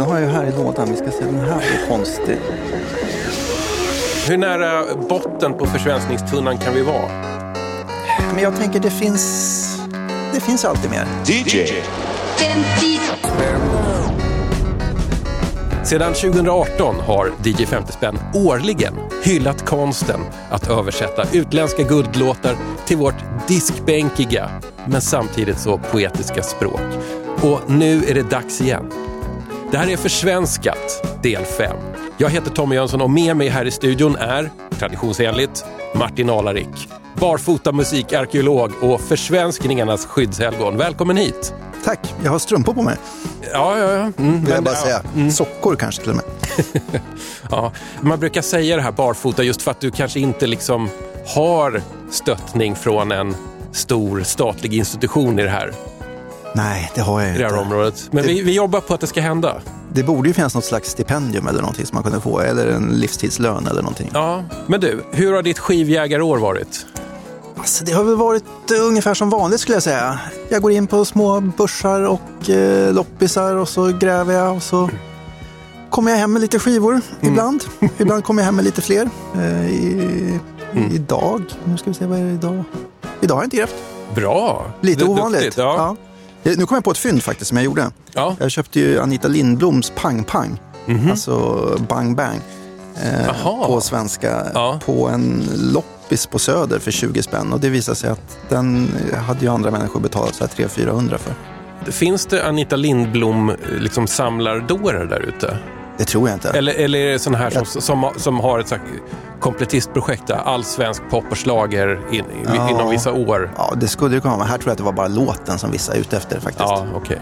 Den 0.00 0.08
har 0.08 0.18
jag 0.18 0.28
här 0.28 0.46
i 0.46 0.52
lådan. 0.52 0.88
Vi 0.90 0.96
ska 0.96 1.10
se, 1.10 1.24
den 1.24 1.40
här 1.40 1.56
är 1.56 1.88
konstig. 1.88 2.38
Hur 4.28 4.36
nära 4.36 4.84
botten 5.08 5.54
på 5.54 5.66
försvenskningstunnan 5.66 6.58
kan 6.58 6.74
vi 6.74 6.82
vara? 6.82 7.08
Men 8.34 8.42
jag 8.42 8.56
tänker 8.56 8.80
det 8.80 8.90
finns... 8.90 9.66
Det 10.34 10.40
finns 10.40 10.64
alltid 10.64 10.90
mer. 10.90 11.06
DJ. 11.24 11.82
Sedan 15.84 16.12
2018 16.12 16.94
har 17.00 17.32
DJ 17.44 17.66
50 17.66 17.92
spänn 17.92 18.18
årligen 18.34 18.94
hyllat 19.24 19.66
konsten 19.66 20.20
att 20.50 20.70
översätta 20.70 21.24
utländska 21.32 21.82
guldlåtar 21.82 22.56
till 22.86 22.96
vårt 22.96 23.48
diskbänkiga 23.48 24.50
men 24.86 25.00
samtidigt 25.00 25.58
så 25.58 25.78
poetiska 25.78 26.42
språk. 26.42 26.80
Och 27.42 27.60
nu 27.70 28.04
är 28.04 28.14
det 28.14 28.30
dags 28.30 28.60
igen. 28.60 28.92
Det 29.70 29.78
här 29.78 29.90
är 29.90 29.96
Försvenskat, 29.96 31.06
del 31.22 31.44
5. 31.44 31.76
Jag 32.18 32.30
heter 32.30 32.50
Tommy 32.50 32.74
Jönsson 32.74 33.00
och 33.00 33.10
med 33.10 33.36
mig 33.36 33.48
här 33.48 33.64
i 33.64 33.70
studion 33.70 34.16
är, 34.16 34.50
traditionsenligt, 34.78 35.64
Martin 35.94 36.30
Alarik. 36.30 36.88
Barfota 37.20 37.72
musikarkeolog 37.72 38.72
och 38.82 39.00
försvenskningarnas 39.00 40.06
skyddshelgon. 40.06 40.76
Välkommen 40.76 41.16
hit! 41.16 41.54
Tack, 41.84 42.14
jag 42.24 42.30
har 42.30 42.38
strumpor 42.38 42.74
på 42.74 42.82
mig. 42.82 42.96
Ja, 43.52 43.78
ja, 43.78 43.92
ja. 43.92 44.12
Mm, 44.18 44.40
Vill 44.44 44.54
jag 44.54 44.64
bara 44.64 44.74
ja, 44.74 44.80
säga. 44.80 45.02
mm. 45.14 45.30
Sockor 45.30 45.76
kanske 45.76 46.02
till 46.02 46.10
och 46.10 46.16
med. 46.16 46.24
Ja, 47.50 47.72
man 48.00 48.20
brukar 48.20 48.42
säga 48.42 48.76
det 48.76 48.82
här 48.82 48.92
barfota 48.92 49.42
just 49.42 49.62
för 49.62 49.70
att 49.70 49.80
du 49.80 49.90
kanske 49.90 50.20
inte 50.20 50.46
liksom 50.46 50.88
har 51.26 51.82
stöttning 52.10 52.74
från 52.76 53.12
en 53.12 53.34
stor 53.72 54.22
statlig 54.22 54.74
institution 54.74 55.38
i 55.38 55.42
det 55.42 55.48
här, 55.48 55.72
Nej, 56.54 56.90
det 56.94 57.00
har 57.00 57.20
jag 57.20 57.34
i 57.34 57.38
det 57.38 57.44
här 57.44 57.50
inte. 57.50 57.60
området. 57.60 58.08
Men 58.10 58.22
Det- 58.22 58.28
vi, 58.28 58.42
vi 58.42 58.52
jobbar 58.54 58.80
på 58.80 58.94
att 58.94 59.00
det 59.00 59.06
ska 59.06 59.20
hända. 59.20 59.54
Det 59.92 60.02
borde 60.02 60.28
ju 60.28 60.34
finnas 60.34 60.54
något 60.54 60.64
slags 60.64 60.90
stipendium 60.90 61.46
eller 61.46 61.60
någonting 61.60 61.86
som 61.86 61.94
man 61.96 62.02
kunde 62.02 62.20
få. 62.20 62.40
Eller 62.40 62.66
en 62.66 62.88
livstidslön 62.88 63.66
eller 63.66 63.82
någonting. 63.82 64.10
Ja, 64.14 64.44
men 64.66 64.80
du, 64.80 65.02
hur 65.12 65.32
har 65.32 65.42
ditt 65.42 65.58
skivjägarår 65.58 66.38
varit? 66.38 66.86
Alltså, 67.58 67.84
det 67.84 67.92
har 67.92 68.04
väl 68.04 68.16
varit 68.16 68.44
eh, 68.70 68.86
ungefär 68.86 69.14
som 69.14 69.30
vanligt 69.30 69.60
skulle 69.60 69.76
jag 69.76 69.82
säga. 69.82 70.18
Jag 70.48 70.62
går 70.62 70.72
in 70.72 70.86
på 70.86 71.04
små 71.04 71.40
börsar 71.40 72.00
och 72.00 72.50
eh, 72.50 72.92
loppisar 72.94 73.54
och 73.56 73.68
så 73.68 73.86
gräver 74.00 74.34
jag 74.34 74.56
och 74.56 74.62
så 74.62 74.90
kommer 75.90 76.10
jag 76.10 76.18
hem 76.18 76.32
med 76.32 76.42
lite 76.42 76.58
skivor 76.58 77.00
ibland. 77.20 77.64
ibland 77.98 78.24
kommer 78.24 78.42
jag 78.42 78.46
hem 78.46 78.56
med 78.56 78.64
lite 78.64 78.80
fler. 78.82 79.10
Eh, 79.34 79.70
i, 79.70 80.38
Idag, 80.92 81.42
nu 81.64 81.76
ska 81.76 81.90
vi 81.90 81.94
se 81.94 82.06
vad 82.06 82.18
är 82.18 82.24
det 82.24 82.30
idag? 82.32 82.64
Idag 83.20 83.34
har 83.34 83.42
jag 83.42 83.46
inte 83.46 83.56
grävt. 83.56 83.74
Bra! 84.14 84.66
Lite 84.80 85.04
ovanligt. 85.04 85.40
duktigt, 85.40 85.58
Ja. 85.58 85.74
Ja. 85.76 85.96
Eh, 86.44 86.52
Nu 86.56 86.66
kom 86.66 86.74
jag 86.74 86.84
på 86.84 86.90
ett 86.90 86.98
fynd 86.98 87.22
faktiskt 87.22 87.48
som 87.48 87.56
jag 87.56 87.64
gjorde. 87.64 87.90
Ja. 88.12 88.36
Jag 88.40 88.50
köpte 88.50 88.80
ju 88.80 89.00
Anita 89.00 89.28
Lindbloms 89.28 89.92
Pang 89.96 90.24
Pang. 90.24 90.60
Alltså 91.10 91.58
Bang 91.88 92.16
Bang. 92.16 92.40
Eh, 93.02 93.66
på 93.66 93.80
svenska. 93.80 94.46
Ja. 94.54 94.80
På 94.86 95.08
en 95.08 95.42
loppis 95.72 96.26
på 96.26 96.38
Söder 96.38 96.78
för 96.78 96.90
20 96.90 97.22
spänn. 97.22 97.52
Och 97.52 97.60
det 97.60 97.68
visade 97.68 97.96
sig 97.96 98.10
att 98.10 98.38
den 98.48 98.88
hade 99.26 99.40
ju 99.40 99.48
andra 99.48 99.70
människor 99.70 100.00
betalat 100.00 100.34
så 100.34 100.44
här 100.44 100.50
300-400 100.66 101.16
för. 101.18 101.34
Finns 101.92 102.26
det 102.26 102.46
Anita 102.48 102.76
Lindblom 102.76 103.52
liksom 103.80 104.06
samlardårar 104.06 105.04
där 105.06 105.20
ute? 105.20 105.56
Det 106.00 106.06
tror 106.06 106.28
jag 106.28 106.36
inte. 106.36 106.48
Eller, 106.50 106.74
eller 106.74 106.98
är 106.98 107.12
det 107.12 107.18
sådana 107.18 107.38
här 107.38 107.50
som, 107.50 107.64
som, 107.66 108.10
som 108.16 108.40
har 108.40 108.58
ett 108.58 108.68
så 108.68 108.74
här 108.74 108.82
där 110.26 110.34
all 110.34 110.64
svensk 110.64 111.02
pop 111.10 111.24
och 111.30 111.38
schlager 111.38 112.00
in, 112.10 112.24
Ja. 112.56 112.70
inom 112.70 112.90
vissa 112.90 113.12
år? 113.12 113.50
Ja, 113.56 113.72
det 113.76 113.88
skulle 113.88 114.14
det 114.14 114.20
kunna 114.20 114.36
vara. 114.36 114.46
Här 114.46 114.58
tror 114.58 114.66
jag 114.68 114.72
att 114.72 114.78
det 114.78 114.84
var 114.84 114.92
bara 114.92 115.08
låten 115.08 115.58
som 115.58 115.70
vissa 115.70 115.94
är 115.94 115.98
ute 115.98 116.16
efter 116.16 116.40
faktiskt. 116.40 116.58
Ja, 116.68 116.86
okej. 116.94 117.20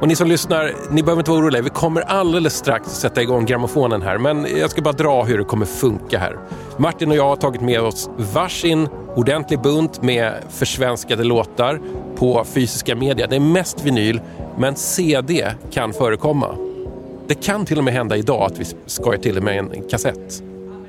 Och 0.00 0.08
ni 0.08 0.16
som 0.16 0.28
lyssnar, 0.28 0.72
ni 0.90 1.02
behöver 1.02 1.20
inte 1.20 1.30
vara 1.30 1.40
oroliga. 1.40 1.62
Vi 1.62 1.70
kommer 1.70 2.00
alldeles 2.00 2.54
strax 2.56 2.88
sätta 2.90 3.22
igång 3.22 3.46
grammofonen 3.46 4.02
här. 4.02 4.18
Men 4.18 4.46
jag 4.58 4.70
ska 4.70 4.82
bara 4.82 4.92
dra 4.92 5.22
hur 5.22 5.38
det 5.38 5.44
kommer 5.44 5.66
funka 5.66 6.18
här. 6.18 6.36
Martin 6.76 7.10
och 7.10 7.16
jag 7.16 7.24
har 7.28 7.36
tagit 7.36 7.60
med 7.60 7.80
oss 7.80 8.10
varsin 8.16 8.88
ordentlig 9.16 9.60
bunt 9.62 10.02
med 10.02 10.34
försvenskade 10.50 11.24
låtar 11.24 11.80
på 12.16 12.44
fysiska 12.44 12.96
media. 12.96 13.26
Det 13.26 13.36
är 13.36 13.40
mest 13.40 13.82
vinyl, 13.84 14.20
men 14.58 14.76
CD 14.76 15.52
kan 15.72 15.92
förekomma. 15.92 16.46
Det 17.30 17.34
kan 17.34 17.66
till 17.66 17.78
och 17.78 17.84
med 17.84 17.94
hända 17.94 18.16
idag 18.16 18.42
att 18.52 18.58
vi 18.58 18.64
skojar 18.86 19.20
till 19.20 19.34
det 19.34 19.40
med 19.40 19.58
en 19.58 19.88
kassett. 19.90 20.42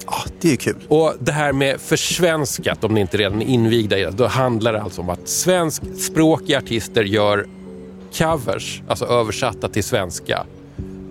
Ja, 0.06 0.18
det 0.42 0.52
är 0.52 0.56
kul. 0.56 0.76
Och 0.88 1.14
det 1.20 1.32
här 1.32 1.54
med 1.54 1.82
försvenskat, 1.82 2.84
om 2.84 2.94
ni 2.94 3.02
inte 3.02 3.18
redan 3.18 3.42
är 3.42 3.46
invigda 3.46 3.98
i 3.98 4.04
det, 4.04 4.12
då 4.12 4.28
handlar 4.28 4.74
det 4.74 4.82
alltså 4.82 5.02
om 5.02 5.10
att 5.10 5.28
svenskspråkiga 5.28 6.58
artister 6.58 7.04
gör 7.04 7.48
covers, 8.18 8.82
alltså 8.88 9.06
översatta 9.06 9.68
till 9.68 9.84
svenska. 9.84 10.46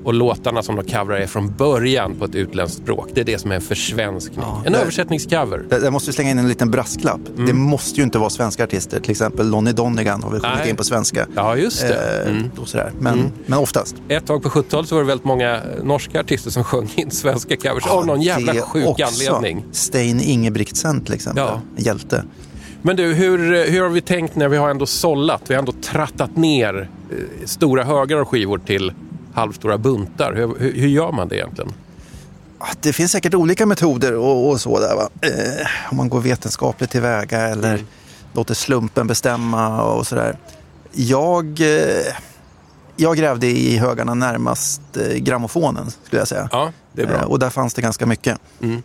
Och 0.04 0.14
låtarna 0.14 0.62
som 0.62 0.76
de 0.76 0.84
coverar 0.84 1.20
är 1.20 1.26
från 1.26 1.52
början 1.56 2.14
på 2.18 2.24
ett 2.24 2.34
utländskt 2.34 2.78
språk. 2.82 3.08
Det 3.14 3.20
är 3.20 3.24
det 3.24 3.38
som 3.38 3.50
är 3.50 3.54
en 3.54 3.60
försvenskning. 3.60 4.40
Ja, 4.42 4.62
en 4.66 4.72
det- 4.72 4.78
översättningscover. 4.78 5.64
Där 5.68 5.80
där 5.80 5.90
måste 5.90 6.10
vi 6.10 6.14
slänga 6.14 6.30
in 6.30 6.38
en 6.38 6.48
liten 6.48 6.70
brasklapp. 6.70 7.20
Det 7.46 7.52
måste 7.52 8.00
ju 8.00 8.04
inte 8.04 8.18
vara 8.18 8.30
svenska 8.30 8.64
artister. 8.64 9.00
Till 9.00 9.10
exempel 9.10 9.50
Lonnie 9.50 9.72
Donegan 9.72 10.22
har 10.22 10.30
vi 10.30 10.38
Nej. 10.38 10.70
in 10.70 10.76
på 10.76 10.84
svenska. 10.84 11.26
Ja, 11.34 11.56
just 11.56 11.80
det. 11.80 12.24
Eh, 12.56 12.60
och 12.62 12.68
sådär. 12.68 12.92
Men, 13.00 13.32
men 13.46 13.58
oftast. 13.58 13.94
Ett 14.08 14.26
tag 14.26 14.42
på 14.42 14.48
70-talet 14.48 14.88
så 14.88 14.94
var 14.94 15.02
det 15.02 15.08
väldigt 15.08 15.24
många 15.26 15.60
norska 15.82 16.20
artister 16.20 16.50
som 16.50 16.64
sjöng 16.70 16.90
in 16.96 17.10
svenska 17.10 17.56
covers 17.56 17.86
av 17.86 18.06
någon 18.06 18.22
jävla 18.22 18.52
sjuk 18.62 18.86
också. 18.86 19.04
anledning. 19.32 19.64
Stein 19.72 20.20
Ingebrigtsen 20.20 21.04
till 21.04 21.14
exempel. 21.14 21.44
Ja. 21.44 21.60
En 21.76 21.84
hjälte. 21.84 22.24
Men 22.82 22.96
du, 22.96 23.14
hur, 23.14 23.70
hur 23.70 23.82
har 23.82 23.88
vi 23.88 24.00
tänkt 24.00 24.36
när 24.36 24.48
vi 24.48 24.56
har 24.56 24.70
ändå 24.70 24.86
sållat? 24.86 25.42
Vi 25.46 25.54
har 25.54 25.58
ändå 25.58 25.72
trattat 25.72 26.36
ner 26.36 26.88
eh, 27.10 27.16
stora 27.46 27.84
högar 27.84 28.16
av 28.16 28.24
skivor 28.24 28.58
till 28.58 28.92
halvstora 29.34 29.78
buntar. 29.78 30.32
Hur, 30.34 30.58
hur, 30.58 30.72
hur 30.80 30.88
gör 30.88 31.12
man 31.12 31.28
det 31.28 31.36
egentligen? 31.36 31.72
Det 32.80 32.92
finns 32.92 33.12
säkert 33.12 33.34
olika 33.34 33.66
metoder 33.66 34.14
och, 34.16 34.48
och 34.50 34.60
så 34.60 34.80
där. 34.80 34.94
Va? 34.96 35.08
Eh, 35.20 35.66
om 35.90 35.96
man 35.96 36.08
går 36.08 36.20
vetenskapligt 36.20 36.90
tillväga 36.90 37.38
eller 37.40 37.74
Mm. 37.74 37.86
låter 38.32 38.54
slumpen 38.54 39.06
bestämma 39.06 39.82
och 39.82 40.06
sådär. 40.06 40.36
Jag, 40.92 41.60
eh, 41.60 42.12
jag 42.96 43.16
grävde 43.16 43.46
i 43.46 43.76
högarna 43.76 44.14
närmast 44.14 44.80
eh, 44.96 45.14
grammofonen 45.16 45.90
skulle 46.04 46.20
jag 46.20 46.28
säga. 46.28 46.48
Ja, 46.52 46.72
det 46.92 47.02
är 47.02 47.06
bra. 47.06 47.16
Eh, 47.16 47.22
och 47.24 47.38
där 47.38 47.50
fanns 47.50 47.74
det 47.74 47.82
ganska 47.82 48.06
mycket. 48.06 48.38
Mm. 48.62 48.82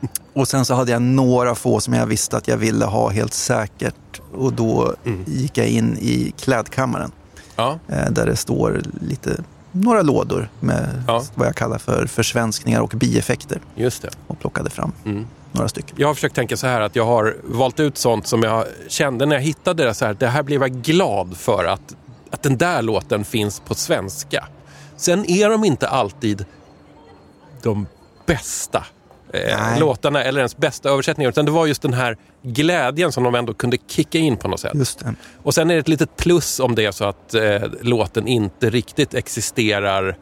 Och 0.32 0.48
sen 0.48 0.64
så 0.64 0.74
hade 0.74 0.92
jag 0.92 1.02
några 1.02 1.54
få 1.54 1.80
som 1.80 1.94
jag 1.94 2.06
visste 2.06 2.36
att 2.36 2.48
jag 2.48 2.56
ville 2.56 2.84
ha 2.84 3.08
helt 3.10 3.34
säkert. 3.34 4.20
Och 4.34 4.52
då 4.52 4.94
Mm. 5.04 5.24
gick 5.26 5.58
jag 5.58 5.66
in 5.66 5.98
i 6.00 6.32
klädkammaren. 6.40 7.10
Ja, 7.56 7.78
eh, 7.88 8.10
där 8.10 8.26
det 8.26 8.36
står 8.36 8.82
lite, 9.00 9.36
några 9.76 10.02
lådor 10.02 10.48
med 10.60 11.02
Ja. 11.06 11.22
vad 11.34 11.46
jag 11.46 11.54
kallar 11.56 11.78
för 11.78 12.06
försvenskningar 12.06 12.80
och 12.80 12.88
bieffekter. 12.96 13.60
just 13.74 14.02
det. 14.02 14.10
Och 14.26 14.40
plockade 14.40 14.70
fram 14.70 14.92
Mm. 15.04 15.26
några 15.52 15.68
stycken. 15.68 15.96
Jag 15.98 16.06
har 16.08 16.14
försökt 16.14 16.34
tänka 16.34 16.56
så 16.56 16.66
här 16.66 16.80
att 16.80 16.96
jag 16.96 17.06
har 17.06 17.36
valt 17.44 17.80
ut 17.80 17.98
sånt 17.98 18.26
som 18.26 18.42
jag 18.42 18.64
kände 18.88 19.26
när 19.26 19.36
jag 19.36 19.42
hittade 19.42 19.84
det. 19.84 19.94
Så 19.94 20.04
här, 20.06 20.14
det 20.14 20.26
här 20.26 20.42
blev 20.42 20.60
jag 20.60 20.72
glad 20.72 21.36
för 21.36 21.64
att, 21.64 21.96
att 22.30 22.42
den 22.42 22.56
där 22.56 22.82
låten 22.82 23.24
finns 23.24 23.60
på 23.60 23.74
svenska. 23.74 24.48
Sen 24.96 25.30
är 25.30 25.48
de 25.50 25.64
inte 25.64 25.88
alltid 25.88 26.44
de 27.62 27.86
bästa 28.26 28.84
Nej. 29.32 29.80
låtarna 29.80 30.22
eller 30.24 30.40
ens 30.40 30.56
bästa 30.56 30.88
översättningar. 30.90 31.28
Utan 31.30 31.44
det 31.44 31.50
var 31.50 31.66
just 31.66 31.82
den 31.82 31.92
här 31.92 32.16
glädjen 32.42 33.12
som 33.12 33.24
de 33.24 33.34
ändå 33.34 33.54
kunde 33.54 33.76
kicka 33.88 34.18
in 34.18 34.36
på 34.36 34.48
något 34.48 34.60
sätt. 34.60 34.72
Just 34.74 34.98
det. 34.98 35.14
Och 35.42 35.54
sen 35.54 35.70
är 35.70 35.74
det 35.74 35.80
ett 35.80 35.88
litet 35.88 36.16
plus 36.16 36.60
om 36.60 36.74
det 36.74 36.84
är 36.84 36.92
så 36.92 37.04
att 37.04 37.34
eh, 37.34 37.62
låten 37.80 38.26
inte 38.26 38.70
riktigt 38.70 39.14
existerar 39.14 40.16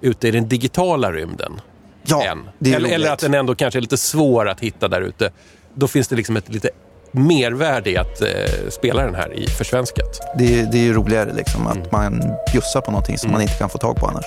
ute 0.00 0.28
i 0.28 0.30
den 0.30 0.48
digitala 0.48 1.12
rymden 1.12 1.60
Ja, 2.02 2.24
än. 2.24 2.38
det 2.58 2.72
är 2.72 2.76
eller, 2.76 2.88
eller 2.94 3.10
att 3.12 3.18
den 3.18 3.34
ändå 3.34 3.54
kanske 3.54 3.78
är 3.78 3.80
lite 3.80 3.96
svår 3.96 4.48
att 4.48 4.60
hitta 4.60 4.88
där 4.88 5.00
ute. 5.00 5.30
Då 5.74 5.88
finns 5.88 6.08
det 6.08 6.16
liksom 6.16 6.36
ett 6.36 6.48
lite 6.48 6.70
mervärde 7.12 7.90
i 7.90 7.96
att 7.96 8.20
eh, 8.22 8.28
spela 8.70 9.02
den 9.04 9.14
här 9.14 9.34
i 9.34 9.46
försvenskat. 9.46 10.20
Det, 10.38 10.60
är- 10.60 10.66
det 10.66 10.78
är 10.78 10.82
ju 10.82 10.92
roligare 10.92 11.32
liksom, 11.36 11.66
att 11.66 11.76
Mm. 11.76 11.88
man 11.92 12.22
bjussar 12.52 12.80
på 12.80 12.90
någonting 12.90 13.18
som 13.18 13.32
man 13.32 13.42
inte 13.42 13.54
kan 13.54 13.68
få 13.68 13.78
tag 13.78 13.96
på 13.96 14.06
annars. 14.06 14.24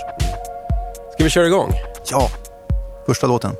Ska 1.14 1.24
vi 1.24 1.30
köra 1.30 1.48
igång? 1.48 1.74
Ja, 2.12 2.30
första 3.06 3.28
låten. 3.28 3.52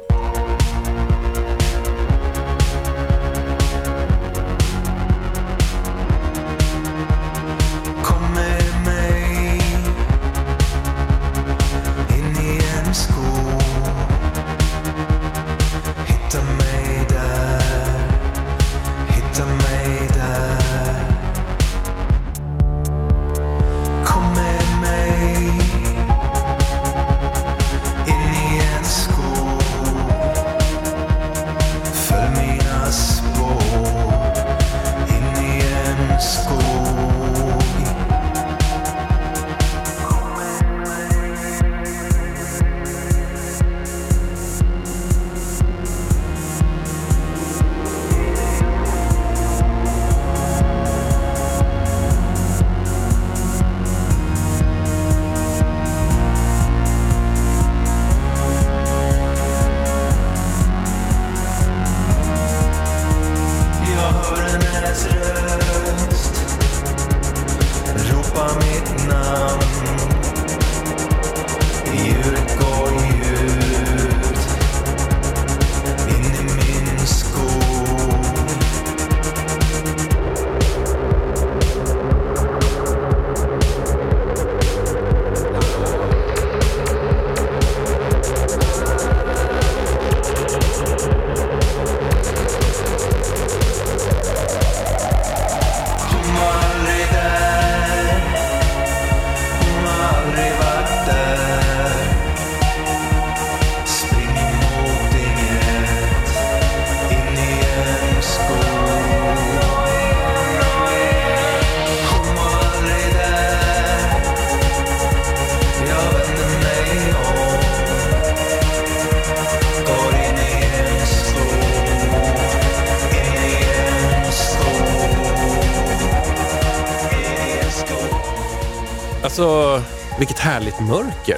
Alltså, 129.40 129.84
vilket 130.18 130.40
härligt 130.40 130.80
mörker. 130.80 131.38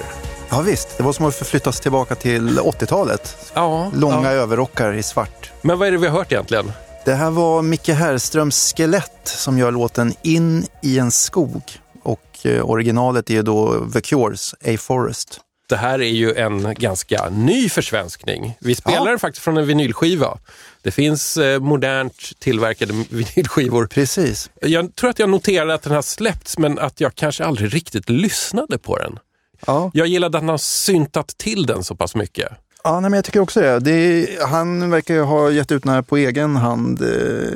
Ja 0.50 0.62
visst, 0.62 0.98
det 0.98 1.04
var 1.04 1.14
som 1.14 1.26
att 1.26 1.36
förflyttas 1.36 1.80
tillbaka 1.80 2.16
till 2.16 2.60
80-talet. 2.60 3.52
Ja, 3.54 3.92
Långa 3.96 4.34
ja. 4.34 4.42
överrockar 4.42 4.94
i 4.94 5.04
svart. 5.04 5.52
Men 5.62 5.80
vad 5.80 5.88
är 5.88 5.92
det 5.92 5.98
vi 5.98 6.08
har 6.08 6.18
hört 6.18 6.32
egentligen? 6.32 6.72
Det 7.06 7.14
här 7.14 7.32
var 7.32 7.62
Micke 7.62 7.90
Herrströms 7.90 8.74
Skelett 8.78 9.22
som 9.24 9.58
gör 9.58 9.72
låten 9.72 10.14
In 10.22 10.66
i 10.82 11.00
en 11.00 11.12
skog. 11.12 11.62
Och 12.04 12.46
eh, 12.46 12.70
originalet 12.70 13.30
är 13.30 13.44
då 13.44 13.90
The 13.94 14.02
Cures, 14.02 14.54
A 14.54 14.78
Forest. 14.80 15.40
Det 15.72 15.78
här 15.78 16.02
är 16.02 16.10
ju 16.12 16.34
en 16.36 16.74
ganska 16.74 17.30
ny 17.30 17.70
försvenskning. 17.70 18.58
Vi 18.60 18.76
spelar 18.76 18.98
Ja. 18.98 19.06
den 19.10 19.20
faktiskt 19.20 19.44
från 19.44 19.58
en 19.58 19.68
vinylskiva. 19.68 20.38
Det 20.82 20.92
finns 20.92 21.38
eh, 21.38 21.60
modernt 21.60 22.40
tillverkade 22.40 22.94
vinylskivor. 23.10 23.86
Precis. 23.88 24.50
Jag 24.62 24.96
tror 24.96 25.10
att 25.10 25.20
jag 25.20 25.30
noterade 25.30 25.74
att 25.74 25.82
den 25.82 25.94
har 25.94 26.02
släppts 26.02 26.58
men 26.58 26.80
att 26.80 27.02
jag 27.02 27.16
kanske 27.16 27.46
aldrig 27.46 27.74
riktigt 27.76 28.10
lyssnade 28.10 28.78
på 28.78 28.98
den. 28.98 29.20
Ja, 29.66 29.92
Jag 29.94 30.08
gillade 30.08 30.38
att 30.38 30.42
han 30.44 30.50
har 30.50 30.58
syntat 30.58 31.28
till 31.38 31.66
den 31.66 31.84
så 31.84 31.96
pass 31.96 32.16
mycket. 32.16 32.50
ja 32.84 33.00
nej, 33.00 33.10
men 33.10 33.18
jag 33.18 33.26
tycker 33.26 33.40
också 33.40 33.62
det. 33.62 33.80
det 33.80 33.92
är, 33.92 34.46
han 34.48 34.90
verkar 34.90 35.14
ju 35.14 35.22
ha 35.22 35.52
gett 35.52 35.72
ut 35.72 35.84
den 35.84 35.94
här 35.94 36.02
på 36.02 36.18
egen 36.18 36.56
hand. 36.56 37.02
Eh, 37.02 37.08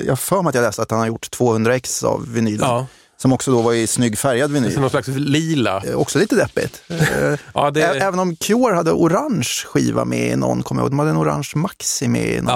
Jag 0.05 0.11
har 0.11 0.15
för 0.15 0.41
mig 0.41 0.49
att 0.49 0.55
jag 0.55 0.61
läste 0.61 0.81
att 0.81 0.91
han 0.91 0.99
har 0.99 1.07
gjort 1.07 1.31
200 1.31 1.75
ex 1.75 2.03
av 2.03 2.33
vinylen. 2.33 2.67
Ja, 2.69 2.87
Som 3.17 3.33
också 3.33 3.51
då 3.51 3.61
var 3.61 3.73
i 3.73 3.87
snygg 3.87 4.17
färgad 4.17 4.51
vinyl. 4.51 4.79
någon 4.79 4.89
slags 4.89 5.07
lila. 5.07 5.83
Eh, 5.87 5.95
Också 5.95 6.19
lite 6.19 6.35
deppigt. 6.35 6.81
Eh, 6.87 6.97
Ja, 7.53 7.71
det, 7.71 7.81
Ä- 7.83 7.99
Även 7.99 8.19
om 8.19 8.35
Cure 8.35 8.75
hade 8.75 8.91
orange 8.91 9.49
skiva 9.65 10.05
med 10.05 10.31
i 10.31 10.35
någon, 10.35 10.63
kommer 10.63 10.81
jag 10.81 10.85
ihåg. 10.85 10.91
De 10.91 10.99
hade 10.99 11.11
en 11.11 11.17
orange 11.17 11.49
Maxi 11.55 12.07
med 12.07 12.27
i 12.27 12.41
någon. 12.41 12.47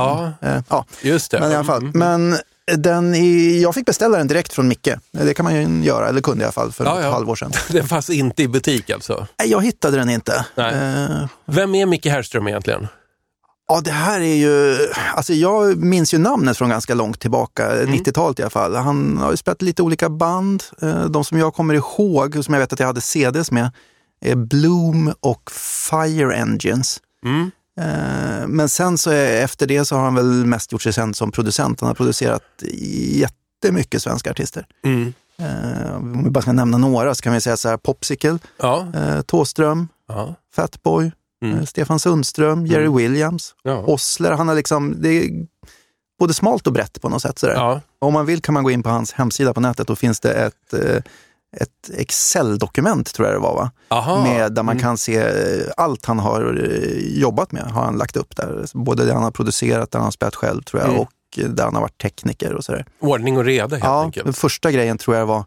Ja. 0.41 0.47
Eh, 0.49 0.61
ja. 0.69 0.85
just 1.01 1.31
det. 1.31 1.39
Men 1.39 1.51
i 1.51 1.55
alla 1.55 1.63
fall. 1.63 1.81
Mm. 1.83 1.91
Men 1.99 2.37
den 2.77 3.15
i, 3.15 3.61
jag 3.61 3.75
fick 3.75 3.85
beställa 3.85 4.17
den 4.17 4.27
direkt 4.27 4.53
från 4.53 4.67
Micke. 4.67 4.89
Det 5.11 5.33
kan 5.33 5.43
man 5.43 5.55
ju 5.55 5.83
göra, 5.85 6.07
eller 6.09 6.21
kunde 6.21 6.41
i 6.41 6.45
alla 6.45 6.51
fall 6.51 6.71
för 6.71 6.85
Ja, 6.85 6.99
ett 6.99 7.05
ja. 7.05 7.11
halvår 7.11 7.35
sedan. 7.35 7.51
Den 7.69 7.87
fanns 7.87 8.09
inte 8.09 8.43
i 8.43 8.47
butik 8.47 8.89
alltså. 8.89 9.27
Nej, 9.39 9.49
Jag 9.51 9.63
hittade 9.65 9.97
den 9.97 10.09
inte. 10.09 10.45
Nej. 10.55 10.73
Eh, 10.73 11.25
Vem 11.45 11.75
är 11.75 11.85
Micke 11.85 12.05
Herrström 12.05 12.47
egentligen? 12.47 12.87
Ja, 13.69 13.81
det 13.81 13.91
här 13.91 14.21
är 14.21 14.35
ju... 14.35 14.77
Alltså 15.15 15.33
jag 15.33 15.77
minns 15.77 16.13
ju 16.13 16.17
namnet 16.17 16.57
från 16.57 16.69
ganska 16.69 16.93
långt 16.93 17.19
tillbaka, 17.19 17.71
Mm. 17.71 17.95
90-talet 17.95 18.39
i 18.39 18.41
alla 18.41 18.49
fall. 18.49 18.75
Han 18.75 19.17
har 19.17 19.31
ju 19.31 19.37
spelat 19.37 19.61
lite 19.61 19.81
olika 19.83 20.09
band. 20.09 20.63
Eh, 20.81 21.05
De 21.05 21.23
som 21.23 21.39
jag 21.39 21.53
kommer 21.53 21.73
ihåg, 21.73 22.43
som 22.45 22.53
jag 22.53 22.61
vet 22.61 22.73
att 22.73 22.79
jag 22.79 22.87
hade 22.87 23.01
CDs 23.01 23.51
med, 23.51 23.71
är 24.25 24.35
Bloom 24.35 25.13
och 25.19 25.51
Fire 25.91 26.35
Engines. 26.35 26.99
Mm. 27.25 27.51
Eh, 27.79 28.47
Men 28.47 28.69
sen 28.69 28.97
så 28.97 29.09
är, 29.11 29.43
efter 29.43 29.67
det 29.67 29.85
så 29.85 29.95
har 29.95 30.03
han 30.03 30.15
väl 30.15 30.45
mest 30.45 30.71
gjort 30.71 30.81
sig 30.81 30.93
känd 30.93 31.15
som 31.15 31.31
producent. 31.31 31.79
Han 31.81 31.87
har 31.87 31.95
producerat 31.95 32.43
jättemycket 33.07 34.01
svenska 34.01 34.31
artister. 34.31 34.65
Mm. 34.85 35.13
Eh, 35.39 35.95
Om 35.95 36.23
vi 36.23 36.29
bara 36.29 36.41
ska 36.41 36.51
nämna 36.53 36.77
några 36.77 37.15
så 37.15 37.21
kan 37.21 37.33
vi 37.33 37.41
säga 37.41 37.57
så 37.57 37.69
här 37.69 37.77
Popsicle, 37.77 38.37
Ja. 38.59 38.87
Thåström, 39.25 39.87
Ja. 40.07 40.35
Fatboy, 40.55 41.11
Mm. 41.45 41.57
eh, 41.59 41.65
Stefan 41.65 41.99
Sundström, 41.99 42.65
Jerry 42.65 42.87
Williams, 42.89 43.55
Ja. 43.63 43.77
Ossler. 43.77 44.31
Han 44.31 44.47
har 44.47 44.55
liksom, 44.55 45.01
det 45.01 45.09
är 45.09 45.29
både 46.19 46.33
smalt 46.33 46.67
och 46.67 46.73
brett 46.73 47.01
på 47.01 47.09
något 47.09 47.21
sätt. 47.21 47.39
Sådär. 47.39 47.53
ja. 47.53 47.81
Om 47.99 48.13
man 48.13 48.25
vill 48.25 48.41
kan 48.41 48.53
man 48.53 48.63
gå 48.63 48.71
in 48.71 48.83
på 48.83 48.89
hans 48.89 49.11
hemsida 49.13 49.53
på 49.53 49.59
nätet. 49.61 49.87
Då 49.87 49.95
finns 49.95 50.19
det 50.19 50.33
ett, 50.33 50.73
eh, 50.73 50.95
ett 51.57 51.89
Excel-dokument, 51.97 53.13
tror 53.13 53.27
jag 53.27 53.35
det 53.35 53.39
var, 53.41 53.55
va? 53.55 53.71
Aha. 53.87 54.23
Med, 54.23 54.53
där 54.53 54.63
man 54.63 54.73
Mm. 54.73 54.81
kan 54.81 54.97
se 54.97 55.15
eh, 55.17 55.65
allt 55.77 56.05
han 56.05 56.19
har 56.19 56.69
jobbat 56.99 57.51
med, 57.51 57.63
har 57.63 57.83
han 57.85 57.97
lagt 57.97 58.15
upp 58.17 58.35
där. 58.35 58.65
Både 58.73 59.05
det 59.05 59.13
han 59.13 59.23
har 59.23 59.31
producerat, 59.31 59.91
där 59.91 59.99
han 59.99 60.05
har 60.05 60.11
spelat 60.11 60.35
själv, 60.35 60.61
tror 60.61 60.81
jag, 60.81 60.89
Mm. 60.89 61.01
och 61.01 61.09
där 61.55 61.63
han 61.63 61.73
har 61.75 61.81
varit 61.81 61.97
tekniker 62.01 62.53
och 62.53 62.63
sådär. 62.65 62.85
Ordning 62.99 63.37
och 63.37 63.43
reda 63.45 63.75
helt 63.75 63.83
Ja, 63.83 64.03
enkelt. 64.03 64.25
den 64.25 64.33
första 64.33 64.71
grejen 64.71 64.97
tror 64.97 65.15
jag 65.17 65.25
var, 65.25 65.45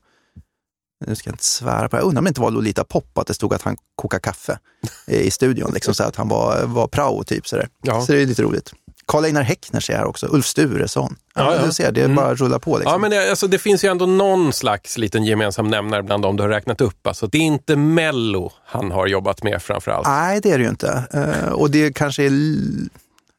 nu 1.07 1.15
ska 1.15 1.29
jag 1.29 1.35
inte 1.35 1.45
svära 1.45 1.89
på 1.89 1.97
det, 1.97 2.01
jag 2.01 2.07
undrar 2.09 2.21
om 2.21 2.25
det 2.25 2.29
inte 2.29 2.41
var 2.41 2.51
Lolita 2.51 2.85
Pop, 2.85 3.19
att 3.19 3.27
det 3.27 3.35
stod 3.35 3.55
att 3.55 3.63
han 3.63 3.77
kokar 3.97 4.19
kaffe 4.19 4.59
i 5.07 5.31
studion, 5.31 5.71
liksom 5.75 5.95
så 5.95 6.05
att 6.05 6.17
han 6.17 6.29
var, 6.29 6.63
var 6.67 6.87
prao 6.87 7.25
typ. 7.25 7.49
Sådär. 7.49 7.69
Ja. 7.83 8.01
Så 8.07 8.13
det 8.13 8.23
är 8.23 8.27
lite 8.27 8.43
roligt. 8.43 8.73
Karl-Einar 9.07 9.43
Häckner 9.43 9.81
ser 9.81 9.93
jag 9.93 10.01
här 10.01 10.07
också, 10.07 10.27
Ulf 10.31 10.47
Sturesson. 10.47 11.17
Ja, 11.35 11.55
Ja. 11.57 11.67
Du 11.67 11.73
ser, 11.73 11.93
det 11.93 12.01
Mm. 12.05 12.17
bara 12.17 12.27
att 12.31 12.39
rulla 12.39 12.59
på. 12.59 12.79
Liksom. 12.79 12.93
Ja, 12.93 12.99
men 12.99 13.11
det, 13.11 13.31
alltså, 13.31 13.47
det 13.47 13.59
finns 13.59 13.85
ju 13.85 13.89
ändå 13.89 14.07
någon 14.07 14.53
slags 14.53 14.99
liten 14.99 15.25
gemensam 15.25 15.69
nämnare 15.69 16.03
bland 16.03 16.23
dem 16.23 16.37
du 16.37 16.43
har 16.43 16.51
räknat 16.51 16.81
upp. 16.81 17.07
Alltså, 17.07 17.27
det 17.27 17.39
är 17.39 17.43
inte 17.43 17.77
Mello 17.77 18.53
han 18.67 18.91
har 18.91 19.07
jobbat 19.07 19.43
med 19.43 19.63
framför 19.63 19.91
allt. 19.91 20.07
Nej, 20.07 20.41
det 20.41 20.51
är 20.51 20.59
det 20.59 20.65
ju 20.65 20.71
inte. 20.71 21.03
Eh, 21.13 21.53
och 21.53 21.71
det 21.71 21.93
kanske 21.95 22.25
är, 22.25 22.31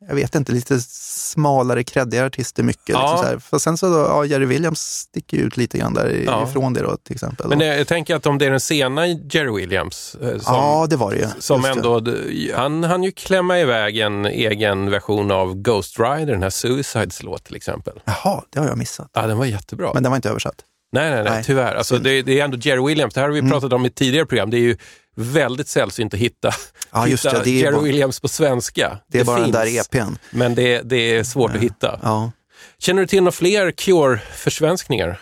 jag 0.07 0.15
vet 0.15 0.35
inte, 0.35 0.51
lite 0.51 0.79
smalare, 0.81 1.83
kreddigare 1.83 2.25
artister 2.25 2.63
mycket. 2.63 2.89
Ja. 2.89 3.01
Liksom 3.11 3.17
så 3.17 3.31
här. 3.31 3.39
För 3.39 3.57
sen 3.59 3.77
så, 3.77 3.89
då, 3.89 3.99
ja, 3.99 4.25
Jerry 4.25 4.45
Williams 4.45 4.79
sticker 4.79 5.37
ut 5.37 5.57
lite 5.57 5.77
grann 5.77 5.93
där 5.93 6.23
Ja. 6.25 6.47
det 6.73 6.81
då, 6.81 6.97
till 6.97 7.13
exempel. 7.13 7.47
Men 7.49 7.59
jag, 7.59 7.79
jag 7.79 7.87
tänker 7.87 8.15
att 8.15 8.25
om 8.25 8.37
det 8.37 8.45
är 8.45 8.51
den 8.51 8.59
sena 8.59 9.07
Jerry 9.07 9.55
Williams 9.61 10.15
eh, 10.21 10.29
som, 10.39 10.55
ja, 10.55 10.87
det 10.89 10.95
var 10.95 11.11
det 11.11 11.17
ju. 11.17 11.27
som 11.39 11.61
Just 11.61 11.73
det. 11.73 11.79
ändå, 11.79 11.99
d- 11.99 12.51
han 12.55 12.83
han 12.83 13.03
ju 13.03 13.11
klämma 13.11 13.59
iväg 13.59 13.97
en 13.97 14.25
egen 14.25 14.91
version 14.91 15.31
av 15.31 15.55
Ghost 15.55 15.99
Rider, 15.99 16.25
den 16.33 16.43
här 16.43 16.49
Suicides 16.49 17.23
låt 17.23 17.43
till 17.43 17.55
exempel. 17.55 17.99
Jaha, 18.05 18.41
det 18.49 18.59
har 18.59 18.67
jag 18.67 18.77
missat. 18.77 19.09
Ja, 19.13 19.27
den 19.27 19.37
var 19.37 19.45
jättebra. 19.45 19.91
Men 19.93 20.03
den 20.03 20.11
var 20.11 20.15
inte 20.15 20.29
översatt. 20.29 20.55
Nej, 20.93 21.09
nej, 21.11 21.23
nej, 21.23 21.33
nej. 21.33 21.43
tyvärr. 21.43 21.75
Alltså, 21.75 21.97
det, 21.97 22.21
det 22.21 22.39
är 22.39 22.43
ändå 22.43 22.57
Jerry 22.57 22.87
Williams, 22.87 23.13
det 23.13 23.19
här 23.21 23.27
har 23.27 23.33
vi 23.33 23.39
Mm. 23.39 23.51
pratat 23.51 23.73
om 23.73 23.85
i 23.85 23.89
tidigare 23.89 24.25
program. 24.25 24.49
Det 24.49 24.57
är 24.57 24.61
ju 24.61 24.77
väldigt 25.15 25.67
sällsynt 25.67 26.13
att 26.13 26.19
hitta, 26.19 26.51
Ja, 26.91 27.03
hitta 27.03 27.31
det, 27.33 27.43
det 27.43 27.49
Jerry 27.51 27.71
bara- 27.71 27.81
Williams 27.83 28.19
på 28.19 28.27
svenska. 28.27 28.97
Det 29.07 29.19
är 29.19 29.23
bara 29.25 29.37
finns, 29.43 29.51
den 29.51 29.65
där 29.65 29.79
EPn. 29.97 30.15
Men 30.31 30.55
det, 30.55 30.81
det 30.81 30.95
är 31.15 31.23
svårt 31.23 31.55
att 31.55 31.61
hitta. 31.61 31.99
Ja. 32.03 32.31
Känner 32.79 33.01
du 33.01 33.07
till 33.07 33.19
några 33.23 33.31
fler 33.31 33.71
Cure-försvenskningar? 33.71 35.19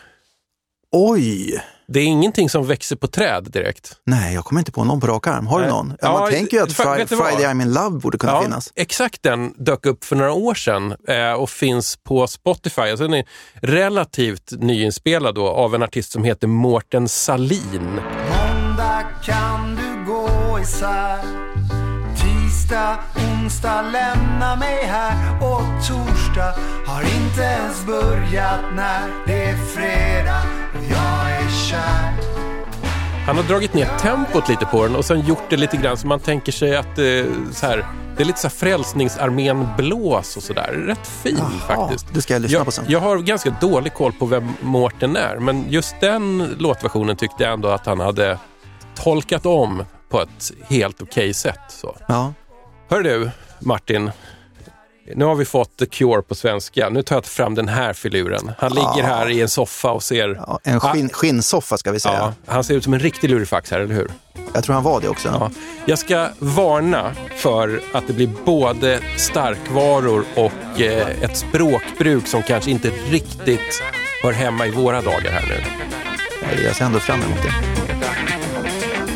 Oj! 0.91 1.61
Det 1.93 1.99
är 1.99 2.03
ingenting 2.05 2.49
som 2.49 2.67
växer 2.67 2.95
på 2.95 3.07
träd 3.07 3.47
direkt. 3.51 3.91
Nej, 4.05 4.33
jag 4.33 4.45
kommer 4.45 4.61
inte 4.61 4.71
på 4.71 4.83
någon 4.83 4.99
på 4.99 5.07
rak 5.07 5.27
arm. 5.27 5.47
Har 5.47 5.61
du 5.61 5.67
någon? 5.67 5.93
Ja, 6.01 6.11
man 6.11 6.21
Ja, 6.21 6.29
tänker 6.29 6.57
ju 6.57 6.63
att 6.63 6.71
Fri-? 6.73 7.05
Friday 7.07 7.45
I'm 7.45 7.61
in 7.61 7.73
Love 7.73 7.99
borde 7.99 8.17
kunna 8.17 8.41
finnas. 8.41 8.71
exakt 8.75 9.23
den 9.23 9.53
dök 9.57 9.85
upp 9.85 10.03
för 10.03 10.15
några 10.15 10.31
år 10.33 10.53
sedan 10.55 10.95
eh, 11.07 11.31
och 11.33 11.49
finns 11.49 11.97
på 12.07 12.27
Spotify. 12.27 12.81
Alltså 12.81 13.03
den 13.07 13.13
är 13.13 13.25
relativt 13.61 14.51
nyinspelad 14.51 15.35
då, 15.35 15.47
av 15.47 15.75
en 15.75 15.83
artist 15.83 16.11
som 16.11 16.23
heter 16.23 16.47
Mårten 16.47 17.07
Salin. 17.09 17.99
Måndag 18.29 19.03
kan 19.25 19.75
du 19.75 20.11
gå 20.11 20.59
isär 20.61 21.19
Tisdag, 22.21 22.99
onsdag 23.33 23.81
lämna 23.81 24.55
mig 24.55 24.85
här 24.85 25.35
Och 25.35 25.87
torsdag 25.87 26.53
har 26.87 27.01
inte 27.01 27.41
ens 27.41 27.85
börjat 27.85 28.61
när 28.75 29.11
det 29.27 29.43
är 29.43 29.57
fredag 29.57 30.41
och 30.77 30.83
jag 30.91 31.30
Han 33.25 33.35
har 33.35 33.43
dragit 33.43 33.73
ner 33.73 33.97
tempot 33.97 34.49
lite 34.49 34.65
på 34.65 34.83
den 34.83 34.95
och 34.95 35.05
sen 35.05 35.19
gjort 35.19 35.49
det 35.49 35.57
lite 35.57 35.77
grann 35.77 35.97
så 35.97 36.07
man 36.07 36.19
tänker 36.19 36.51
sig 36.51 36.75
att 36.75 36.97
eh, 36.97 37.25
så 37.51 37.65
här, 37.65 37.85
det 38.17 38.23
är 38.23 38.25
lite 38.25 38.39
så 38.39 38.47
här 38.47 38.55
Frälsningsarmén-blås 38.55 40.37
och 40.37 40.43
sådär. 40.43 40.83
Rätt 40.87 41.07
fin 41.07 41.37
Jaha, 41.39 41.77
faktiskt. 41.77 42.13
det 42.13 42.21
ska 42.21 42.33
jag 42.33 42.41
lyssna 42.41 42.57
jag, 42.57 42.65
på 42.65 42.71
sen. 42.71 42.85
Jag 42.87 42.99
har 42.99 43.17
ganska 43.17 43.55
dålig 43.61 43.93
koll 43.93 44.13
på 44.13 44.25
vem 44.25 44.53
Mårten 44.61 45.15
är, 45.15 45.37
men 45.37 45.65
just 45.69 45.95
den 46.01 46.55
låtversionen 46.59 47.15
tyckte 47.15 47.43
jag 47.43 47.53
ändå 47.53 47.69
att 47.69 47.85
han 47.85 47.99
hade 47.99 48.37
tolkat 48.95 49.45
om 49.45 49.85
på 50.09 50.21
ett 50.21 50.51
helt 50.69 51.01
okej 51.01 51.33
sätt. 51.33 51.59
Så. 51.69 51.97
Ja. 52.07 52.33
Hör 52.89 53.01
du, 53.01 53.31
Martin. 53.59 54.11
Nu 55.15 55.25
har 55.25 55.35
vi 55.35 55.45
fått 55.45 55.77
The 55.77 55.85
Cure 55.85 56.21
på 56.21 56.35
svenska. 56.35 56.89
Nu 56.89 57.01
tar 57.03 57.15
jag 57.15 57.25
fram 57.25 57.55
den 57.55 57.67
här 57.67 57.93
filuren. 57.93 58.51
Han 58.57 58.71
ligger 58.71 59.03
här 59.03 59.29
i 59.29 59.41
en 59.41 59.49
soffa 59.49 59.91
och 59.91 60.03
ser... 60.03 60.41
Ja, 60.47 60.59
en 60.63 60.79
skinn, 60.79 61.09
skinnsoffa 61.09 61.77
ska 61.77 61.91
vi 61.91 61.99
säga. 61.99 62.17
Ja, 62.17 62.33
han 62.53 62.63
ser 62.63 62.73
ut 62.75 62.83
som 62.83 62.93
en 62.93 62.99
riktig 62.99 63.29
lurifax 63.29 63.71
här, 63.71 63.79
eller 63.79 63.95
hur? 63.95 64.11
Jag 64.53 64.63
tror 64.63 64.73
han 64.73 64.83
var 64.83 65.01
det 65.01 65.09
också. 65.09 65.27
Ja. 65.27 65.51
Jag 65.85 65.99
ska 65.99 66.27
varna 66.39 67.11
för 67.35 67.81
att 67.93 68.07
det 68.07 68.13
blir 68.13 68.29
både 68.45 68.99
starkvaror 69.17 70.25
och 70.35 70.81
eh, 70.81 71.23
ett 71.23 71.37
språkbruk 71.37 72.27
som 72.27 72.43
kanske 72.43 72.71
inte 72.71 72.89
riktigt 72.89 73.83
hör 74.23 74.31
hemma 74.31 74.67
i 74.67 74.71
våra 74.71 75.01
dagar 75.01 75.31
här 75.31 75.47
nu. 75.49 76.63
Jag 76.63 76.75
ser 76.75 76.85
ändå 76.85 76.99
fram 76.99 77.21
emot 77.21 77.39
det. 77.43 77.80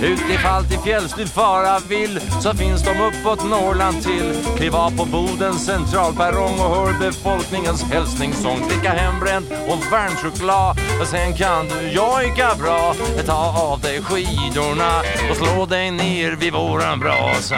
Utifall 0.04 0.66
till 0.66 0.80
fjällstyrd 0.80 1.28
fara 1.28 1.80
vill 1.90 2.20
så 2.42 2.54
finns 2.54 2.84
de 2.84 2.90
uppåt 2.90 3.44
Norrland 3.50 4.04
till. 4.04 4.34
Kliv 4.58 4.76
av 4.76 4.98
på 4.98 5.06
Bodens 5.06 5.66
centralperrong 5.66 6.60
och 6.60 6.76
hör 6.76 7.00
befolkningens 7.00 7.84
hälsningssång. 7.84 8.68
Dricka 8.68 8.90
hembränt 8.90 9.52
och 9.68 9.92
varm 9.92 10.16
choklad. 10.16 10.80
Och 11.02 11.08
sen 11.08 11.34
kan 11.34 11.68
du 11.68 11.88
jojka 11.90 12.56
bra. 12.60 12.96
Ta 13.26 13.62
av 13.62 13.80
dig 13.80 14.02
skidorna 14.02 15.02
och 15.30 15.38
slå 15.38 15.66
dig 15.66 15.92
ner 15.92 16.32
vid 16.32 16.54
våran 16.54 17.00
brasa. 17.00 17.58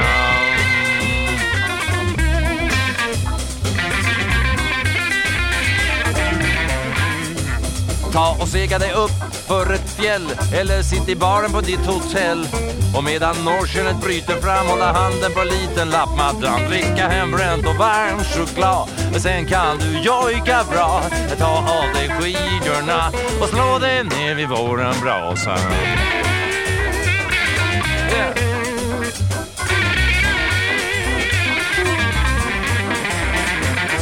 Ta 8.18 8.38
och 8.40 8.48
sega 8.48 8.80
dig 8.80 8.94
upp 8.94 9.36
för 9.48 9.74
ett 9.74 9.90
fjäll 9.90 10.28
eller 10.54 10.82
sitt 10.82 11.10
i 11.10 11.16
baren 11.16 11.52
på 11.52 11.62
ditt 11.62 11.86
hotell. 11.86 12.48
Och 12.96 13.04
medan 13.04 13.36
norrskenet 13.46 14.02
bryter 14.02 14.42
fram 14.42 14.68
hålla 14.68 14.94
handen 14.94 15.32
på 15.34 15.44
liten 15.44 15.90
lappmattan. 15.90 16.70
Dricka 16.70 17.08
hembränt 17.08 17.68
och 17.68 17.76
varm 17.76 18.20
choklad. 18.20 18.90
Men 19.12 19.22
sen 19.22 19.46
kan 19.46 19.78
du 19.78 20.00
jojka 20.00 20.64
bra. 20.72 21.04
Ta 21.38 21.58
av 21.58 21.94
dig 21.94 22.10
skidorna 22.10 23.12
och 23.42 23.50
slå 23.50 23.80
dig 23.80 24.04
ner 24.04 24.36
vid 24.36 24.50
våren 24.50 24.96
brasa. 25.02 25.58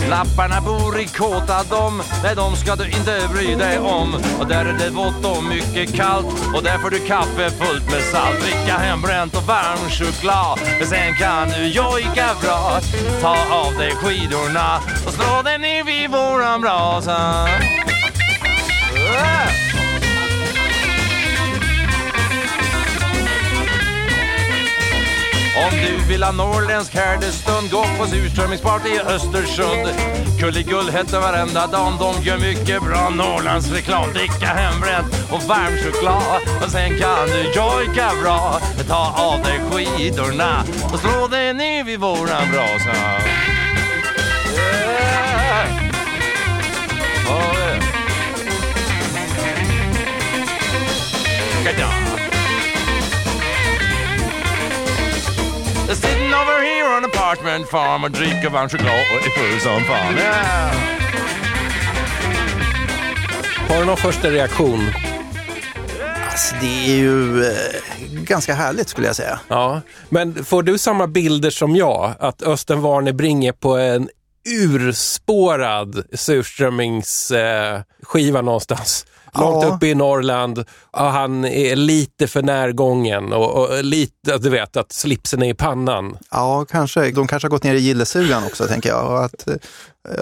Lapparna 0.10 0.62
bor 0.62 1.00
i 1.00 1.08
kåta 1.08 1.64
dom, 1.64 2.02
nej 2.24 2.36
dom 2.36 2.56
ska 2.56 2.76
du 2.76 2.86
inte 2.86 3.30
bry 3.34 3.56
dig 3.56 3.80
om. 3.80 4.16
Och 4.40 4.48
där 4.48 4.66
är 4.66 4.74
det 4.74 4.90
vått 4.90 5.26
och 5.26 5.44
mycket 5.44 5.96
kallt 5.96 6.26
och 6.56 6.64
där 6.64 6.78
får 6.78 6.90
du 6.90 7.00
kaffe 7.00 7.50
fullt 7.50 7.92
med 7.92 8.02
salt. 8.02 8.40
Dricka 8.42 8.78
hembränt 8.78 9.36
och 9.36 9.44
varm 9.44 9.90
choklad, 9.90 10.60
men 10.80 10.88
sen 10.88 11.16
kan 11.16 11.50
du 11.50 11.68
jojka 11.68 12.30
bra. 12.42 12.80
Ta 13.22 13.38
av 13.52 13.74
dig 13.74 13.92
skidorna 13.92 14.80
och 15.08 15.14
slå 15.14 15.42
dig 15.42 15.58
ner 15.58 15.84
vid 15.84 16.12
våran 16.12 16.62
brasa. 16.62 17.48
Äh! 19.18 19.65
Om 25.58 25.72
du 25.72 26.08
vill 26.08 26.24
ha 26.24 26.32
norrländsk 26.32 26.96
härdestund, 26.96 27.72
gå 27.72 27.86
på 27.98 28.06
surströmmingsparty 28.06 28.90
i 28.90 29.00
Östersund. 29.00 29.88
Kulligull 30.40 30.90
heter 30.90 31.20
varenda 31.20 31.68
da'n, 31.68 32.00
de 32.00 32.24
gör 32.24 32.38
mycket 32.38 32.84
bra 32.84 33.10
Norrlandsreklam. 33.10 34.14
Dricka 34.14 34.46
hembränt 34.46 35.14
och 35.32 35.44
varm 35.44 35.78
choklad 35.78 36.42
och 36.64 36.72
sen 36.72 36.90
kan 37.00 37.28
du 37.28 37.42
jojka 37.42 38.12
bra. 38.22 38.60
Ta 38.88 39.14
av 39.18 39.44
dig 39.44 39.60
skidorna 39.72 40.64
och 40.94 41.00
slå 41.00 41.28
dig 41.28 41.54
ner 41.54 41.84
vid 41.84 42.00
våran 42.00 42.52
brasa. 42.52 43.35
Apartment 57.56 57.70
farm 57.70 58.04
och 58.04 58.12
dricker 58.12 58.50
varm 58.50 58.70
choklad 58.70 58.94
och 58.94 59.28
är 59.28 59.30
full 59.30 59.60
som 59.60 59.84
fan. 59.84 60.18
Yeah. 60.18 60.76
Har 63.70 63.80
du 63.80 63.86
någon 63.86 63.98
första 63.98 64.30
reaktion? 64.30 64.92
Alltså, 66.32 66.56
det 66.62 66.92
är 66.92 66.96
ju 66.96 67.46
eh, 67.46 67.52
ganska 68.12 68.54
härligt 68.54 68.90
skulle 68.90 69.08
jag 69.08 69.16
säga. 69.16 69.40
Ja, 69.48 69.82
men 70.10 70.46
får 70.46 70.64
du 70.64 70.78
samma 70.78 71.08
bilder 71.08 71.50
som 71.50 71.76
jag? 71.76 72.14
Att 72.20 72.42
Östen 72.42 72.82
Warnerbring 72.82 73.46
är 73.46 73.52
på 73.52 73.78
en 73.78 74.10
urspårad 74.62 76.04
surströmmingsskiva 76.14 78.40
eh, 78.40 78.46
någonstans. 78.46 79.06
Långt 79.40 79.64
Ja. 79.64 79.76
uppe 79.76 79.88
i 79.88 79.96
Norrland 79.96 80.66
och 80.92 81.02
han 81.06 81.46
är 81.46 81.76
lite 81.76 82.28
för 82.28 82.42
närgången 82.42 83.34
och, 83.34 83.56
och 83.64 83.84
lite, 83.84 84.38
du 84.38 84.50
vet, 84.50 84.78
att 84.78 84.92
slipsen 84.92 85.44
är 85.44 85.50
i 85.50 85.54
pannan. 85.54 86.18
Ja, 86.32 86.66
kanske. 86.70 87.12
De 87.12 87.28
kanske 87.28 87.46
har 87.46 87.52
gått 87.52 87.64
ner 87.64 87.74
i 87.76 87.80
gillesugan 87.80 88.44
också, 88.44 88.66
tänker 88.68 88.90
jag. 88.90 89.06
Och 89.12 89.26
att 89.26 89.48
eh, 89.48 89.56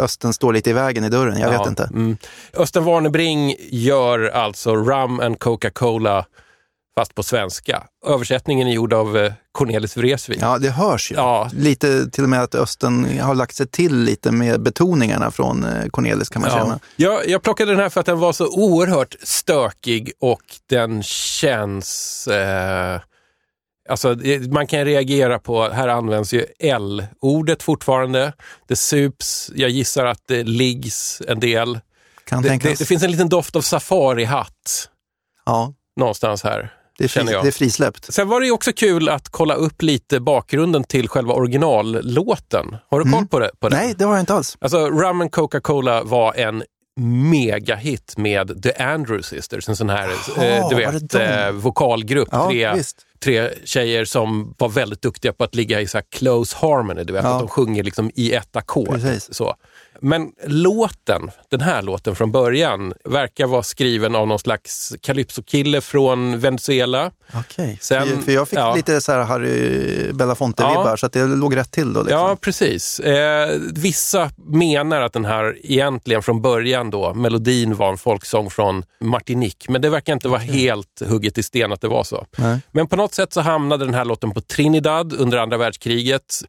Östen 0.03 0.34
står 0.34 0.53
lite 0.53 0.70
i 0.70 0.74
vägen 0.74 1.03
i 1.03 1.10
dörren. 1.10 1.39
Jag 1.39 1.53
Ja, 1.53 1.58
vet 1.60 1.67
inte. 1.67 1.84
Mm. 1.84 2.17
Östen 2.53 2.84
Warnerbring 2.84 3.55
gör 3.70 4.29
alltså 4.29 4.75
Rum 4.75 5.20
and 5.20 5.39
Coca-Cola 5.39 6.25
fast 6.95 7.15
på 7.15 7.23
svenska. 7.23 7.83
Översättningen 8.05 8.67
är 8.67 8.73
gjord 8.73 8.93
av 8.93 9.17
eh, 9.17 9.33
Cornelis 9.51 9.97
Vreeswijk. 9.97 10.41
Ja, 10.41 10.57
det 10.57 10.69
hörs 10.69 11.12
ju. 11.12 11.15
Ja. 11.15 11.50
Lite 11.53 12.09
till 12.12 12.23
och 12.23 12.29
med 12.29 12.43
att 12.43 12.55
Östen 12.55 13.19
har 13.19 13.35
lagt 13.35 13.55
sig 13.55 13.67
till 13.67 13.97
lite 13.97 14.31
med 14.31 14.62
betoningarna 14.62 15.31
från 15.31 15.63
eh, 15.63 15.88
Cornelis 15.89 16.29
kan 16.29 16.41
man 16.41 16.51
känna. 16.51 16.79
Jag, 16.95 17.27
jag 17.29 17.41
plockade 17.41 17.71
den 17.71 17.79
här 17.79 17.89
för 17.89 18.00
att 18.00 18.05
den 18.05 18.19
var 18.19 18.33
så 18.33 18.47
oerhört 18.47 19.15
stökig 19.23 20.12
och 20.19 20.41
den 20.69 21.03
känns... 21.03 22.27
Eh, 22.27 23.01
alltså, 23.89 24.17
man 24.50 24.67
kan 24.67 24.85
reagera 24.85 25.39
på, 25.39 25.69
här 25.69 25.88
används 25.88 26.33
ju 26.33 26.45
L-ordet 26.59 27.63
fortfarande. 27.63 28.33
Det 28.67 28.75
sups, 28.75 29.51
jag 29.55 29.69
gissar 29.69 30.05
att 30.05 30.21
det 30.27 30.43
liggs 30.43 31.21
en 31.27 31.39
del. 31.39 31.79
Kan 32.25 32.41
Det, 32.41 32.50
det, 32.50 32.79
det 32.79 32.85
finns 32.85 33.03
en 33.03 33.12
liten 33.12 33.29
doft 33.29 33.55
av 33.55 33.62
safarihatt 33.62 34.89
ja, 35.45 35.73
någonstans 35.95 36.43
här. 36.43 36.73
Det 36.97 37.03
är, 37.03 37.07
känner 37.07 37.25
fri, 37.27 37.33
jag. 37.33 37.43
det 37.43 37.50
är 37.50 37.51
frisläppt. 37.51 38.13
Sen 38.13 38.27
var 38.27 38.41
det 38.41 38.51
också 38.51 38.73
kul 38.73 39.09
att 39.09 39.29
kolla 39.29 39.53
upp 39.53 39.81
lite 39.81 40.19
bakgrunden 40.19 40.83
till 40.83 41.09
själva 41.09 41.33
originallåten. 41.33 42.75
Har 42.89 43.00
du 43.00 43.12
koll 43.12 43.27
på 43.27 43.39
det? 43.39 43.51
På? 43.59 43.69
Nej, 43.69 43.95
det 43.97 44.05
har 44.05 44.13
jag 44.13 44.19
inte 44.21 44.33
alls. 44.33 44.57
Alltså, 44.62 44.89
Rum 44.89 45.21
and 45.21 45.31
Coca-Cola 45.31 46.03
var 46.03 46.33
en 46.33 46.63
megahit 47.31 48.13
med 48.17 48.63
The 48.63 48.73
Andrew 48.83 49.23
Sisters, 49.23 49.69
en 49.69 49.75
sån 49.75 49.89
här 49.89 50.09
Jaha, 50.38 50.45
eh, 50.45 50.69
du 50.69 50.75
vet, 50.75 51.13
eh, 51.15 51.51
vokalgrupp. 51.51 52.27
Ja, 52.31 52.47
tre, 52.50 52.73
visst. 52.73 52.97
tre 53.23 53.50
tjejer 53.65 54.05
som 54.05 54.55
var 54.57 54.69
väldigt 54.69 55.01
duktiga 55.01 55.33
på 55.33 55.43
att 55.43 55.55
ligga 55.55 55.81
i 55.81 55.88
så 55.88 56.01
close 56.12 56.55
harmony, 56.57 57.03
du 57.03 57.13
vet, 57.13 57.23
Ja. 57.23 57.29
att 57.33 57.39
de 57.39 57.47
sjunger 57.47 57.83
liksom 57.83 58.12
i 58.15 58.33
ett 58.33 58.55
ackord. 58.55 59.00
Så. 59.31 59.55
Men 60.05 60.31
låten, 60.48 61.31
den 61.50 61.62
här 61.62 61.81
låten 61.81 62.15
från 62.15 62.31
början, 62.31 62.93
verkar 63.03 63.48
vara 63.48 63.63
skriven 63.63 64.15
av 64.15 64.27
någon 64.27 64.39
slags 64.39 64.93
calypso-kille 65.01 65.81
från 65.81 66.39
Venezuela. 66.39 67.12
Okej. 67.33 67.79
För, 67.81 68.22
för 68.22 68.31
jag 68.31 68.48
fick 68.50 68.60
ja. 68.60 68.75
lite 68.75 69.01
så 69.01 69.12
här 69.12 69.24
Harry 69.24 70.12
Belafonte-vibbar, 70.12 70.89
Ja. 70.89 70.98
så 70.98 71.05
att 71.05 71.13
det 71.13 71.25
låg 71.25 71.55
rätt 71.55 71.72
till 71.72 71.93
då. 71.93 72.01
Liksom. 72.01 72.19
Ja, 72.19 72.38
precis. 72.41 73.00
Eh, 73.00 73.60
vissa 73.74 74.29
menar 74.45 75.01
att 75.01 75.13
den 75.13 75.25
här 75.25 75.57
egentligen 75.63 76.22
från 76.22 76.41
början 76.41 76.89
då, 76.89 77.13
melodin 77.13 77.75
var 77.75 77.89
en 77.89 77.98
folksång 77.98 78.50
från 78.50 78.83
Martinique, 79.00 79.72
men 79.72 79.81
det 79.81 79.89
verkar 79.89 80.13
inte 80.13 80.27
vara 80.27 80.39
helt 80.39 81.01
hugget 81.07 81.38
i 81.38 81.43
sten 81.43 81.72
att 81.72 81.81
det 81.81 81.88
var 81.88 82.03
så. 82.03 82.25
Nej. 82.38 82.60
Men 82.72 82.88
på 82.88 82.95
något 82.95 83.13
sätt 83.13 83.33
så 83.33 83.41
hamnade 83.41 83.86
den 83.86 83.93
här 83.93 84.05
låten 84.05 84.31
på 84.31 84.41
Trinidad 84.41 85.13
under 85.13 85.38
andra 85.38 85.57
världskriget. 85.57 86.43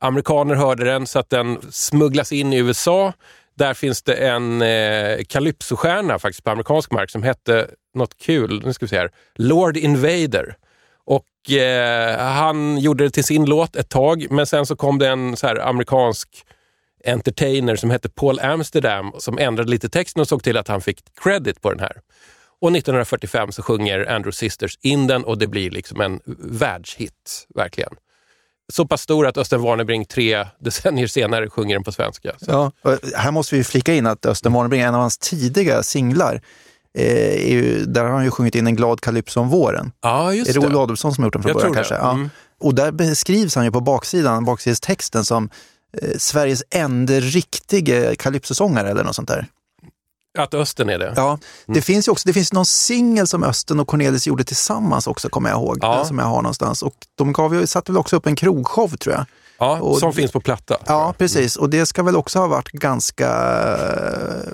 Amerikaner 0.00 0.54
hörde 0.54 0.84
den 0.84 1.06
så 1.06 1.18
att 1.18 1.30
den 1.30 1.58
smugglas 1.70 2.32
in 2.32 2.52
i 2.52 2.58
USA. 2.58 3.12
Där 3.54 3.74
finns 3.74 4.02
det 4.02 4.14
en 4.14 4.62
eh, 4.62 5.24
calypsostjärna 5.28 6.18
faktiskt 6.18 6.44
på 6.44 6.50
amerikansk 6.50 6.90
mark 6.90 7.10
som 7.10 7.22
hette 7.22 7.70
något 7.94 8.16
kul, 8.18 8.62
nu 8.64 8.72
ska 8.72 8.84
vi 8.84 8.88
se 8.88 8.98
här, 8.98 9.10
Lord 9.34 9.76
Invader. 9.76 10.56
Och 11.04 11.52
eh, 11.52 12.18
han 12.18 12.78
gjorde 12.78 13.04
det 13.04 13.10
till 13.10 13.24
sin 13.24 13.44
låt 13.44 13.76
ett 13.76 13.88
tag, 13.88 14.26
men 14.30 14.46
sen 14.46 14.66
så 14.66 14.76
kom 14.76 14.98
det 14.98 15.08
en 15.08 15.36
så 15.36 15.46
här 15.46 15.68
amerikansk 15.68 16.28
entertainer 17.04 17.76
som 17.76 17.90
hette 17.90 18.08
Paul 18.08 18.40
Amsterdam 18.40 19.12
som 19.18 19.38
ändrade 19.38 19.70
lite 19.70 19.88
texten 19.88 20.20
och 20.20 20.28
såg 20.28 20.42
till 20.42 20.56
att 20.56 20.68
han 20.68 20.80
fick 20.80 21.02
credit 21.22 21.62
på 21.62 21.70
den 21.70 21.80
här. 21.80 22.00
Och 22.60 22.68
1945 22.68 23.52
så 23.52 23.62
sjunger 23.62 23.98
Andrew 23.98 24.32
Sisters 24.32 24.78
in 24.82 25.06
den 25.06 25.24
och 25.24 25.38
det 25.38 25.46
blir 25.46 25.70
liksom 25.70 26.00
en 26.00 26.20
världshit, 26.38 27.46
verkligen. 27.54 27.94
Så 28.72 28.86
pass 28.86 29.00
stor 29.00 29.26
att 29.26 29.38
Östen 29.38 29.62
Warnerbring 29.62 30.04
tre 30.04 30.46
decennier 30.60 31.06
senare 31.06 31.50
sjunger 31.50 31.74
den 31.74 31.84
på 31.84 31.92
svenska. 31.92 32.32
Så. 32.38 32.72
Ja, 32.82 32.96
här 33.16 33.30
måste 33.30 33.54
vi 33.54 33.64
flika 33.64 33.94
in 33.94 34.06
att 34.06 34.26
Östen 34.26 34.52
Warnerbring, 34.52 34.80
en 34.80 34.94
av 34.94 35.00
hans 35.00 35.18
tidiga 35.18 35.82
singlar, 35.82 36.40
eh, 36.98 37.52
ju, 37.52 37.84
där 37.84 38.04
har 38.04 38.10
han 38.10 38.24
ju 38.24 38.30
sjungit 38.30 38.54
in 38.54 38.66
en 38.66 38.76
glad 38.76 39.00
calypso 39.00 39.40
om 39.40 39.48
våren. 39.48 39.92
Ja, 40.02 40.32
just 40.32 40.50
Är 40.50 40.54
det 40.54 40.60
det. 40.60 40.66
Olle 40.66 40.78
Adolphson 40.78 41.14
som 41.14 41.22
har 41.22 41.26
gjort 41.26 41.32
den 41.32 41.42
från 41.42 41.52
början 41.52 41.74
kanske? 41.74 41.94
Ja. 41.94 42.10
Mm. 42.12 42.30
Och 42.60 42.74
där 42.74 42.92
beskrivs 42.92 43.54
han 43.54 43.64
ju 43.64 43.70
på 43.70 43.80
baksidan, 43.80 44.44
baksidestexten 44.44 45.24
som 45.24 45.50
eh, 46.02 46.18
Sveriges 46.18 46.62
enda 46.70 47.14
riktige 47.14 48.14
calypsosångare 48.18 48.90
eller 48.90 49.04
något 49.04 49.16
sånt 49.16 49.28
där. 49.28 49.46
Att 50.38 50.54
Östen 50.54 50.88
är 50.88 50.98
det. 50.98 51.12
Ja, 51.16 51.38
det 51.66 51.82
finns 51.82 52.08
ju 52.08 52.12
också, 52.12 52.28
det 52.28 52.32
finns 52.32 52.52
någon 52.52 52.66
singel 52.66 53.26
som 53.26 53.44
Östen 53.44 53.80
och 53.80 53.86
Cornelis 53.88 54.26
gjorde 54.26 54.44
tillsammans 54.44 55.06
också, 55.06 55.28
kommer 55.28 55.50
jag 55.50 55.58
ihåg, 55.58 55.78
Ja. 55.82 55.98
eh, 56.00 56.04
som 56.06 56.18
jag 56.18 56.26
har 56.26 56.42
någonstans. 56.42 56.82
Och 56.82 56.94
de 57.14 57.32
gav 57.32 57.54
ju, 57.54 57.66
satte 57.66 57.92
väl 57.92 57.98
också 57.98 58.16
upp 58.16 58.26
en 58.26 58.36
krogshow 58.36 58.88
tror 58.96 59.14
jag. 59.14 59.24
Ja, 59.58 59.80
Och 59.80 59.98
som 59.98 60.12
finns 60.12 60.32
på 60.32 60.40
platta. 60.40 60.76
Ja, 60.86 61.14
precis. 61.18 61.56
Och 61.56 61.70
det 61.70 61.86
ska 61.86 62.02
väl 62.02 62.16
också 62.16 62.38
ha 62.38 62.46
varit 62.46 62.68
ganska 62.68 63.28
eh, 63.76 64.52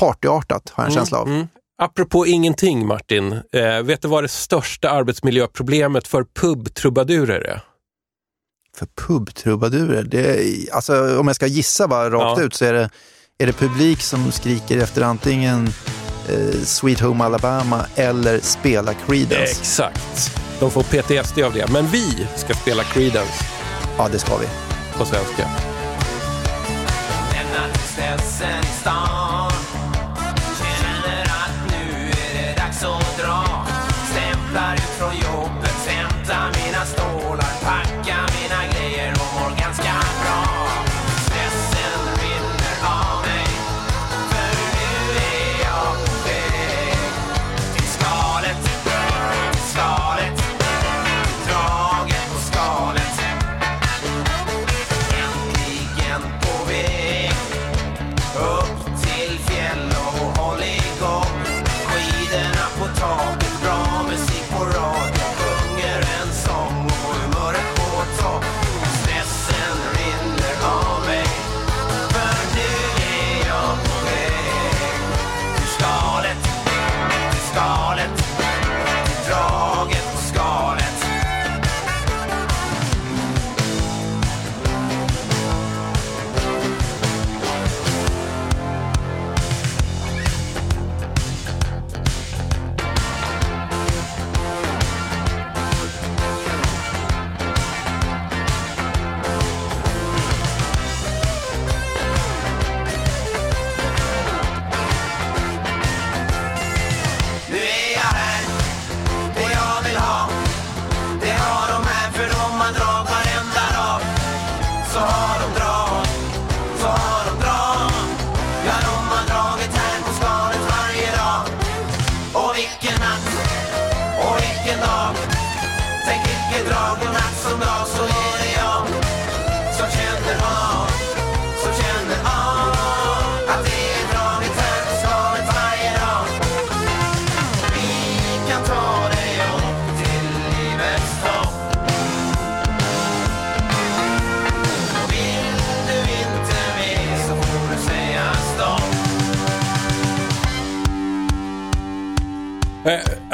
partyartat, 0.00 0.70
har 0.74 0.84
jag 0.84 0.90
en 0.90 0.94
känsla 0.96 1.18
av. 1.18 1.28
Mm. 1.28 1.46
Apropå 1.82 2.26
ingenting 2.26 2.86
Martin, 2.86 3.32
eh, 3.52 3.82
vet 3.82 4.02
du 4.02 4.08
vad 4.08 4.24
det 4.24 4.28
största 4.28 4.90
arbetsmiljöproblemet 4.90 6.08
för 6.08 6.24
pubtrubadurer 6.40 7.40
är? 7.40 7.60
För 8.76 8.86
pubtrubadurer, 9.06 10.02
det 10.02 10.26
är, 10.26 10.74
alltså, 10.74 11.18
om 11.20 11.26
jag 11.26 11.36
ska 11.36 11.46
gissa 11.46 11.88
bara 11.88 12.10
rakt 12.10 12.38
Ja. 12.40 12.44
ut 12.46 12.54
så 12.54 12.64
är 12.64 12.72
det, 12.72 12.90
är 13.42 13.46
det 13.46 13.52
publik 13.52 14.02
som 14.02 14.32
skriker 14.32 14.78
efter 14.78 15.02
antingen 15.02 15.74
eh, 16.28 16.60
Sweet 16.64 17.00
Home 17.00 17.24
Alabama 17.24 17.86
eller 17.96 18.40
spela 18.40 18.94
Creedence. 18.94 19.60
Exakt. 19.60 20.38
De 20.60 20.70
får 20.70 20.82
PTSD 20.82 21.38
av 21.38 21.52
det. 21.52 21.72
Men 21.72 21.86
vi 21.86 22.26
ska 22.36 22.54
spela 22.54 22.84
Creedence 22.84 23.44
Ja, 23.98 24.08
det 24.12 24.18
ska 24.18 24.36
vi. 24.36 24.46
på 24.98 25.04
svenska. 25.04 25.48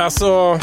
Alltså, 0.09 0.59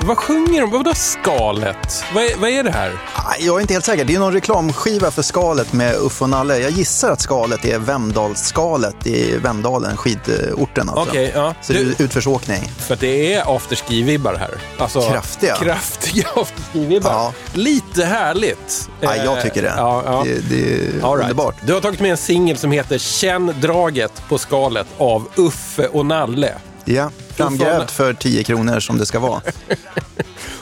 vad 0.00 0.18
sjunger 0.18 0.60
de? 0.60 0.70
Vadå 0.70 0.92
skalet? 0.94 2.04
Vad 2.14 2.24
är, 2.24 2.36
vad 2.36 2.50
är 2.50 2.62
det 2.62 2.70
här? 2.70 2.92
Ah, 3.14 3.34
Jag 3.40 3.56
är 3.56 3.60
inte 3.60 3.72
helt 3.72 3.84
säker. 3.84 4.04
Det 4.04 4.14
är 4.14 4.18
någon 4.18 4.32
reklamskiva 4.32 5.10
för 5.10 5.22
skalet 5.22 5.72
med 5.72 5.94
Uffe 5.94 6.24
och 6.24 6.30
Nalle. 6.30 6.58
Jag 6.58 6.70
gissar 6.70 7.10
att 7.10 7.20
skalet 7.20 7.64
är 7.64 7.78
Vemdalsskalet 7.78 9.06
i 9.06 9.36
Vemdalen, 9.36 9.96
skidorten 9.96 10.88
alltså. 10.88 11.10
Okej, 11.10 11.32
ja. 11.34 11.54
Så 11.62 11.72
det 11.72 11.78
Du- 11.84 11.90
är 11.98 12.02
utförsåkning. 12.02 12.70
För 12.78 12.94
att 12.94 13.00
det 13.00 13.34
är 13.34 13.42
afterski-vibbar 13.56 14.36
här. 14.38 14.50
Alltså, 14.78 15.00
Kraftiga. 15.10 15.56
Kraftiga 15.56 16.26
afterski-vibbar. 16.34 17.10
Ja. 17.12 17.32
Lite 17.54 18.04
härligt. 18.04 18.88
Ja, 19.00 19.16
jag 19.16 19.36
Eh, 19.38 19.42
tycker 19.42 19.62
det. 19.62 19.74
Ja, 19.76 20.02
ja. 20.06 20.22
Det, 20.24 20.40
det 20.50 20.72
är 20.72 20.76
right. 20.92 21.04
underbart. 21.04 21.54
Du 21.66 21.72
har 21.74 21.80
tagit 21.80 22.00
med 22.00 22.10
en 22.10 22.16
singel 22.16 22.56
som 22.56 22.72
heter 22.72 22.98
Känn 22.98 23.54
draget 23.60 24.22
på 24.28 24.38
skalet 24.38 24.86
av 24.98 25.28
Uffe 25.36 25.86
och 25.86 26.06
Nalle. 26.06 26.52
Ja, 26.84 27.10
framgrävt 27.44 27.90
för 27.96 28.12
10 28.14 28.44
kronor 28.44 28.80
som 28.80 28.98
det 28.98 29.06
ska 29.06 29.18
vara. 29.18 29.40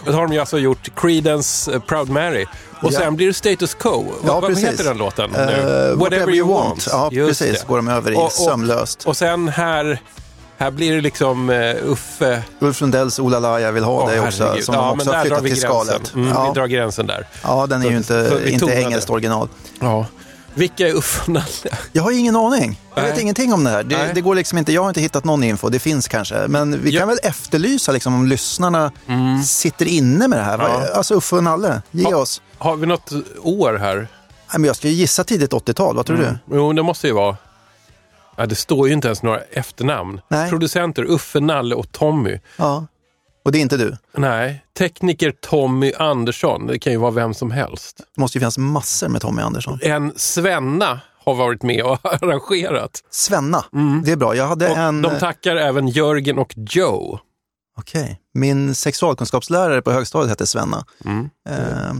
Då 0.04 0.12
har 0.12 0.22
de 0.22 0.32
ju 0.32 0.38
alltså 0.40 0.58
gjort 0.58 0.88
Creedence 0.96 1.72
eh, 1.72 1.80
Proud 1.80 2.08
Mary. 2.10 2.46
Och 2.82 2.92
Ja. 2.92 2.98
sen 2.98 3.16
blir 3.16 3.26
det 3.26 3.34
Status 3.34 3.74
Quo. 3.74 4.04
Ja, 4.26 4.40
vad, 4.40 4.42
vad 4.42 4.58
heter 4.58 4.84
den 4.84 4.98
låten? 4.98 5.34
Eh, 5.34 5.46
nu? 5.46 5.94
whatever 5.96 6.34
you 6.34 6.48
want. 6.48 6.86
Ja, 6.90 7.08
Just 7.12 7.40
precis. 7.40 7.60
det. 7.60 7.66
Går 7.66 7.76
de 7.76 7.88
över 7.88 8.12
i 8.12 8.14
Och- 8.16 8.24
och- 8.24 8.32
sömlöst. 8.32 9.04
Och 9.04 9.16
sen 9.16 9.48
här, 9.48 10.00
här 10.58 10.70
blir 10.70 10.94
det 10.94 11.00
liksom 11.00 11.50
uh, 11.50 11.76
Uffe. 11.84 12.42
Ulf 12.58 12.80
Lundells 12.80 13.18
Oh 13.18 13.30
la 13.30 13.38
la, 13.38 13.60
jag 13.60 13.72
vill 13.72 13.84
ha 13.84 13.92
Åh, 14.02 14.08
dig 14.10 14.20
också, 14.20 14.44
herregud. 14.44 14.64
som 14.64 14.74
de 14.74 14.80
ja, 14.84 14.90
också 14.92 15.06
men 15.06 15.14
har 15.14 15.22
flyttat 15.22 15.42
vi 15.42 15.50
till 15.50 15.60
gränsen. 15.60 15.84
skalet. 15.86 16.14
Mm, 16.14 16.26
Vi 16.26 16.32
Ja, 16.34 16.52
drar 16.54 16.66
gränsen 16.66 17.06
där. 17.06 17.26
ja, 17.42 17.66
den 17.66 17.80
är 17.82 17.84
ju 17.84 17.90
För 17.90 17.96
inte, 17.96 18.38
vi 18.44 18.50
inte 18.50 18.66
engelskt 18.72 19.10
original. 19.10 19.48
Ja. 19.80 20.06
Vilka 20.56 20.88
är 20.88 20.94
Uffe 20.94 21.22
och 21.22 21.28
Nalle? 21.28 21.76
Jag 21.92 22.02
har 22.02 22.10
ingen 22.10 22.36
aning. 22.36 22.80
Jag 22.94 23.02
vet 23.02 23.12
Nej. 23.12 23.22
ingenting 23.22 23.52
om 23.52 23.64
det 23.64 23.70
här. 23.70 23.82
Det, 23.82 23.96
Nej. 23.96 24.10
det 24.14 24.20
går 24.20 24.34
liksom 24.34 24.58
inte, 24.58 24.72
jag 24.72 24.82
har 24.82 24.88
inte 24.88 25.00
hittat 25.00 25.24
någon 25.24 25.44
info. 25.44 25.68
Det 25.68 25.78
finns 25.78 26.08
kanske. 26.08 26.46
Men 26.48 26.82
vi 26.82 26.90
Ja. 26.90 27.00
kan 27.00 27.08
väl 27.08 27.18
efterlysa 27.22 27.92
liksom, 27.92 28.14
om 28.14 28.26
lyssnarna 28.26 28.92
sitter 29.46 29.86
inne 29.86 30.28
med 30.28 30.38
det 30.38 30.42
här. 30.44 30.58
Vad-. 30.58 30.90
Alltså 30.90 31.14
Uffe 31.14 31.36
och 31.36 31.44
Nalle, 31.44 31.82
ge 31.90 32.14
oss. 32.14 32.42
Har 32.58 32.76
vi 32.76 32.86
något 32.86 33.12
år 33.42 33.74
här? 33.74 33.96
Nej, 33.96 34.06
men 34.52 34.64
jag 34.64 34.76
ska 34.76 34.88
ju 34.88 34.94
gissa 34.94 35.24
tidigt 35.24 35.52
80-tal, 35.52 35.96
vad 35.96 36.06
tror 36.06 36.16
du? 36.16 36.38
Jo, 36.56 36.72
det 36.72 36.82
måste 36.82 37.06
ju 37.06 37.12
vara. 37.12 37.36
Ja, 38.36 38.46
det 38.46 38.54
står 38.54 38.86
ju 38.88 38.92
inte 38.94 39.08
ens 39.08 39.22
några 39.22 39.40
efternamn. 39.40 40.20
Nej. 40.28 40.50
Producenter 40.50 41.04
Uffe, 41.04 41.40
Nalle 41.40 41.74
och 41.74 41.92
Tommy. 41.92 42.38
Ja. 42.56 42.86
Och 43.46 43.52
det 43.52 43.58
är 43.58 43.62
inte 43.62 43.76
du? 43.76 43.96
Nej, 44.16 44.64
tekniker 44.78 45.32
Tommy 45.40 45.92
Andersson. 45.92 46.66
Det 46.66 46.78
kan 46.78 46.92
ju 46.92 46.98
vara 46.98 47.10
vem 47.10 47.34
som 47.34 47.50
helst. 47.50 47.96
Det 48.14 48.20
måste 48.20 48.38
ju 48.38 48.40
finnas 48.40 48.58
massor 48.58 49.08
med 49.08 49.20
Tommy 49.20 49.42
Andersson. 49.42 49.78
En 49.82 50.12
Svenna 50.16 51.00
har 51.24 51.34
varit 51.34 51.62
med 51.62 51.82
och 51.82 51.98
arrangerat. 52.22 53.02
Svenna, 53.10 53.64
det 54.04 54.12
är 54.12 54.16
bra. 54.16 54.34
Jag 54.36 54.46
hade 54.46 54.68
Och 54.70 54.76
en... 54.76 55.02
De 55.02 55.18
tackar 55.18 55.56
även 55.56 55.88
Jörgen 55.88 56.38
och 56.38 56.52
Joe. 56.56 57.18
Okej. 57.78 58.20
Min 58.34 58.74
sexualkunskapslärare 58.74 59.82
på 59.82 59.90
högstadiet 59.92 60.30
hette 60.30 60.46
Svenna. 60.46 60.84
Mm. 61.04 61.28
Eh, 61.48 61.94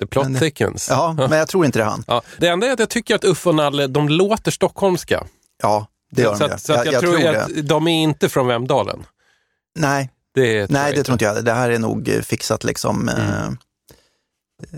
The 0.00 0.06
plot 0.06 0.24
Men- 0.28 0.40
thickens. 0.40 0.86
ja, 0.90 1.12
men 1.28 1.38
jag 1.38 1.48
tror 1.48 1.64
inte 1.66 1.78
det 1.78 1.82
är 1.82 1.88
han. 1.88 2.04
Ja, 2.06 2.22
det 2.38 2.48
enda 2.48 2.66
är 2.66 2.72
att 2.72 2.78
jag 2.78 2.90
tycker 2.90 3.14
att 3.14 3.24
Uffe 3.24 3.48
och 3.48 3.54
Nalle, 3.54 3.86
de 3.86 4.08
låter 4.08 4.50
stockholmska. 4.50 5.26
Ja, 5.62 5.86
det 6.10 6.22
gör 6.22 6.34
så 6.34 6.46
de 6.48 6.54
att, 6.54 6.62
så 6.62 6.72
att 6.72 6.86
jag, 6.92 7.00
tror, 7.00 7.18
det. 7.18 7.42
att 7.44 7.68
de 7.68 7.88
är 7.88 8.02
inte 8.02 8.28
från 8.28 8.46
Vemdalen. 8.46 9.04
Nej, 9.78 10.10
Det 10.34 10.70
nej, 10.70 10.92
det 10.94 11.02
tror 11.04 11.12
inte 11.14 11.24
jag. 11.24 11.44
Det 11.44 11.52
här 11.52 11.70
är 11.70 11.78
nog 11.78 12.08
eh, 12.08 12.20
fixat 12.20 12.64
liksom 12.64 13.08
Mm. 13.08 13.20
eh, 13.20 13.50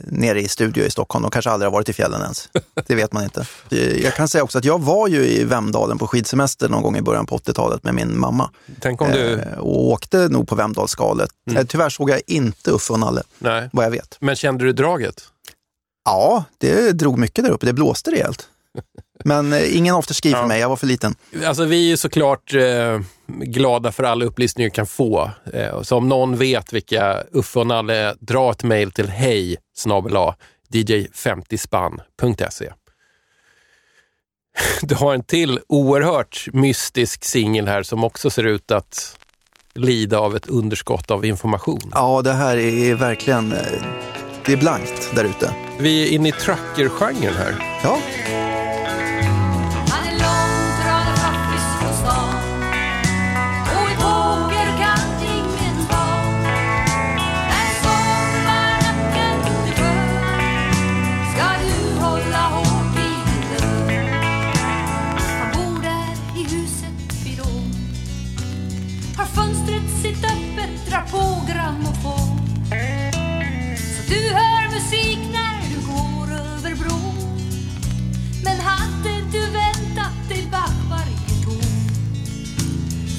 nere 0.04 0.40
i 0.40 0.48
studio 0.48 0.84
i 0.84 0.90
Stockholm. 0.90 1.22
De 1.22 1.30
kanske 1.30 1.50
aldrig 1.50 1.66
har 1.66 1.72
varit 1.72 1.88
i 1.88 1.92
fjällen 1.92 2.20
ens. 2.22 2.48
Det 2.86 2.94
vet 2.94 3.12
man 3.12 3.24
inte. 3.24 3.46
Eh, 3.70 4.02
Jag 4.02 4.14
kan 4.14 4.28
säga 4.28 4.44
också 4.44 4.58
att 4.58 4.64
jag 4.64 4.80
var 4.82 5.08
ju 5.08 5.26
i 5.26 5.44
Vemdalen 5.44 5.98
på 5.98 6.06
skidsemester 6.06 6.68
någon 6.68 6.82
gång 6.82 6.96
i 6.96 7.02
början 7.02 7.26
på 7.26 7.38
80-talet 7.38 7.84
med 7.84 7.94
min 7.94 8.18
mamma. 8.20 8.50
Tänk 8.80 9.00
om 9.02 9.10
du... 9.10 9.32
Eh, 9.40 9.58
och 9.58 9.88
åkte 9.90 10.28
nog 10.28 10.48
på 10.48 10.54
Vemdalsskalet. 10.54 11.30
Mm. 11.50 11.60
Eh, 11.60 11.66
Tyvärr 11.66 11.88
såg 11.90 12.10
jag 12.10 12.20
inte 12.26 12.70
Uffe 12.70 12.92
och 12.92 13.00
Nalle, 13.00 13.22
Nej. 13.38 13.68
vad 13.72 13.84
jag 13.84 13.90
vet. 13.90 14.16
Men 14.20 14.36
kände 14.36 14.64
du 14.64 14.72
draget? 14.72 15.22
Ja, 16.04 16.44
det 16.58 16.92
drog 16.92 17.18
mycket 17.18 17.44
där 17.44 17.50
uppe. 17.50 17.66
Det 17.66 17.72
blåste 17.72 18.10
rejält. 18.10 18.48
Men 19.24 19.52
eh, 19.52 19.76
ingen 19.76 19.94
afterski 19.94 20.30
för 20.30 20.38
Ja. 20.38 20.46
mig, 20.46 20.60
jag 20.60 20.68
var 20.68 20.76
för 20.76 20.86
liten. 20.86 21.14
Alltså 21.46 21.64
vi 21.64 21.84
är 21.84 21.88
ju 21.88 21.96
såklart 21.96 22.54
eh, 22.54 23.00
glada 23.26 23.92
för 23.92 24.04
alla 24.04 24.24
upplysningar 24.24 24.66
vi 24.66 24.70
kan 24.74 24.86
få. 24.86 25.30
Eh, 25.52 25.82
så 25.82 25.96
om 25.96 26.08
någon 26.08 26.36
vet 26.36 26.72
vilka 26.72 27.22
Uffe 27.32 27.58
och 27.58 27.66
Nalle 27.66 28.14
dra 28.20 28.50
ett 28.50 28.62
mejl 28.62 28.90
till 28.90 29.08
hej 29.08 29.56
dj50spann.se. 30.72 32.72
Du 34.82 34.94
har 34.94 35.14
en 35.14 35.22
till 35.24 35.60
oerhört 35.68 36.46
mystisk 36.52 37.24
singel 37.24 37.68
här 37.68 37.82
som 37.82 38.04
också 38.04 38.30
ser 38.30 38.44
ut 38.44 38.70
att 38.70 39.18
lida 39.74 40.18
av 40.18 40.36
ett 40.36 40.46
underskott 40.46 41.10
av 41.10 41.24
information. 41.24 41.80
Ja, 41.92 42.22
det 42.22 42.32
här 42.32 42.56
är 42.56 42.94
verkligen, 42.94 43.52
eh, 43.52 43.58
det 44.46 44.52
är 44.52 44.56
blankt 44.56 45.10
där 45.14 45.24
ute. 45.24 45.54
Vi 45.78 46.08
är 46.08 46.12
inne 46.12 46.28
i 46.28 46.32
trucker-genren 46.32 47.34
här. 47.34 47.80
Ja, 47.82 47.98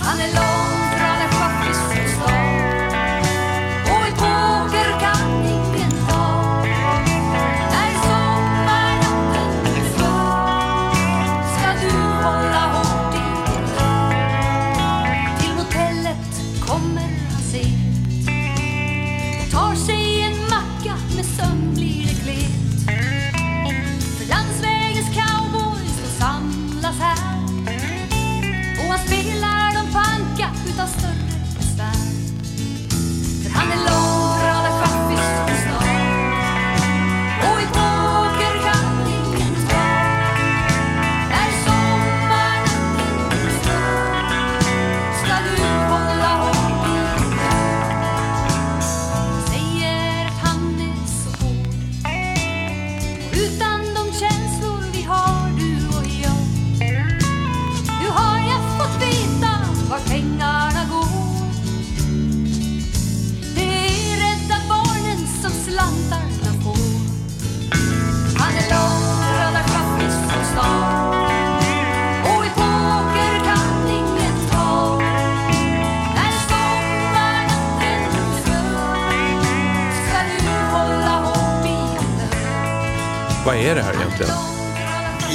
Hallelujah. 0.06 0.55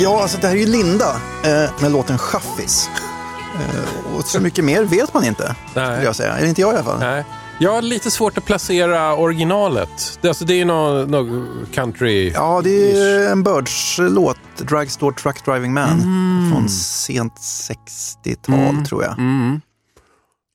Ja, 0.03 0.23
alltså 0.23 0.39
det 0.41 0.47
här 0.47 0.55
är 0.55 0.61
ju 0.61 0.67
Linda 0.67 1.21
eh, 1.45 1.71
med 1.83 1.93
låten 1.93 2.19
Chaffis. 2.19 2.89
Eh, 3.55 4.17
och 4.17 4.25
så 4.25 4.41
mycket 4.41 4.65
mer 4.65 4.85
vet 4.85 5.15
man 5.15 5.25
inte, 5.25 5.57
Nej. 5.75 5.87
skulle 5.87 6.05
jag 6.05 6.17
säga. 6.17 6.37
Eller 6.37 6.49
inte 6.49 6.61
jag 6.61 6.73
i 6.73 6.77
alla 6.77 6.85
fall. 6.85 7.01
Nej. 7.01 7.25
Jag 7.59 7.73
har 7.73 7.83
lite 7.83 8.11
svårt 8.11 8.39
att 8.39 8.45
placera 8.45 9.17
originalet. 9.17 10.19
Det, 10.21 10.29
alltså, 10.29 10.45
det 10.45 10.61
är 10.61 10.65
någon 10.65 11.11
nå 11.11 11.45
country... 11.73 12.31
Ja, 12.35 12.61
det 12.65 12.93
är 12.93 13.33
en 13.33 13.43
Birds-låt, 13.43 14.39
Dragstore 14.59 15.15
Truck 15.17 15.45
Driving 15.45 15.73
Man, 15.73 16.01
från 16.53 16.69
sent 16.69 17.35
60-tal 17.35 18.87
tror 18.87 19.03
jag. 19.05 19.19
Mm. 19.19 19.61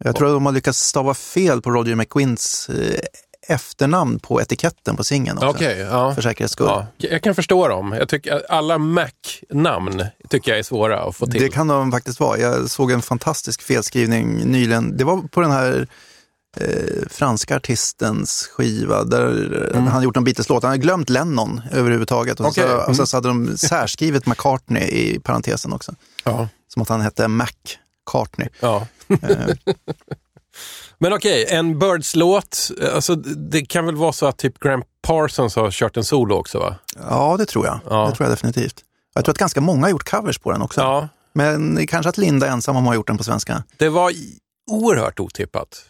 Jag 0.04 0.16
tror 0.16 0.28
att 0.28 0.34
de 0.34 0.46
har 0.46 0.54
lyckats 0.54 0.80
stava 0.80 1.14
fel 1.14 1.62
på 1.62 1.72
Roger 1.72 1.96
McQueens 1.96 2.70
eh, 2.70 3.00
efternamn 3.48 4.20
på 4.20 4.42
etiketten 4.42 4.96
på 4.96 5.04
singeln 5.04 5.38
också. 5.38 5.50
Okej, 5.50 5.78
ja. 5.80 6.16
För 6.16 6.22
säkerhets 6.22 6.54
skull. 6.54 6.68
ja. 6.70 6.88
Jag 6.98 7.24
kan 7.24 7.36
förstå 7.36 7.68
dem. 7.68 7.92
Jag 7.92 8.10
tycker 8.10 8.52
alla 8.52 8.78
Mac-namn 8.78 10.04
tycker 10.30 10.52
jag 10.52 10.60
är 10.60 10.64
svåra 10.64 11.00
att 11.04 11.16
få 11.16 11.26
till. 11.28 11.42
Det 11.42 11.50
kan 11.50 11.68
de 11.68 11.92
faktiskt 11.92 12.20
vara. 12.20 12.38
Jag 12.38 12.70
såg 12.70 12.92
en 12.92 13.02
fantastisk 13.02 13.62
felskrivning 13.62 14.36
nyligen. 14.38 14.98
Det 14.98 15.04
var 15.04 15.22
på 15.22 15.42
den 15.42 15.52
här 15.52 15.88
eh, 16.58 17.08
franska 17.10 17.56
artistens 17.56 18.50
skiva 18.54 19.04
där 19.04 19.26
Mm. 19.74 19.88
han 19.88 20.04
gjort 20.04 20.18
en 20.18 20.24
Beatles-låt. 20.24 20.64
Han 20.64 20.70
hade 20.72 20.82
glömt 20.84 21.10
Lennon 21.10 21.62
överhuvudtaget. 21.72 22.40
Och, 22.40 22.46
Okej, 22.48 22.64
så, 22.64 22.74
mm. 22.74 22.86
och 22.90 22.96
så, 22.96 23.08
så 23.08 23.18
hade 23.18 23.28
de 23.28 23.58
särskrivit 23.58 24.26
McCartney 24.28 24.84
i 24.84 25.20
parentesen 25.20 25.74
också. 25.74 25.96
Ja. 26.24 26.48
Som 26.74 26.82
att 26.82 26.90
han 26.90 27.02
hette 27.02 27.28
McCartney. 27.28 28.50
Ja. 28.60 28.88
Eh, 29.08 29.48
Men 30.98 31.14
okej, 31.14 31.46
en 31.50 31.80
Birds-låt. 31.80 32.72
Alltså, 32.94 33.16
det 33.16 33.66
kan 33.66 33.86
väl 33.86 33.96
vara 33.96 34.14
så 34.14 34.26
att 34.26 34.38
typ 34.38 34.60
Graham 34.60 34.84
Parsons 35.02 35.56
har 35.56 35.72
kört 35.72 35.98
en 35.98 36.04
solo 36.04 36.36
också? 36.36 36.60
va? 36.60 36.76
ja, 37.10 37.36
det 37.38 37.46
tror 37.46 37.66
jag. 37.66 37.80
Ja. 37.90 38.08
Det 38.10 38.16
tror 38.16 38.30
jag 38.30 38.38
definitivt. 38.38 38.84
Jag 39.16 39.26
tror 39.26 39.34
att 39.34 39.38
ganska 39.38 39.62
många 39.62 39.82
har 39.82 39.90
gjort 39.90 40.10
covers 40.12 40.38
på 40.38 40.52
den 40.52 40.62
också. 40.62 40.82
Ja, 40.82 41.08
Men 41.34 41.88
kanske 41.88 42.10
att 42.10 42.18
Linda 42.18 42.48
ensam 42.48 42.76
har 42.76 42.96
gjort 42.96 43.08
den 43.08 43.18
på 43.18 43.24
svenska. 43.24 43.64
det 43.78 43.90
var 43.90 44.12
oerhört 44.72 45.20
otippat. 45.20 45.86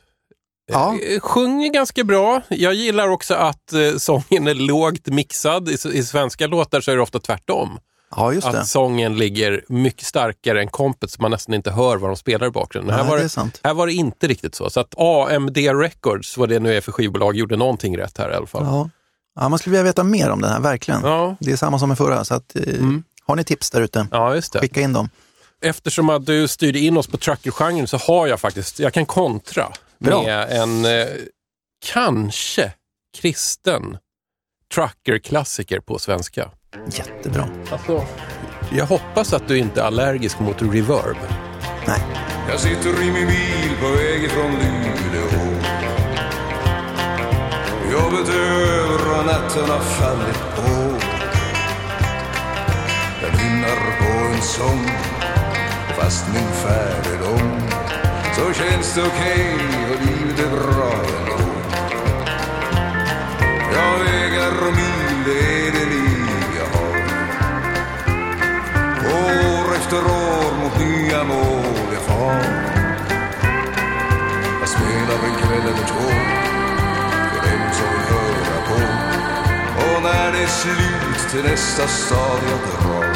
Ja. 0.72 0.98
Eh, 1.00 1.20
Sjunger 1.20 1.74
ganska 1.74 2.04
bra. 2.04 2.42
Jag 2.50 2.74
gillar 2.74 3.08
också 3.08 3.34
att 3.34 3.74
eh, 3.74 3.98
sången 3.98 4.48
är 4.48 4.54
lågt 4.54 5.08
mixad. 5.08 5.70
I 5.70 6.04
svenska 6.04 6.48
låtar 6.48 6.82
så 6.82 6.92
är 6.92 6.96
det 6.96 7.02
ofta 7.02 7.20
tvärtom. 7.20 7.80
Ja, 8.16 8.34
just 8.34 8.52
det. 8.52 8.60
Att 8.60 8.68
sången 8.68 9.18
ligger 9.18 9.64
mycket 9.68 10.06
starkare 10.06 10.62
än 10.62 10.68
kompet 10.68 11.12
så 11.12 11.22
man 11.22 11.32
nästan 11.32 11.56
inte 11.56 11.72
hör 11.72 11.98
vad 11.98 12.10
de 12.10 12.16
spelar 12.16 12.48
i 12.48 12.50
bakgrunden. 12.50 12.96
Nej, 12.96 13.04
här, 13.06 13.12
var 13.12 13.18
det 13.18 13.36
det, 13.36 13.68
här 13.68 13.74
var 13.74 13.88
det 13.88 13.94
inte 13.94 14.28
riktigt 14.28 14.56
så. 14.56 14.70
Så 14.70 14.80
att 14.80 14.94
AMD 14.98 15.58
Records, 15.58 16.38
vad 16.38 16.50
det 16.50 16.60
nu 16.60 16.78
är 16.78 16.82
för 16.82 16.92
skivbolag, 16.92 17.36
gjorde 17.36 17.56
någonting 17.56 17.98
rätt 17.98 18.18
här 18.18 18.32
i 18.32 18.34
alla 18.36 18.48
fall. 18.48 18.64
Ja. 18.66 18.90
ja, 19.36 19.50
man 19.50 19.60
skulle 19.60 19.72
vilja 19.72 19.84
veta 19.84 20.04
mer 20.04 20.30
om 20.30 20.42
den 20.42 20.52
här, 20.52 20.60
verkligen. 20.60 21.02
Ja, 21.04 21.36
Det 21.40 21.52
är 21.52 21.56
samma 21.56 21.80
som 21.80 21.90
med 21.90 21.98
förra, 21.98 22.26
så 22.26 22.36
att, 22.36 22.56
eh, 22.56 22.62
Mm. 22.64 23.04
har 23.26 23.36
ni 23.36 23.44
tips 23.44 23.70
där 23.72 23.82
ute, 23.82 24.08
ja 24.12 24.36
just 24.36 24.54
det. 24.54 24.60
skicka 24.60 24.82
in 24.82 24.94
dem. 24.94 25.10
Eftersom 25.62 26.10
att 26.10 26.26
du 26.26 26.48
styrde 26.48 26.80
in 26.80 26.98
oss 26.98 27.08
på 27.08 27.18
trucker-genren 27.18 27.88
så 27.88 27.98
har 27.98 28.28
jag 28.28 28.40
faktiskt, 28.40 28.80
jag 28.80 28.94
kan 28.94 29.06
kontra 29.06 29.72
Bra. 30.00 30.24
med 30.24 30.52
en 30.52 30.86
eh, 30.86 31.08
kanske 31.86 32.72
kristen 33.18 33.98
trucker-klassiker 34.74 35.80
på 35.80 36.00
svenska. 36.00 36.50
Jättebra. 36.88 37.48
Alltså, 37.72 38.06
jag 38.72 38.86
hoppas 38.86 39.34
att 39.34 39.48
du 39.48 39.58
inte 39.58 39.82
är 39.82 39.86
allergisk 39.86 40.40
mot 40.40 40.62
reverb. 40.62 41.18
Nej. 41.88 42.02
Jag 42.50 42.60
sitter 42.60 43.04
i 43.04 43.12
min 43.12 43.28
bil 43.28 43.72
på 43.82 43.88
väg 43.88 44.24
ifrån 44.24 44.52
Luleå 44.52 45.46
Jobbet 47.92 48.30
är 48.30 48.74
över 48.74 49.20
och 49.20 49.26
natten 49.26 49.70
har 49.70 49.80
fallit 49.80 50.40
på 50.56 50.72
Jag 53.22 53.44
nynnar 53.44 53.98
på 54.00 54.36
en 54.36 54.42
sång 54.42 54.86
Fast 55.98 56.28
min 56.34 56.52
färd 56.52 57.06
är 57.14 57.20
lång 57.26 57.62
Så 58.36 58.54
känns 58.54 58.96
det 58.96 59.02
okej 59.02 59.56
och 59.92 60.06
livet 60.06 60.40
är 60.40 60.50
bra 60.50 60.92
ändå 60.92 61.46
Jag 63.74 64.00
vägar 64.00 64.52
efter 69.86 70.06
år 70.06 70.52
mot 70.62 70.80
nya 70.80 71.24
mål 71.24 71.88
jag 71.94 72.02
far 72.02 72.44
Jag 74.60 74.70
spelar 74.70 75.18
en 75.28 75.36
kväll 75.36 75.62
eller 75.62 75.88
två 75.88 76.10
För 77.32 77.42
dem 77.50 77.74
som 77.74 77.88
vill 77.94 78.08
höra 78.16 78.58
på 78.70 78.82
Och 79.84 80.04
när 80.04 80.32
det 80.32 80.44
är 80.44 80.48
slut 80.48 81.30
till 81.32 81.44
nästa 81.44 81.88
stad 81.88 82.40
jag 82.50 82.60
drar 82.66 83.10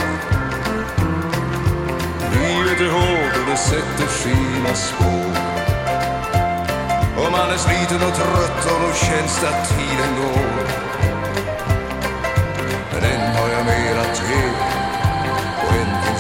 Livet 2.34 2.82
är 2.82 2.92
hårt 2.92 3.38
och 3.40 3.52
det 3.52 3.58
sätter 3.58 4.08
sina 4.08 4.74
spår 4.76 5.38
Och 7.18 7.32
man 7.32 7.50
är 7.50 7.58
sliten 7.58 8.08
och 8.08 8.16
trött 8.16 8.66
och 8.66 8.82
då 8.82 8.94
känns 8.94 9.42
det 9.42 9.50
att 9.50 9.70
tiden 9.70 10.16
går 10.22 10.68
Men 12.94 13.04
än 13.12 13.36
har 13.36 13.50
jag 13.50 13.66
mer 13.66 13.98
att 14.00 14.22
ge 14.30 14.69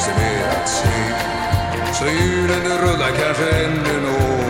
än 0.09 0.17
mer 0.17 0.47
att 0.49 0.69
se. 0.69 1.13
Så 1.93 2.05
hjulen 2.05 2.77
rullar 2.81 3.11
kanske 3.23 3.49
ännu 3.65 4.01
något. 4.01 4.48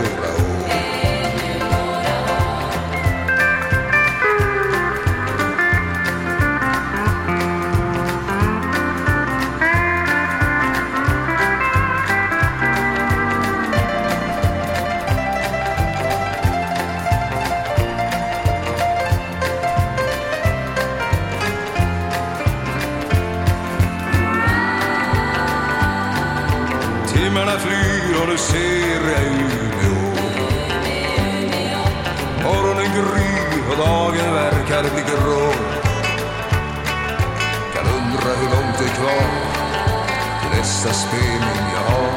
Sista 40.80 40.94
spelning 40.94 41.64
jag 41.74 41.92
har. 41.92 42.10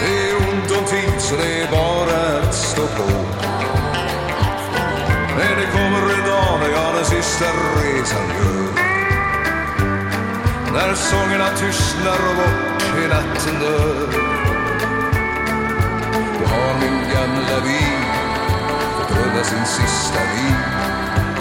Det 0.00 0.30
är 0.30 0.36
ont 0.36 0.70
om 0.78 0.84
tid 0.84 1.20
så 1.20 1.36
det 1.36 1.62
är 1.62 1.70
bara 1.70 2.38
att 2.38 2.54
stå 2.54 2.82
på. 2.82 3.08
Men 5.36 5.52
det 5.60 5.66
kommer 5.72 6.02
en 6.14 6.24
dag 6.26 6.60
när 6.60 6.68
jag 6.68 6.94
den 6.94 7.04
sista 7.04 7.44
resan 7.44 8.28
gör. 8.38 8.68
När 10.72 10.94
sångerna 10.94 11.48
tystnar 11.48 12.18
och 12.28 12.36
bort 12.36 12.82
i 13.04 13.08
natten 13.08 13.60
dör. 13.60 14.08
Då 16.38 16.46
har 16.46 16.74
min 16.80 16.98
gamla 17.14 17.60
bil 17.66 18.00
fått 18.96 19.16
rulla 19.16 19.44
sin 19.44 19.66
sista 19.66 20.20
bil. 20.34 20.54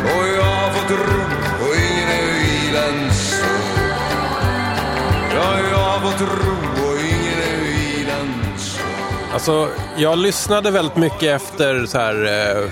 Och 0.04 0.28
jag 0.28 0.44
har 0.44 0.72
fått 0.74 0.92
ro 0.92 1.24
och 1.68 1.76
ingen 1.76 2.10
är 2.10 2.26
vilans 2.34 3.37
Ja, 5.38 5.60
jag 5.72 5.78
har 5.78 6.12
fått 6.12 6.22
ro 6.22 6.88
och 6.88 7.00
ingen 7.00 7.40
är 7.40 7.64
vilans 7.64 8.80
Alltså, 9.34 9.70
jag 9.98 10.18
lyssnade 10.18 10.72
väldigt 10.72 10.96
mycket 10.96 11.24
efter 11.42 11.86
så 11.86 11.98
här, 11.98 12.26
eh, 12.58 12.70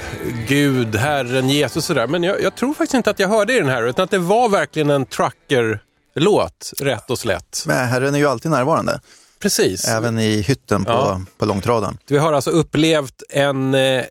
Gud, 0.47 0.95
Herren, 0.95 1.49
Jesus 1.49 1.78
och 1.78 1.84
sådär. 1.84 2.08
Men 2.08 2.23
jag, 2.23 2.41
jag 2.41 2.56
tror 2.56 2.73
faktiskt 2.73 2.93
inte 2.93 3.10
att 3.10 3.19
jag 3.19 3.28
hörde 3.28 3.54
i 3.54 3.60
den 3.60 3.69
här, 3.69 3.84
utan 3.84 4.04
att 4.04 4.12
det 4.12 4.17
var 4.17 4.49
verkligen 4.49 4.89
en 4.89 5.06
trucker-låt, 5.06 6.71
rätt 6.82 7.10
och 7.10 7.19
slätt. 7.19 7.63
Men 7.67 7.88
Herren 7.88 8.15
är 8.15 8.19
ju 8.19 8.28
alltid 8.28 8.51
närvarande, 8.51 8.99
Precis. 9.41 9.88
även 9.88 10.19
i 10.19 10.41
hytten 10.41 10.86
på, 10.86 10.91
Ja. 10.91 11.21
på 11.38 11.45
långtradaren. 11.45 11.97
Vi 12.08 12.17
har 12.17 12.34
alltså 12.34 12.49
upplevt 12.51 13.23
en 13.30 13.73
eh, 13.73 14.04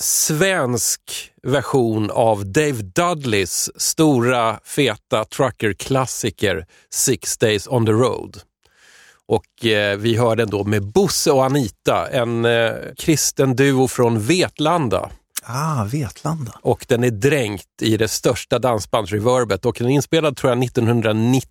svensk 0.00 1.32
version 1.42 2.10
av 2.10 2.46
Dave 2.46 2.82
Dudleys 2.82 3.70
stora 3.80 4.60
feta 4.64 5.24
trucker-klassiker 5.24 6.66
Six 6.90 7.38
Days 7.38 7.68
on 7.68 7.86
the 7.86 7.92
Road. 7.92 8.40
Och 9.26 9.66
eh, 9.66 9.98
vi 9.98 10.16
hörde 10.16 10.42
den 10.42 10.50
då 10.50 10.64
med 10.64 10.82
Bosse 10.82 11.30
och 11.30 11.44
Anita, 11.44 12.08
en 12.08 12.44
eh, 12.44 12.72
kristen 12.96 13.56
duo 13.56 13.88
från 13.88 14.20
Vetlanda. 14.20 15.10
Ah, 15.42 15.84
Vetlanda. 15.84 16.52
Och 16.62 16.84
den 16.88 17.04
är 17.04 17.10
dränkt 17.10 17.82
i 17.82 17.96
det 17.96 18.08
största 18.08 18.58
dansbandsreverbet 18.58 19.66
och 19.66 19.76
den 19.78 19.88
är 19.88 19.94
inspelad 19.94 20.36
tror 20.36 20.50
jag 20.52 20.64
1990. 20.64 21.48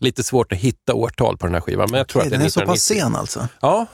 Lite 0.00 0.22
svårt 0.22 0.52
att 0.52 0.58
hitta 0.58 0.94
årtal 0.94 1.36
på 1.38 1.46
den 1.46 1.54
här 1.54 1.60
skivan, 1.60 1.88
men 1.90 1.98
jag 1.98 2.08
tror 2.08 2.22
Okej, 2.22 2.26
att 2.26 2.30
det 2.30 2.36
är 2.36 2.38
den 2.38 2.46
är 2.46 2.50
så 2.50 2.60
1990. 2.60 2.72
pass 2.74 2.98
sen 3.04 3.20
alltså. 3.20 3.48
Ja. 3.60 3.86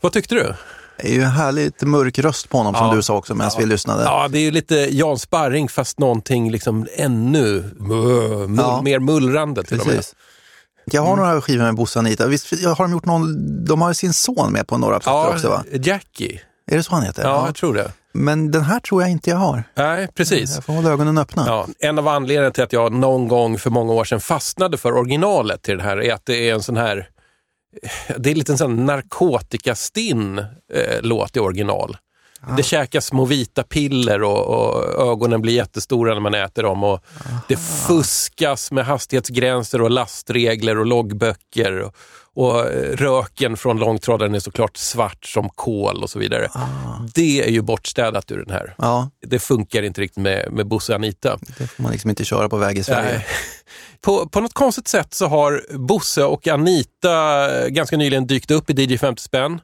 Vad 0.00 0.12
tyckte 0.12 0.34
du? 0.34 0.54
Det 0.96 1.08
är 1.08 1.12
ju 1.14 1.22
en 1.22 1.30
härligt 1.30 1.82
mörk 1.82 2.18
röst 2.18 2.48
på 2.48 2.56
honom 2.58 2.74
som 2.74 2.86
Ja. 2.86 2.94
du 2.94 3.02
sa 3.02 3.16
också 3.16 3.34
medan 3.34 3.50
vi 3.58 3.66
lyssnade. 3.66 4.02
Ja, 4.04 4.28
det 4.30 4.38
är 4.38 4.42
ju 4.42 4.50
lite 4.50 4.74
Jan 4.74 5.18
Sparring 5.18 5.68
fast 5.68 5.98
någonting 5.98 6.50
liksom 6.50 6.86
ännu 6.96 7.70
mull, 7.78 8.54
Ja. 8.58 8.82
mer 8.82 8.98
mullrande 8.98 9.62
till 9.64 9.80
och 9.80 9.86
med. 9.86 9.96
Precis. 9.96 10.14
Jag 10.84 11.02
har 11.02 11.16
några 11.16 11.40
skivor 11.40 11.64
med 11.64 11.74
Bosse 11.74 11.98
och 11.98 12.04
Anita. 12.04 12.26
Visst 12.26 12.50
har 12.64 12.84
de 12.84 12.92
gjort 12.92 13.04
någon, 13.04 13.64
de 13.64 13.82
har 13.82 13.92
sin 13.92 14.12
son 14.12 14.52
med 14.52 14.66
på 14.66 14.78
några 14.78 15.00
plattor 15.00 15.20
Ja, 15.28 15.34
också 15.34 15.48
va? 15.48 15.64
Jackie. 15.72 16.40
Är 16.70 16.76
det 16.76 16.82
så 16.82 16.94
han 16.94 17.02
heter? 17.04 17.22
Ja, 17.22 17.46
jag 17.46 17.54
tror 17.54 17.74
det. 17.74 17.92
Men 18.12 18.50
den 18.50 18.62
här 18.62 18.80
tror 18.80 19.02
jag 19.02 19.10
inte 19.10 19.30
jag 19.30 19.36
har. 19.36 19.64
Nej, 19.76 20.08
precis. 20.14 20.54
Jag 20.54 20.64
får 20.64 20.72
hålla 20.72 20.90
ögonen 20.90 21.18
öppna. 21.18 21.44
Ja, 21.46 21.66
en 21.78 21.98
av 21.98 22.08
anledningarna 22.08 22.50
till 22.50 22.62
att 22.64 22.72
jag 22.72 22.92
någon 22.92 23.28
gång 23.28 23.58
för 23.58 23.70
många 23.70 23.92
år 23.92 24.04
sedan 24.04 24.20
fastnade 24.20 24.78
för 24.78 24.92
originalet 24.92 25.62
till 25.62 25.76
den 25.76 25.86
här 25.86 26.02
är 26.02 26.14
att 26.14 26.26
det 26.26 26.48
är 26.50 26.54
en 26.54 26.62
sån 26.62 26.76
här 26.76 27.08
det 28.16 28.30
är 28.30 28.34
lite 28.34 28.52
en 28.52 28.58
sån 28.58 28.86
narkotikastinn 28.86 30.38
eh, 30.38 31.02
låt 31.02 31.36
i 31.36 31.40
original. 31.40 31.96
Det 32.56 32.62
käkas 32.62 33.06
små 33.06 33.24
vita 33.24 33.62
piller 33.62 34.22
och, 34.22 34.46
och 34.46 35.08
ögonen 35.10 35.42
blir 35.42 35.52
jättestora 35.52 36.14
när 36.14 36.20
man 36.20 36.34
äter 36.34 36.62
dem. 36.62 36.84
Och 36.84 37.04
det 37.48 37.56
fuskas 37.56 38.72
med 38.72 38.86
hastighetsgränser 38.86 39.82
och 39.82 39.90
lastregler 39.90 40.78
och 40.78 40.86
loggböcker. 40.86 41.80
Och, 41.80 41.96
och 42.34 42.60
eh, 42.60 42.96
röken 42.96 43.56
från 43.56 43.78
långtradaren 43.78 44.34
är 44.34 44.38
såklart 44.40 44.76
svart 44.76 45.24
som 45.24 45.48
kol 45.48 46.02
och 46.02 46.10
så 46.10 46.18
vidare. 46.18 46.48
Det 47.14 47.42
är 47.44 47.50
ju 47.50 47.62
bortstädat 47.62 48.30
ur 48.30 48.44
den 48.44 48.50
här. 48.54 48.74
Ja, 48.78 49.10
Det 49.26 49.38
funkar 49.38 49.82
inte 49.82 50.00
riktigt 50.00 50.22
med, 50.22 50.52
med 50.52 50.66
Bosse 50.66 50.92
och 50.92 50.96
Anita. 50.96 51.38
det 51.58 51.66
får 51.66 51.82
man 51.82 51.92
liksom 51.92 52.10
inte 52.10 52.24
köra 52.24 52.48
på 52.48 52.56
väg 52.56 52.78
i 52.78 52.82
Sverige. 52.84 53.12
Nej. 53.12 53.26
På, 54.00 54.28
på 54.28 54.40
något 54.40 54.54
konstigt 54.54 54.88
sätt 54.88 55.14
så 55.14 55.26
har 55.26 55.62
Bosse 55.78 56.24
och 56.24 56.48
Anita 56.48 57.50
eh, 57.62 57.68
ganska 57.68 57.96
nyligen 57.96 58.26
dykt 58.26 58.50
upp 58.50 58.70
i 58.70 58.82
DJ 58.84 58.98
50 58.98 59.22
spänn. 59.22 59.60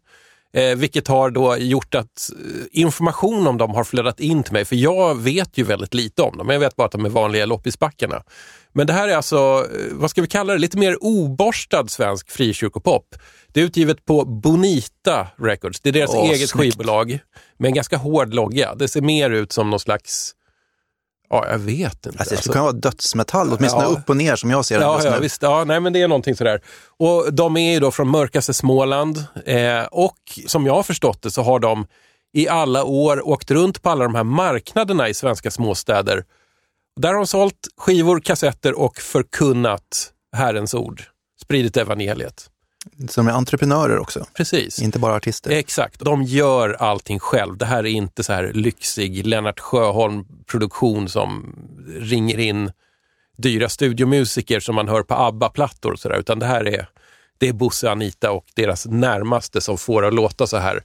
Eh, 0.52 0.76
vilket 0.76 1.08
har 1.08 1.30
då 1.30 1.56
gjort 1.56 1.94
att 1.94 2.30
eh, 2.30 2.62
information 2.72 3.46
om 3.46 3.58
dem 3.58 3.70
har 3.70 3.84
flödat 3.84 4.20
in 4.20 4.42
till 4.42 4.52
mig. 4.52 4.64
För 4.64 4.76
jag 4.76 5.14
vet 5.18 5.58
ju 5.58 5.64
väldigt 5.64 5.94
lite 5.94 6.22
om 6.22 6.36
dem. 6.36 6.48
Jag 6.48 6.60
vet 6.60 6.76
bara 6.76 6.86
att 6.86 6.92
de 6.92 7.04
är 7.04 7.08
vanliga 7.08 7.46
loppisbackarna. 7.46 8.22
Men 8.72 8.86
det 8.86 8.92
här 8.92 9.08
är 9.08 9.16
alltså, 9.16 9.36
eh, 9.74 9.86
vad 9.92 10.10
ska 10.10 10.20
vi 10.22 10.26
kalla 10.28 10.52
det, 10.52 10.58
lite 10.58 10.78
mer 10.78 10.96
oborstad 11.04 11.86
svensk 11.88 12.30
frikyrkopop. 12.30 13.14
Det 13.48 13.60
är 13.60 13.64
utgivet 13.64 14.04
på 14.04 14.24
Bonita 14.24 15.26
Records. 15.38 15.80
Det 15.80 15.88
är 15.88 15.92
deras 15.92 16.10
Åh, 16.14 16.24
eget 16.30 16.50
snyggt. 16.50 16.74
skivbolag 16.74 17.18
med 17.58 17.68
en 17.68 17.74
ganska 17.74 17.96
hård 17.96 18.34
logga. 18.34 18.74
Det 18.74 18.88
ser 18.88 19.00
mer 19.00 19.30
ut 19.30 19.52
som 19.52 19.70
någon 19.70 19.80
slags, 19.80 20.32
ja 21.30 21.46
jag 21.50 21.58
vet 21.58 22.06
inte. 22.06 22.08
Alltså, 22.08 22.14
det 22.18 22.24
skulle 22.24 22.36
Alltså- 22.36 22.52
kunna 22.52 22.62
vara 22.62 22.72
dödsmetall, 22.72 23.52
åtminstone 23.52 23.84
Ja. 23.84 23.88
upp 23.90 24.10
och 24.10 24.16
ner 24.16 24.36
som 24.36 24.50
jag 24.50 24.64
ser 24.64 24.78
den 24.78 24.88
Ja, 24.88 25.00
ja, 25.04 25.18
visst. 25.20 25.42
Ja, 25.42 25.64
nej, 25.64 25.80
men 25.80 25.92
det 25.92 26.02
är 26.02 26.08
någonting 26.08 26.36
sådär. 26.36 26.60
Och 26.98 27.34
de 27.34 27.56
är 27.56 27.72
ju 27.72 27.80
då 27.80 27.90
från 27.90 28.08
mörkaste 28.10 28.54
Småland 28.54 29.24
eh, 29.46 29.82
och 29.90 30.16
som 30.46 30.66
jag 30.66 30.74
har 30.74 30.82
förstått 30.82 31.22
det 31.22 31.30
så 31.30 31.42
har 31.42 31.58
de 31.58 31.86
i 32.32 32.48
alla 32.48 32.84
år 32.84 33.28
åkt 33.28 33.50
runt 33.50 33.82
på 33.82 33.90
alla 33.90 34.04
de 34.04 34.14
här 34.14 34.24
marknaderna 34.24 35.08
i 35.08 35.14
svenska 35.14 35.50
småstäder. 35.50 36.24
Där 36.96 37.08
har 37.08 37.16
de 37.16 37.26
sålt 37.26 37.68
skivor, 37.76 38.20
kassetter 38.20 38.78
och 38.78 38.96
förkunnat 38.96 40.12
Herrens 40.36 40.74
ord. 40.74 41.02
Spridit 41.42 41.76
evangeliet. 41.76 42.50
Som 43.08 43.28
är 43.28 43.32
entreprenörer 43.32 43.98
också, 43.98 44.26
Precis. 44.34 44.82
inte 44.82 44.98
bara 44.98 45.14
artister. 45.14 45.50
Exakt, 45.50 46.00
de 46.00 46.22
gör 46.22 46.76
allting 46.80 47.18
själv. 47.18 47.56
Det 47.56 47.66
här 47.66 47.78
är 47.78 47.90
inte 47.90 48.24
så 48.24 48.32
här 48.32 48.52
lyxig 48.52 49.26
Lennart 49.26 49.60
Sjöholm-produktion 49.60 51.08
som 51.08 51.56
ringer 51.98 52.38
in 52.38 52.72
dyra 53.36 53.68
studiomusiker 53.68 54.60
som 54.60 54.74
man 54.74 54.88
hör 54.88 55.02
på 55.02 55.14
ABBA-plattor 55.14 55.92
och 55.92 55.98
sådär, 55.98 56.18
utan 56.18 56.38
det 56.38 56.46
här 56.46 56.68
är, 56.68 56.88
det 57.38 57.48
är 57.48 57.52
Bosse, 57.52 57.90
Anita 57.90 58.30
och 58.30 58.44
deras 58.54 58.86
närmaste 58.86 59.60
som 59.60 59.78
får 59.78 60.06
att 60.06 60.14
låta 60.14 60.46
så 60.46 60.56
här 60.56 60.82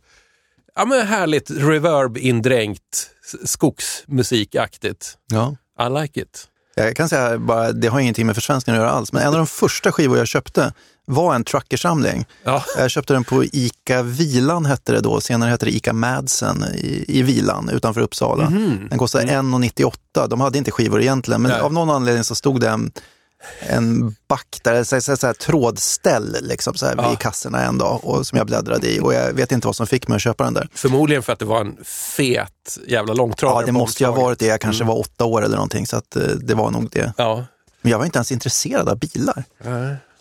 ja, 0.75 0.85
men 0.85 1.07
härligt 1.07 1.49
reverb-indränkt 1.51 3.09
skogsmusikaktigt. 3.45 5.17
Ja. 5.31 5.55
I 5.79 6.01
like 6.01 6.21
it. 6.21 6.47
Jag 6.75 6.95
kan 6.95 7.09
säga 7.09 7.37
bara, 7.37 7.71
det 7.71 7.87
har 7.87 7.99
ingenting 7.99 8.25
med 8.25 8.35
försvenskning 8.35 8.75
att 8.75 8.81
göra 8.81 8.91
alls, 8.91 9.13
men 9.13 9.21
en 9.21 9.27
av 9.27 9.33
de 9.33 9.47
första 9.47 9.91
skivor 9.91 10.17
jag 10.17 10.27
köpte 10.27 10.73
var 11.05 11.35
en 11.35 11.43
truckersamling. 11.43 12.25
Ja. 12.43 12.63
Jag 12.77 12.91
köpte 12.91 13.13
den 13.13 13.23
på 13.23 13.43
ICA 13.43 14.03
Vilan 14.03 14.65
hette 14.65 14.91
det 14.91 14.99
då, 14.99 15.21
senare 15.21 15.49
hette 15.49 15.65
det 15.65 15.75
ICA 15.75 15.93
Madsen 15.93 16.63
i, 16.75 17.05
i 17.07 17.21
Vilan 17.21 17.69
utanför 17.69 18.01
Uppsala. 18.01 18.49
Den 18.89 18.99
kostade 18.99 19.25
1,98. 19.25 20.27
De 20.27 20.41
hade 20.41 20.57
inte 20.57 20.71
skivor 20.71 21.01
egentligen, 21.01 21.41
men 21.41 21.51
Nej. 21.51 21.61
av 21.61 21.73
någon 21.73 21.89
anledning 21.89 22.23
så 22.23 22.35
stod 22.35 22.61
det 22.61 22.79
en, 23.59 24.15
back 24.27 24.59
där, 24.63 24.83
så 24.83 25.27
här, 25.27 25.33
trådställ 25.33 26.37
liksom, 26.41 26.73
så 26.73 26.85
här, 26.85 26.95
Ja. 26.97 27.15
kassorna 27.15 27.63
en 27.63 27.77
dag 27.77 27.99
och, 28.03 28.27
som 28.27 28.37
jag 28.37 28.47
bläddrade 28.47 28.87
i 28.87 28.99
och 28.99 29.13
jag 29.13 29.33
vet 29.33 29.51
inte 29.51 29.67
vad 29.67 29.75
som 29.75 29.87
fick 29.87 30.07
mig 30.07 30.15
att 30.15 30.21
köpa 30.21 30.43
den 30.43 30.53
där. 30.53 30.69
Förmodligen 30.73 31.23
för 31.23 31.33
att 31.33 31.39
det 31.39 31.45
var 31.45 31.61
en 31.61 31.77
fet 31.85 32.77
jävla 32.87 33.13
långtradare. 33.13 33.61
Ja, 33.61 33.65
det 33.65 33.71
måste 33.71 34.03
ju 34.03 34.09
ha 34.09 34.15
varit 34.21 34.39
det. 34.39 34.45
Jag 34.45 34.61
kanske 34.61 34.83
var 34.83 34.99
åtta 34.99 35.25
år 35.25 35.41
eller 35.45 35.55
någonting, 35.55 35.87
så 35.87 35.97
att, 35.97 36.15
eh, 36.15 36.21
det 36.23 36.53
var 36.53 36.71
nog 36.71 36.89
det. 36.91 37.13
Ja. 37.17 37.45
Men 37.81 37.91
jag 37.91 37.97
var 37.97 38.05
inte 38.05 38.17
ens 38.17 38.31
intresserad 38.31 38.89
av 38.89 38.99
bilar. 38.99 39.43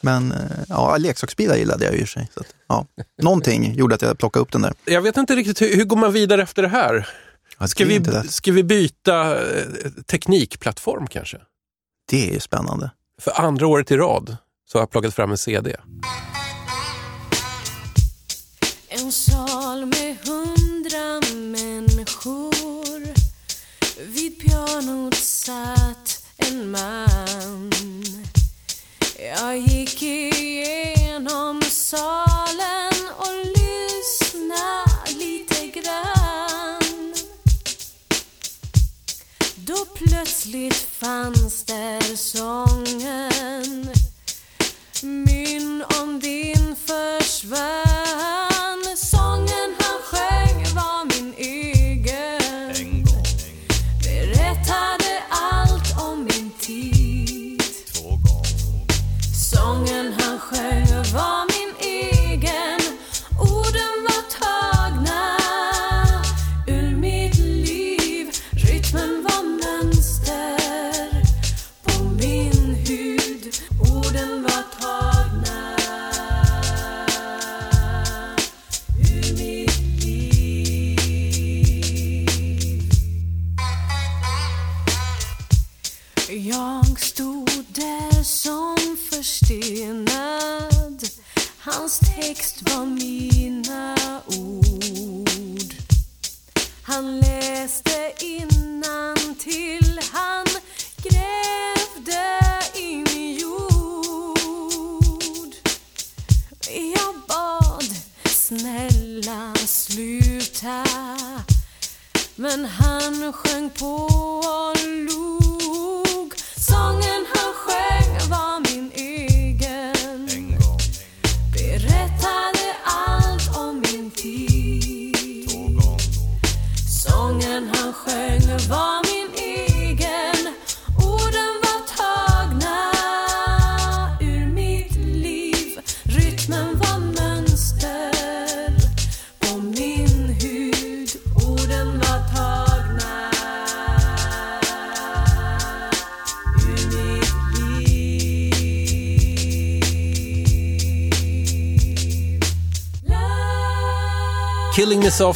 Men 0.01 0.33
eh, 0.33 0.39
ja, 0.69 0.97
leksaksbilar 0.97 1.57
gillade 1.57 1.85
jag 1.85 1.95
ju 1.95 2.01
i 2.01 2.07
sig. 2.07 2.29
Så 2.35 2.41
att, 2.41 2.47
ja. 2.69 2.87
Någonting 3.23 3.75
gjorde 3.75 3.95
att 3.95 4.03
jag 4.03 4.19
plockade 4.19 4.43
upp 4.43 4.53
den 4.53 4.63
där. 4.63 4.75
Jag 4.85 5.03
vet 5.03 5.17
inte 5.17 5.37
riktigt, 5.37 5.63
hur, 5.63 5.77
hur 5.77 5.85
går 5.85 5.97
man 5.97 6.13
vidare 6.13 6.43
efter 6.43 6.63
det 6.63 6.69
här? 6.69 7.09
Ja, 7.59 7.67
Ska 7.69 7.85
det, 7.85 7.97
är 7.97 8.23
vi, 8.23 8.29
ska 8.29 8.53
vi 8.53 8.63
byta 8.63 9.35
eh, 9.57 9.65
teknikplattform 10.07 11.07
kanske? 11.07 11.39
det 12.11 12.29
är 12.29 12.33
ju 12.35 12.41
spännande. 12.41 12.91
För 13.25 13.41
andra 13.41 13.67
året 13.67 13.91
i 13.91 13.97
rad 13.97 14.37
så 14.67 14.79
har 14.79 14.83
jag 14.83 14.91
plockat 14.91 15.15
fram 15.15 15.31
en 15.31 15.39
CD. 15.39 15.77
En 18.89 19.13
sal 19.13 19.87
med 19.87 20.17
hundra 20.27 21.21
människor. 21.35 23.03
Vid 24.07 24.41
pianot 24.41 25.15
satt 25.15 26.25
en 26.37 26.71
man. 26.71 27.73
Jag 29.19 29.59
gick 29.59 30.03
igenom 30.03 31.63
salen. 31.63 32.84
Då 39.67 39.85
plötsligt 39.95 40.75
fanns 40.75 41.65
där 41.65 42.17
sånger 42.17 43.34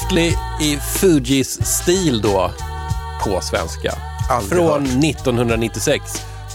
Softly 0.09 0.33
i 0.61 0.77
Fugees 0.77 1.67
stil 1.67 2.21
då 2.23 2.51
på 3.25 3.41
svenska. 3.41 3.95
Aldrig 4.31 4.59
Från 4.59 4.87
hört. 4.87 5.05
1996 5.05 6.03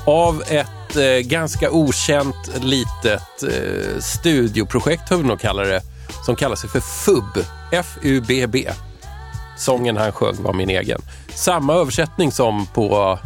av 0.05 0.43
ett 0.47 0.95
eh, 0.95 1.27
ganska 1.27 1.71
okänt 1.71 2.35
litet 2.61 3.43
eh, 3.43 3.99
studioprojekt, 3.99 5.09
får 5.09 5.17
vi 5.17 5.23
nog 5.23 5.39
kalla 5.39 5.63
det, 5.63 5.81
som 6.25 6.35
kallar 6.35 6.55
sig 6.55 6.69
för 6.69 6.79
FUB. 6.79 7.45
F-U-B-B. 7.71 8.69
Sången 9.57 9.97
han 9.97 10.11
sjöng 10.11 10.43
var 10.43 10.53
min 10.53 10.69
egen. 10.69 11.01
Samma 11.29 11.73
översättning 11.73 12.31
som 12.31 12.65
på 12.65 13.19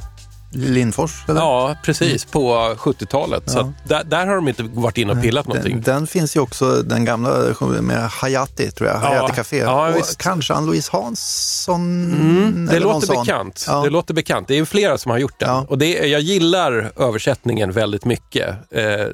Lindfors? 0.51 1.11
Eller? 1.27 1.39
Ja, 1.41 1.75
precis. 1.83 2.25
På 2.25 2.75
70-talet. 2.77 3.43
Så 3.51 3.57
Ja. 3.57 3.61
att 3.61 3.89
där, 3.89 4.03
där 4.03 4.27
har 4.27 4.35
de 4.35 4.47
inte 4.47 4.63
varit 4.63 4.97
inne 4.97 5.11
och 5.13 5.21
pillat 5.21 5.47
någonting. 5.47 5.81
Den, 5.81 5.95
den 5.95 6.07
finns 6.07 6.35
ju 6.35 6.39
också, 6.39 6.81
den 6.81 7.05
gamla 7.05 7.53
med 7.81 8.09
Hayati, 8.09 8.71
tror 8.71 8.89
jag. 8.89 8.97
Ja, 8.97 9.07
Hayati 9.07 9.35
Café. 9.35 9.57
ja, 9.57 9.89
och 9.89 9.95
visst. 9.97 10.17
kanske 10.17 10.53
Ann-Louise 10.53 10.89
Hansson. 10.91 11.81
Mm, 12.13 12.65
det 12.65 12.79
låter 12.79 13.07
sån. 13.07 13.23
bekant. 13.25 13.65
Ja. 13.67 13.81
Det 13.83 13.89
låter 13.89 14.13
bekant. 14.13 14.47
Det 14.47 14.57
är 14.57 14.65
flera 14.65 14.97
som 14.97 15.11
har 15.11 15.17
gjort 15.17 15.39
den. 15.39 15.49
Ja. 15.49 15.65
Och 15.69 15.77
det, 15.77 15.91
jag 16.07 16.21
gillar 16.21 16.91
översättningen 16.95 17.71
väldigt 17.71 18.05
mycket. 18.05 18.49
Eh, 18.71 19.05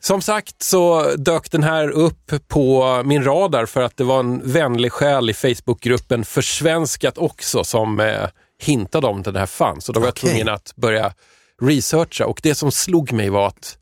som 0.00 0.22
sagt 0.22 0.62
så 0.62 1.10
dök 1.16 1.50
den 1.50 1.62
här 1.62 1.88
upp 1.90 2.32
på 2.48 3.02
min 3.04 3.24
radar 3.24 3.66
för 3.66 3.82
att 3.82 3.96
det 3.96 4.04
var 4.04 4.20
en 4.20 4.40
vänlig 4.52 4.92
själ 4.92 5.30
i 5.30 5.34
Facebookgruppen 5.34 6.24
Försvenskat 6.24 7.18
också 7.18 7.64
som 7.64 8.00
eh, 8.00 8.16
hintade 8.64 9.06
om 9.06 9.22
den 9.22 9.36
här 9.36 9.46
fanns. 9.46 9.88
Och 9.88 9.94
då 9.94 10.00
var 10.00 10.06
jag 10.06 10.12
Okej. 10.12 10.30
tvungen 10.30 10.48
att 10.48 10.72
börja 10.76 11.14
researcha 11.62 12.26
och 12.26 12.40
det 12.42 12.54
som 12.54 12.72
slog 12.72 13.12
mig 13.12 13.28
var 13.30 13.46
att 13.46 13.78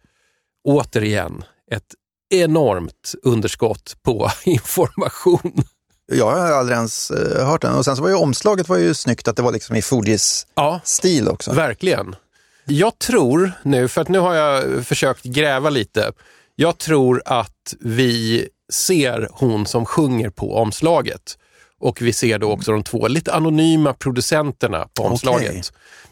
återigen 0.65 1.45
ett 1.71 1.95
enormt 2.31 3.15
underskott 3.23 3.97
på 4.03 4.31
information. 4.45 5.65
Jag 6.13 6.31
har 6.31 6.53
aldrig 6.53 6.77
ens 6.77 7.11
eh, 7.11 7.47
hört 7.47 7.63
den. 7.63 7.75
Och 7.75 7.85
sen 7.85 7.97
så 7.97 8.03
var 8.03 8.09
ju 8.09 8.15
omslaget 8.15 8.69
var 8.69 8.77
ju 8.79 8.95
snyggt 8.95 9.29
att 9.29 9.37
det 9.37 9.43
var 9.43 9.53
liksom 9.53 9.77
i 9.77 9.83
Fugees 9.83 10.47
Ja, 10.55 10.81
stil 10.85 11.29
också. 11.29 11.53
Verkligen. 11.53 12.17
Jag 12.65 12.99
tror 12.99 13.53
nu, 13.63 13.89
för 13.89 14.01
att 14.01 14.09
nu 14.09 14.19
har 14.19 14.35
jag 14.35 14.87
försökt 14.87 15.25
gräva 15.25 15.71
lite. 15.71 16.13
Jag 16.57 16.79
tror 16.79 17.23
att 17.27 17.75
vi 17.81 18.49
ser 18.73 19.29
hon 19.33 19.67
som 19.67 19.87
sjunger 19.87 20.31
på 20.31 20.57
omslaget. 20.57 21.39
Och 21.83 22.03
vi 22.03 22.13
ser 22.13 22.39
då 22.39 22.51
också 22.51 22.73
de 22.73 22.83
två 22.83 23.09
lite 23.09 23.33
anonyma 23.33 23.93
producenterna 23.93 24.89
på 24.95 25.03
omslaget. 25.03 25.51
Okej. 25.51 25.63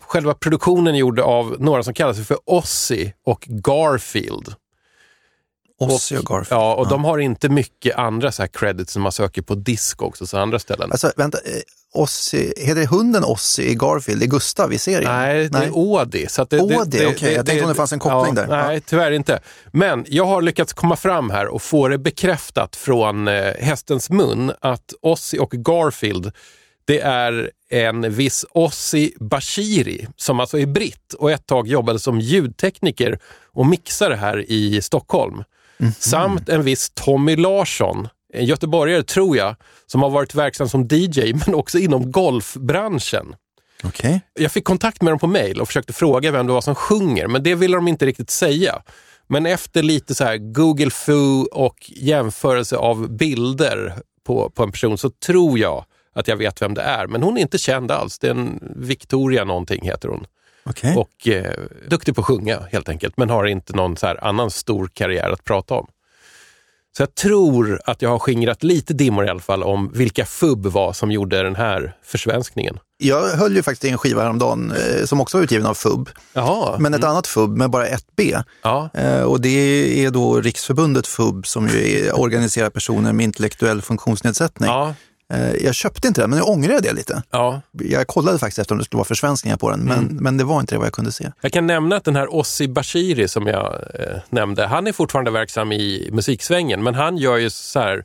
Själva 0.01 0.35
produktionen 0.35 0.95
är 0.95 0.99
gjord 0.99 1.21
av 1.21 1.57
några 1.59 1.83
som 1.83 1.95
kallar 1.95 2.13
sig 2.13 2.25
för 2.25 2.39
Ozzy 2.45 3.11
och 3.25 3.47
Garfield. 3.49 4.55
Ozzy 5.81 6.17
och 6.17 6.25
Garfield. 6.25 6.61
Ja, 6.63 6.75
och 6.75 6.89
de 6.89 7.05
har 7.05 7.19
inte 7.19 7.49
mycket 7.49 7.97
andra 7.97 8.33
så 8.33 8.43
här 8.43 8.49
credits 8.49 8.93
som 8.93 9.03
man 9.03 9.13
söker 9.13 9.43
på 9.43 9.55
disk 9.55 10.03
också, 10.03 10.27
så 10.27 10.39
andra 10.39 10.59
ställen. 10.59 10.91
Alltså, 10.91 11.13
vänta. 11.17 11.39
Ozzy, 11.93 12.53
heter 12.57 12.87
hunden 12.87 13.25
Ozzy 13.25 13.63
i 13.63 13.75
Garfield? 13.75 14.21
Det 14.21 14.27
är 14.27 14.29
Gustav 14.29 14.73
i 14.73 14.79
serien? 14.79 15.13
Nej, 15.13 15.49
det 15.49 15.59
är 15.59 15.69
Audi. 15.69 16.27
Så 16.29 16.45
det, 16.45 16.61
Audi, 16.61 17.07
okej. 17.07 17.33
Jag 17.33 17.47
tänkte 17.47 17.65
om 17.65 17.69
det 17.69 17.75
fanns 17.75 17.93
en 17.93 17.99
koppling 17.99 18.35
där. 18.35 18.47
Nej, 18.47 18.81
tyvärr 18.81 19.11
inte. 19.11 19.41
Men 19.73 20.05
jag 20.09 20.27
har 20.27 20.43
lyckats 20.43 20.73
komma 20.73 20.97
fram 20.97 21.31
här 21.31 21.47
och 21.47 21.63
få 21.63 21.89
det 21.89 21.99
bekräftat 21.99 22.77
från 22.77 23.29
eh, 23.29 23.55
hästens 23.61 24.11
mun 24.11 24.53
att 24.61 24.93
Ozzy 25.03 25.39
och 25.39 25.51
Garfield, 25.51 26.33
det 26.85 27.01
är 27.01 27.51
en 27.71 28.15
viss 28.15 28.45
Ozzy 28.51 29.13
Bashiri 29.21 30.07
som 30.17 30.41
alltså 30.41 30.59
är 30.59 30.67
britt 30.67 31.15
och 31.19 31.31
ett 31.31 31.47
tag 31.47 31.69
jobbade 31.69 31.99
som 31.99 32.21
ljudtekniker 32.21 33.19
och 33.53 33.67
mixare 33.67 34.15
här 34.15 34.51
i 34.51 34.83
Stockholm. 34.83 35.45
Samt 35.99 36.49
en 36.49 36.63
viss 36.63 36.91
Tommy 36.95 37.37
Larsson, 37.37 38.09
en 38.33 38.45
göteborgare 38.45 39.03
tror 39.03 39.37
jag, 39.37 39.57
som 39.87 40.03
har 40.03 40.11
varit 40.11 40.35
verksam 40.35 40.69
som 40.69 40.89
DJ 40.91 41.33
men 41.47 41.55
också 41.55 41.79
inom 41.79 42.13
golfbranschen. 42.13 43.35
Okej. 43.85 44.21
Jag 44.35 44.53
fick 44.53 44.65
kontakt 44.65 45.03
med 45.03 45.13
dem 45.13 45.19
på 45.19 45.27
mail 45.27 45.61
och 45.61 45.67
försökte 45.67 45.93
fråga 45.93 46.31
vem 46.31 46.47
det 46.47 46.53
var 46.53 46.61
som 46.61 46.75
sjunger, 46.75 47.27
men 47.27 47.43
det 47.43 47.55
ville 47.55 47.77
de 47.77 47.89
inte 47.89 48.07
riktigt 48.07 48.31
säga. 48.31 48.83
Men 49.27 49.47
efter 49.47 49.83
lite 49.83 50.15
så 50.15 50.37
Google 50.39 50.91
Foo 50.91 51.49
och 51.53 51.77
jämförelse 51.97 52.77
av 52.77 53.11
bilder 53.11 53.95
på, 54.27 54.51
på 54.51 54.63
en 54.63 54.73
person 54.73 54.99
så 54.99 55.11
tror 55.11 55.59
jag 55.59 55.85
att 56.15 56.29
jag 56.29 56.37
vet 56.37 56.63
vem 56.63 56.75
det 56.75 56.83
är. 56.83 57.07
Men 57.07 57.23
hon 57.23 57.37
är 57.37 57.41
inte 57.41 57.59
känd 57.59 57.91
alls. 57.91 58.19
Det 58.19 58.27
är 58.27 58.31
en 58.31 58.75
Victoria 58.77 59.45
någonting 59.45 59.85
heter 59.85 60.09
hon. 60.09 60.27
Okej. 60.65 60.97
Och 60.97 61.29
eh, 61.29 61.55
duktig 61.89 62.15
på 62.15 62.21
att 62.21 62.27
sjunga 62.27 62.61
helt 62.73 62.89
enkelt, 62.89 63.17
men 63.17 63.31
har 63.31 63.45
inte 63.45 63.77
någon 63.77 63.97
så 63.97 64.07
annan 64.07 64.51
stor 64.51 64.91
karriär 64.93 65.31
att 65.31 65.45
prata 65.45 65.75
om. 65.75 65.87
Så 66.97 67.03
jag 67.03 67.15
tror 67.15 67.81
att 67.85 68.03
jag 68.03 68.11
har 68.11 68.19
skingrat 68.19 68.63
lite 68.63 68.95
dimmor 68.95 69.27
i 69.27 69.29
alla 69.29 69.41
fall 69.41 69.63
om 69.63 69.91
vilka 69.95 70.27
FUB 70.27 70.67
var 70.67 70.93
som 70.93 71.11
gjorde 71.11 71.43
den 71.43 71.57
här 71.57 71.97
försvenskningen. 72.05 72.79
Jag 73.03 73.29
höll 73.29 73.57
ju 73.57 73.63
faktiskt 73.63 73.85
i 73.85 73.89
en 73.89 73.99
skiva 73.99 74.23
häromdagen 74.23 74.73
eh, 74.73 75.05
som 75.05 75.21
också 75.21 75.37
var 75.37 75.45
utgiven 75.45 75.67
av 75.67 75.75
FUB. 75.75 76.09
Jaha. 76.33 76.77
Men 76.79 76.95
ett 76.95 77.05
annat 77.05 77.27
FUB 77.27 77.57
med 77.57 77.71
bara 77.71 77.87
ett 77.87 78.07
B. 78.17 78.37
Ja. 78.63 78.91
Eh, 78.95 79.23
Och 79.23 79.41
det 79.41 80.05
är 80.05 80.11
då 80.11 80.41
Riksförbundet 80.41 81.07
FUB 81.07 81.47
som 81.47 81.69
ju 81.69 82.11
organiserar 82.13 82.71
personer 82.71 83.13
med 83.13 83.25
intellektuell 83.25 83.83
funktionsnedsättning. 83.83 84.69
Ja, 84.71 84.95
Jag 85.61 85.75
köpte 85.75 86.09
inte 86.09 86.21
den, 86.21 86.31
men 86.31 86.39
jag 86.39 86.49
ångrar 86.49 86.81
det 86.81 86.93
lite. 86.93 87.23
ja. 87.31 87.61
Jag 87.73 88.07
kollade 88.07 88.39
faktiskt 88.39 88.59
efter 88.59 88.75
om 88.75 88.79
det 88.79 88.85
skulle 88.85 88.99
vara 88.99 89.05
försvenskningar 89.05 89.57
på 89.57 89.71
den, 89.71 89.81
men, 89.81 89.99
Mm. 89.99 90.17
men 90.17 90.37
det 90.37 90.45
var 90.45 90.61
inte 90.61 90.75
det 90.75 90.79
vad 90.79 90.87
jag 90.87 90.93
kunde 90.95 91.13
se. 91.13 91.33
Jag 91.41 91.53
kan 91.53 91.67
nämna 91.67 91.97
att 91.97 92.05
den 92.05 92.17
här 92.17 92.35
Ossi 92.35 92.69
Bashiri 92.69 93.29
som 93.29 93.47
jag 93.47 93.75
eh, 93.95 94.17
nämnde, 94.31 94.67
han 94.67 94.87
är 94.87 94.93
fortfarande 94.93 95.31
verksam 95.31 95.73
i 95.73 96.09
musiksvängen, 96.13 96.83
men 96.83 96.95
han 96.95 97.17
gör 97.17 97.37
ju 97.37 97.51
så 97.51 97.81
här, 97.81 98.05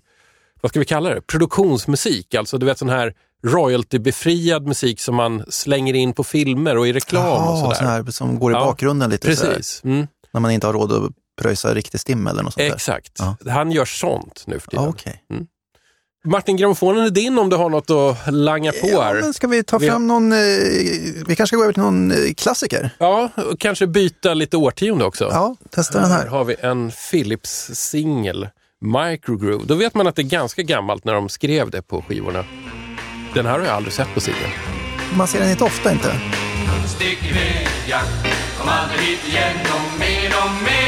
vad 0.61 0.69
ska 0.69 0.79
vi 0.79 0.85
kalla 0.85 1.09
det, 1.09 1.21
produktionsmusik. 1.21 2.33
Alltså 2.35 2.57
du 2.57 2.65
vet 2.65 2.77
sån 2.77 2.89
här 2.89 3.13
royaltybefriad 3.47 4.67
musik 4.67 4.99
som 4.99 5.15
man 5.15 5.45
slänger 5.49 5.93
in 5.93 6.13
på 6.13 6.23
filmer 6.23 6.77
och 6.77 6.87
i 6.87 6.93
reklam 6.93 7.25
och 7.25 7.31
Jaha, 7.31 7.61
sådär. 7.61 7.75
sån 7.75 7.87
här 7.87 8.03
som 8.11 8.39
går 8.39 8.51
i 8.51 8.55
Ja, 8.55 8.59
bakgrunden 8.65 9.09
lite 9.09 9.27
Precis. 9.27 9.81
Mm, 9.83 10.07
när 10.33 10.41
man 10.41 10.51
inte 10.51 10.67
har 10.67 10.73
råd 10.73 10.91
att 10.91 11.11
pröjsa 11.41 11.73
riktig 11.73 11.99
stim 11.99 12.27
eller 12.27 12.43
något 12.43 12.53
sånt 12.53 12.73
exakt. 12.73 13.11
Ja. 13.19 13.35
Han 13.51 13.71
gör 13.71 13.85
sånt 13.85 14.43
nu 14.47 14.59
för 14.59 14.71
tiden. 14.71 14.83
Ja, 14.83 14.89
okej. 14.89 15.23
Martin, 16.25 16.57
grammofonen 16.57 17.05
är 17.05 17.09
din 17.09 17.39
om 17.39 17.49
du 17.49 17.55
har 17.55 17.69
något 17.69 17.89
att 17.89 18.33
langa 18.33 18.71
på 18.71 18.87
Ja, 18.91 19.01
här. 19.03 19.13
men 19.21 19.33
ska 19.33 19.47
vi 19.47 19.63
ta 19.63 19.77
Vi 19.77 19.87
har- 19.87 19.93
fram 19.93 20.07
någon, 20.07 20.31
eh, 20.31 20.37
vi 21.27 21.35
kanske 21.35 21.47
ska 21.47 21.55
gå 21.55 21.63
över 21.63 21.73
till 21.73 21.83
någon 21.83 22.11
eh, 22.11 22.17
klassiker? 22.37 22.89
Ja, 22.97 23.29
och 23.51 23.59
kanske 23.59 23.87
byta 23.87 24.33
lite 24.33 24.57
årtionde 24.57 25.05
också. 25.05 25.23
Ja, 25.31 25.55
testa 25.69 25.99
den 26.01 26.11
Här 26.11 26.17
här. 26.19 26.27
har 26.27 26.43
vi 26.45 26.55
en 26.61 26.91
Philips-singel, 27.11 28.47
Microgroove. 28.81 29.65
Då 29.67 29.75
vet 29.75 29.93
man 29.93 30.07
att 30.07 30.15
det 30.15 30.21
är 30.21 30.23
ganska 30.23 30.61
gammalt 30.61 31.05
när 31.05 31.13
de 31.13 31.29
skrev 31.29 31.69
det 31.69 31.81
på 31.81 32.01
skivorna. 32.01 32.45
Den 33.33 33.45
här 33.45 33.59
har 33.59 33.65
jag 33.65 33.75
aldrig 33.75 33.93
sett 33.93 34.13
på 34.13 34.19
singeln. 34.21 34.51
Man 35.17 35.27
ser 35.27 35.39
den 35.39 35.49
inte 35.51 35.63
ofta 35.63 35.91
inte. 35.91 36.11
Stick 36.95 37.19
iväg, 37.31 37.67
ja. 37.89 37.99
Kom 38.59 38.69
aldrig 38.69 38.99
hit 39.01 39.19
igen 39.27 39.55
och 39.75 39.99
mer 39.99 40.29
och 40.43 40.51
mer 40.63 40.84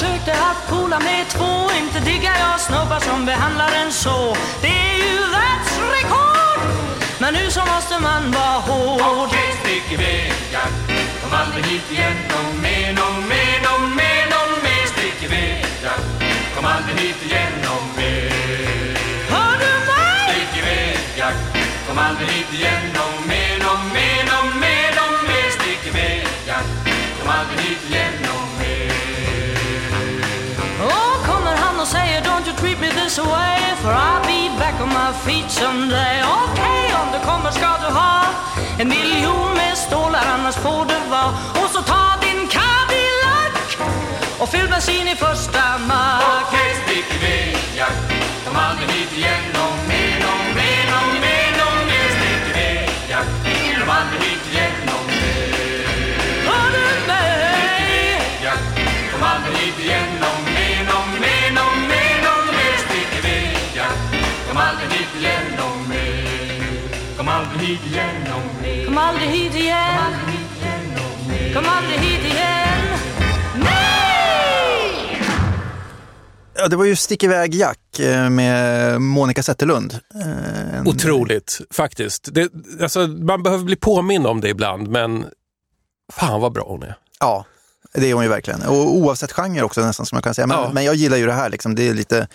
försökte 0.00 0.32
att 0.32 0.68
pola 0.68 0.98
med 0.98 1.28
två 1.28 1.70
Inte 1.80 2.00
diggar 2.10 2.36
jag 2.38 2.60
snubbar 2.60 3.00
som 3.00 3.26
behandlar 3.26 3.72
en 3.84 3.92
så 3.92 4.36
Det 4.62 4.68
är 4.68 4.96
ju 4.96 5.18
världsrekord 5.36 6.60
Men 7.18 7.34
nu 7.34 7.50
så 7.50 7.60
måste 7.60 7.98
man 8.02 8.30
vara 8.30 8.60
hård 8.68 9.26
Okej, 9.26 9.54
stick 9.62 9.92
iväg, 9.92 10.32
ja. 10.52 10.64
Kom 11.22 11.32
aldrig 11.40 11.64
hit 11.64 11.90
igen 11.90 12.16
och 12.38 12.54
mer 12.62 12.92
och 13.06 13.22
mer 13.32 13.60
och 13.74 13.82
mer 14.00 14.26
och 14.40 14.52
mer. 14.64 14.86
Stick 14.94 15.22
iväg, 15.22 15.66
ja. 15.84 15.94
Kom 16.54 16.64
aldrig 16.64 16.96
hit 16.98 17.22
igen 17.26 17.52
och 17.74 17.98
mer. 17.98 18.96
Hör 19.32 19.54
du 19.62 19.72
mig? 19.90 20.18
Stick 20.28 20.62
iväg, 20.62 20.98
ja. 21.16 21.30
Kom 21.88 21.98
aldrig 21.98 22.28
hit 22.28 22.52
igen 22.52 22.89
this 33.10 33.26
way 33.26 33.58
For 33.82 33.88
I'll 33.90 34.22
be 34.22 34.48
back 34.58 34.80
on 34.80 34.88
my 34.88 35.12
feet 35.24 35.50
someday. 35.50 36.22
Okej, 36.42 36.84
om 37.02 37.08
du 37.12 37.18
kommer 37.26 37.50
ska 37.50 37.70
du 37.84 37.94
ha 37.94 38.26
En 38.78 38.88
miljon 38.88 39.54
med 39.54 39.78
stålar 39.78 40.26
annars 40.34 40.54
får 40.54 40.84
det 40.84 41.00
vara. 41.10 41.30
Och 41.60 41.70
så 41.70 41.82
ta 41.82 42.04
din 42.22 42.48
Cadillac 42.48 43.76
Och 44.38 44.48
fyll 44.48 44.68
bensin 44.68 45.08
i 45.08 45.16
första 45.16 45.78
mack 45.88 46.22
Okej, 46.42 46.70
stick 46.84 47.14
iväg, 47.16 47.56
Jack 47.76 47.98
Kom 48.46 48.56
aldrig 48.56 48.88
hit 48.90 49.12
igen 49.18 49.44
och 49.54 49.88
mer. 49.88 49.99
Hit 67.70 67.80
igen 67.86 68.86
Kom 68.86 68.98
aldrig 68.98 69.28
hit 69.30 69.54
igen 69.54 70.12
Kom 71.54 71.64
aldrig 71.66 71.98
hit 72.00 72.24
igen 72.32 72.98
Nej! 73.54 75.22
Ja, 76.54 76.68
det 76.68 76.76
var 76.76 76.84
ju 76.84 76.96
Stick 76.96 77.22
iväg 77.22 77.54
Jack 77.54 77.98
eh, 78.00 78.30
med 78.30 79.00
Monica 79.00 79.42
Zetterlund. 79.42 79.98
Eh, 80.14 80.78
en- 80.78 80.88
Otroligt, 80.88 81.60
faktiskt. 81.70 82.28
Det, 82.34 82.48
alltså, 82.82 83.06
man 83.06 83.42
behöver 83.42 83.64
bli 83.64 83.76
påminn 83.76 84.26
om 84.26 84.40
det 84.40 84.48
ibland, 84.48 84.88
men 84.88 85.24
fan 86.12 86.40
vad 86.40 86.52
bra 86.52 86.64
hon 86.68 86.82
är. 86.82 86.94
Ja, 87.20 87.44
det 87.94 88.10
är 88.10 88.14
hon 88.14 88.22
ju 88.22 88.28
verkligen. 88.28 88.62
Och 88.62 88.94
oavsett 88.96 89.32
genre 89.32 89.62
också 89.62 89.80
nästan 89.80 90.06
som 90.06 90.16
man 90.16 90.22
kan 90.22 90.34
säga. 90.34 90.46
Men, 90.46 90.56
Ja. 90.56 90.70
men 90.74 90.84
jag 90.84 90.94
gillar 90.94 91.16
ju 91.16 91.26
det 91.26 91.32
här, 91.32 91.50
liksom. 91.50 91.74
det 91.74 91.88
är 91.88 91.94
lite 91.94 92.28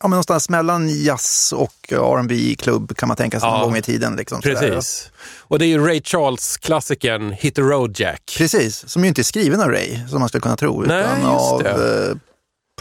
ja, 0.00 0.08
men 0.08 0.10
någonstans 0.10 0.48
mellan 0.48 0.88
jazz 0.88 1.52
och 1.56 1.92
R&B 1.92 2.54
klubb 2.58 2.96
kan 2.96 3.08
man 3.08 3.16
tänka 3.16 3.40
sig 3.40 3.48
Ja. 3.48 3.56
någon 3.58 3.62
gång 3.68 3.76
i 3.76 3.82
tiden. 3.82 4.16
Liksom. 4.16 4.40
Precis. 4.40 5.10
Och 5.40 5.58
det 5.58 5.64
är 5.64 5.68
ju 5.68 5.86
Ray 5.86 6.00
Charles-klassikern 6.04 7.30
Hit 7.32 7.54
the 7.54 7.62
Road 7.62 8.00
Jack. 8.00 8.34
Precis, 8.38 8.88
som 8.88 9.02
ju 9.02 9.08
inte 9.08 9.20
är 9.20 9.22
skriven 9.24 9.60
av 9.60 9.68
Ray, 9.70 9.98
som 10.08 10.20
man 10.20 10.28
skulle 10.28 10.42
kunna 10.42 10.56
tro, 10.56 10.80
Nej, 10.82 11.00
utan 11.00 11.24
av 11.26 11.62
det. 11.62 12.08
eh, 12.10 12.16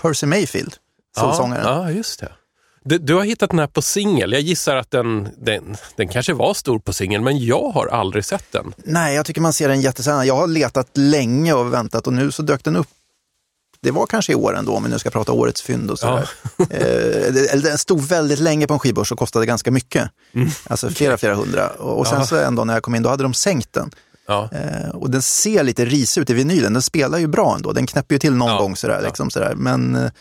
Percy 0.01 0.25
Mayfield, 0.25 0.75
soulsångaren. 1.19 1.65
Ja, 1.65 1.83
ja, 1.83 1.91
just 1.91 2.19
det. 2.19 2.31
Du, 2.85 2.97
du 2.97 3.13
har 3.15 3.23
hittat 3.23 3.49
den 3.49 3.59
här 3.59 3.67
på 3.67 3.81
singel. 3.81 4.31
Jag 4.31 4.41
gissar 4.41 4.75
att 4.75 4.91
den, 4.91 5.29
den, 5.37 5.77
den 5.95 6.07
kanske 6.07 6.33
var 6.33 6.53
stor 6.53 6.79
på 6.79 6.93
singel, 6.93 7.21
men 7.21 7.45
jag 7.45 7.69
har 7.71 7.87
aldrig 7.87 8.25
sett 8.25 8.51
den. 8.51 8.73
Nej, 8.77 9.15
jag 9.15 9.25
tycker 9.25 9.41
man 9.41 9.53
ser 9.53 9.69
den 9.69 9.81
jättesällan. 9.81 10.27
Jag 10.27 10.35
har 10.35 10.47
letat 10.47 10.89
länge 10.93 11.53
och 11.53 11.73
väntat 11.73 12.07
och 12.07 12.13
nu 12.13 12.31
så 12.31 12.41
dök 12.41 12.63
den 12.63 12.75
upp. 12.75 12.87
Det 13.83 13.91
var 13.91 14.05
kanske 14.05 14.31
i 14.31 14.35
år 14.35 14.55
ändå, 14.57 14.75
om 14.75 14.83
vi 14.83 14.89
nu 14.89 14.99
ska 14.99 15.09
prata 15.09 15.31
årets 15.31 15.61
fynd 15.61 15.91
och 15.91 15.99
sådär. 15.99 16.29
eh, 16.57 16.67
det- 17.33 17.51
eller 17.53 17.63
den 17.63 17.77
stod 17.77 18.01
väldigt 18.01 18.39
länge 18.39 18.67
på 18.67 18.73
en 18.73 18.79
skivbörs 18.79 19.11
och 19.11 19.19
kostade 19.19 19.45
ganska 19.45 19.71
mycket. 19.71 20.09
Alltså 20.67 20.89
flera, 20.89 21.17
flera 21.17 21.35
hundra. 21.35 21.67
Och, 21.69 22.07
sen 22.07 22.19
Ja. 22.19 22.25
så 22.25 22.35
en 22.35 22.55
dag 22.55 22.67
när 22.67 22.73
jag 22.73 22.83
kom 22.83 22.95
in, 22.95 23.03
då 23.03 23.09
hade 23.09 23.23
de 23.23 23.33
sänkt 23.33 23.73
den. 23.73 23.91
Ja. 24.27 24.49
Eh, 24.51 24.89
och 24.89 25.09
den 25.09 25.21
ser 25.21 25.63
lite 25.63 25.85
risig 25.85 26.21
ut 26.21 26.29
i 26.29 26.33
vinylen. 26.33 26.73
Den 26.73 26.81
spelar 26.81 27.17
ju 27.17 27.27
bra 27.27 27.55
ändå. 27.55 27.71
Den 27.71 27.87
knäpper 27.87 28.15
ju 28.15 28.19
till 28.19 28.33
någon 28.35 28.49
Ja, 28.51 28.57
gång 28.57 28.75
sådär. 28.75 28.99
ja. 29.01 29.07
Liksom, 29.07 29.29
sådär. 29.29 29.53
Men, 29.55 29.95
eh, 29.95 30.11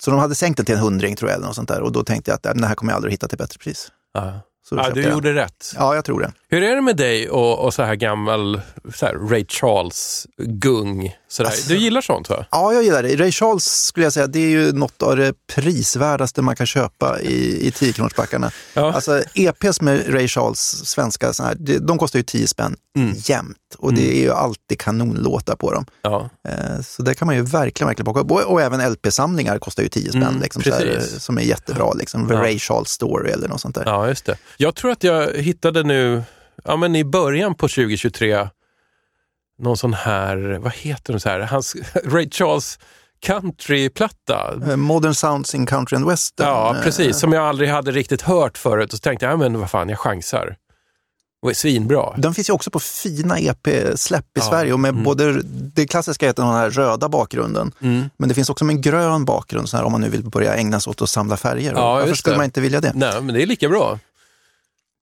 så 0.00 0.10
de 0.10 0.20
hade 0.20 0.34
sänkt 0.34 0.56
den 0.56 0.66
till 0.66 0.74
en 0.74 0.80
hundring 0.80 1.16
tror 1.16 1.30
jag. 1.30 1.36
Eller 1.36 1.46
något 1.46 1.56
sånt 1.56 1.68
där. 1.68 1.80
Och 1.80 1.92
då 1.92 2.04
tänkte 2.04 2.30
jag 2.30 2.36
att 2.36 2.46
äh, 2.46 2.52
den 2.54 2.64
här 2.64 2.74
kommer 2.74 2.92
jag 2.92 2.96
aldrig 2.96 3.12
hitta 3.12 3.28
till 3.28 3.38
bättre 3.38 3.58
pris. 3.58 3.88
Ja. 4.14 4.40
Så 4.68 4.76
Ja, 4.76 4.90
du 4.90 5.02
gjorde 5.02 5.34
rätt. 5.34 5.72
Ja, 5.76 5.94
jag 5.94 6.04
tror 6.04 6.20
det. 6.20 6.32
Hur 6.48 6.62
är 6.62 6.74
det 6.76 6.82
med 6.82 6.96
dig 6.96 7.30
och, 7.30 7.58
och 7.64 7.74
så 7.74 7.82
här 7.82 7.94
gammal 7.94 8.60
så 8.94 9.06
här 9.06 9.14
Ray 9.14 9.44
Charles-gung? 9.48 11.16
Alltså- 11.40 11.68
du 11.68 11.76
gillar 11.76 12.00
sånt 12.00 12.28
va? 12.30 12.46
Ja, 12.50 12.72
jag 12.72 12.82
gillar 12.82 13.02
det. 13.02 13.16
Ray 13.16 13.32
Charles 13.32 13.64
skulle 13.64 14.06
jag 14.06 14.12
säga, 14.12 14.26
det 14.26 14.38
är 14.38 14.48
ju 14.48 14.72
något 14.72 15.02
av 15.02 15.16
det 15.16 15.34
prisvärdaste 15.54 16.42
man 16.42 16.56
kan 16.56 16.66
köpa 16.66 17.20
i, 17.20 17.66
i 17.66 17.70
10-kronorsbackarna. 17.70 18.50
Ja. 18.74 18.92
Alltså 18.92 19.22
EPs 19.34 19.80
med 19.80 20.14
Ray 20.14 20.28
Charles, 20.28 20.60
svenska, 20.88 21.32
såna 21.32 21.48
här, 21.48 21.78
de 21.80 21.98
kostar 21.98 22.18
ju 22.18 22.22
10 22.22 22.48
spänn 22.48 22.76
Mm. 22.96 23.14
jämt. 23.16 23.56
Och 23.78 23.94
det 23.94 24.16
är 24.18 24.22
ju 24.22 24.30
alltid 24.32 24.80
kanonlåtar 24.80 25.56
på 25.56 25.72
dem. 25.72 25.86
Ja. 26.02 26.30
Eh, 26.48 26.80
Så 26.82 27.02
det 27.02 27.14
kan 27.14 27.26
man 27.26 27.34
ju 27.36 27.42
verkligen, 27.42 27.86
verkligen 27.88 28.04
plocka 28.04 28.20
upp. 28.20 28.30
Och, 28.30 28.52
och 28.52 28.60
även 28.62 28.92
LP-samlingar 28.92 29.58
kostar 29.58 29.82
ju 29.82 29.88
10 29.88 30.10
spänn, 30.10 30.22
Mm, 30.22 30.40
liksom, 30.42 30.62
här, 30.64 31.00
som 31.18 31.38
är 31.38 31.42
jättebra. 31.42 31.92
Liksom, 31.92 32.28
Ja. 32.30 32.36
Ray 32.42 32.58
Charles 32.58 32.88
Story 32.88 33.30
eller 33.30 33.48
något 33.48 33.60
sånt 33.60 33.74
där. 33.74 33.82
ja, 33.86 34.08
just 34.08 34.24
det. 34.26 34.36
Jag 34.56 34.74
tror 34.74 34.90
att 34.90 35.04
jag 35.04 35.34
hittade 35.34 35.82
nu, 35.82 36.22
ja 36.64 36.76
men 36.76 36.96
i 36.96 37.04
början 37.04 37.54
på 37.54 37.68
2023, 37.68 38.48
någon 39.58 39.76
sån 39.76 39.94
här, 39.94 40.58
vad 40.62 40.72
heter 40.72 41.12
den 41.12 41.20
så 41.20 41.28
här, 41.28 41.40
hans 41.40 41.76
Ray 42.04 42.30
Charles 42.30 42.78
countryplatta. 43.20 44.54
Eh, 44.68 44.76
Modern 44.76 45.14
Sounds 45.14 45.54
in 45.54 45.66
Country 45.66 45.96
and 45.96 46.06
Western. 46.06 46.46
Ja, 46.48 46.76
precis. 46.82 47.18
Som 47.18 47.32
jag 47.32 47.44
aldrig 47.44 47.68
hade 47.70 47.90
riktigt 47.90 48.22
hört 48.22 48.58
förut. 48.58 48.92
Och 48.92 48.98
så 48.98 49.02
tänkte 49.02 49.26
jag, 49.26 49.32
ja, 49.32 49.36
men 49.36 49.60
vad 49.60 49.70
fan, 49.70 49.88
jag 49.88 49.98
chansar. 49.98 50.56
Det 51.46 51.48
var 51.48 51.54
svinbra. 51.54 52.14
Den 52.16 52.34
finns 52.34 52.48
ju 52.48 52.52
också 52.52 52.70
på 52.70 52.80
fina 52.80 53.38
EP-släpp 53.38 54.24
i 54.24 54.28
Ja, 54.34 54.42
Sverige 54.42 54.72
och 54.72 54.80
med 54.80 54.88
mm. 54.88 55.02
både 55.04 55.42
det 55.74 55.86
klassiska 55.86 56.26
heter 56.26 56.42
den 56.42 56.52
här 56.52 56.70
röda 56.70 57.08
bakgrunden, 57.08 57.72
Mm. 57.80 58.10
men 58.16 58.28
det 58.28 58.34
finns 58.34 58.50
också 58.50 58.64
en 58.64 58.80
grön 58.80 59.24
bakgrund 59.24 59.68
så 59.68 59.76
här, 59.76 59.84
om 59.84 59.92
man 59.92 60.00
nu 60.00 60.08
vill 60.08 60.22
börja 60.30 60.54
ägna 60.54 60.80
sig 60.80 60.90
åt 60.90 61.02
att 61.02 61.10
samla 61.10 61.36
färger. 61.36 61.72
Ja, 61.72 61.92
Varför 61.94 62.14
skulle 62.14 62.34
det. 62.34 62.38
man 62.38 62.44
inte 62.44 62.60
vilja 62.60 62.80
det? 62.80 62.92
Nej, 62.94 63.22
men 63.22 63.34
det 63.34 63.42
är 63.42 63.46
lika 63.46 63.68
bra. 63.68 63.98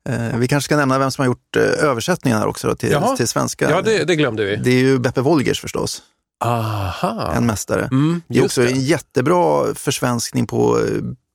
Eh, 0.08 0.36
vi 0.36 0.48
kanske 0.48 0.64
ska 0.64 0.76
nämna 0.76 0.98
vem 0.98 1.10
som 1.10 1.22
har 1.22 1.26
gjort 1.26 1.56
eh, 1.56 1.62
översättningen 1.62 2.38
här 2.38 2.46
också 2.46 2.68
då, 2.68 2.74
till, 2.74 2.90
Jaha. 2.90 3.16
till 3.16 3.28
svenska. 3.28 3.70
Ja, 3.70 3.82
det, 3.82 4.04
det 4.04 4.16
glömde 4.16 4.44
vi. 4.44 4.56
Det 4.56 4.70
är 4.70 4.78
ju 4.78 4.98
Beppe 4.98 5.20
Wolgers 5.20 5.60
förstås, 5.60 6.02
Aha. 6.44 7.32
en 7.36 7.46
mästare. 7.46 7.82
Mm, 7.92 8.22
det 8.28 8.38
är 8.38 8.44
också 8.44 8.60
det. 8.62 8.68
en 8.70 8.80
jättebra 8.80 9.74
försvenskning 9.74 10.46
på 10.46 10.78
eh, 10.80 10.84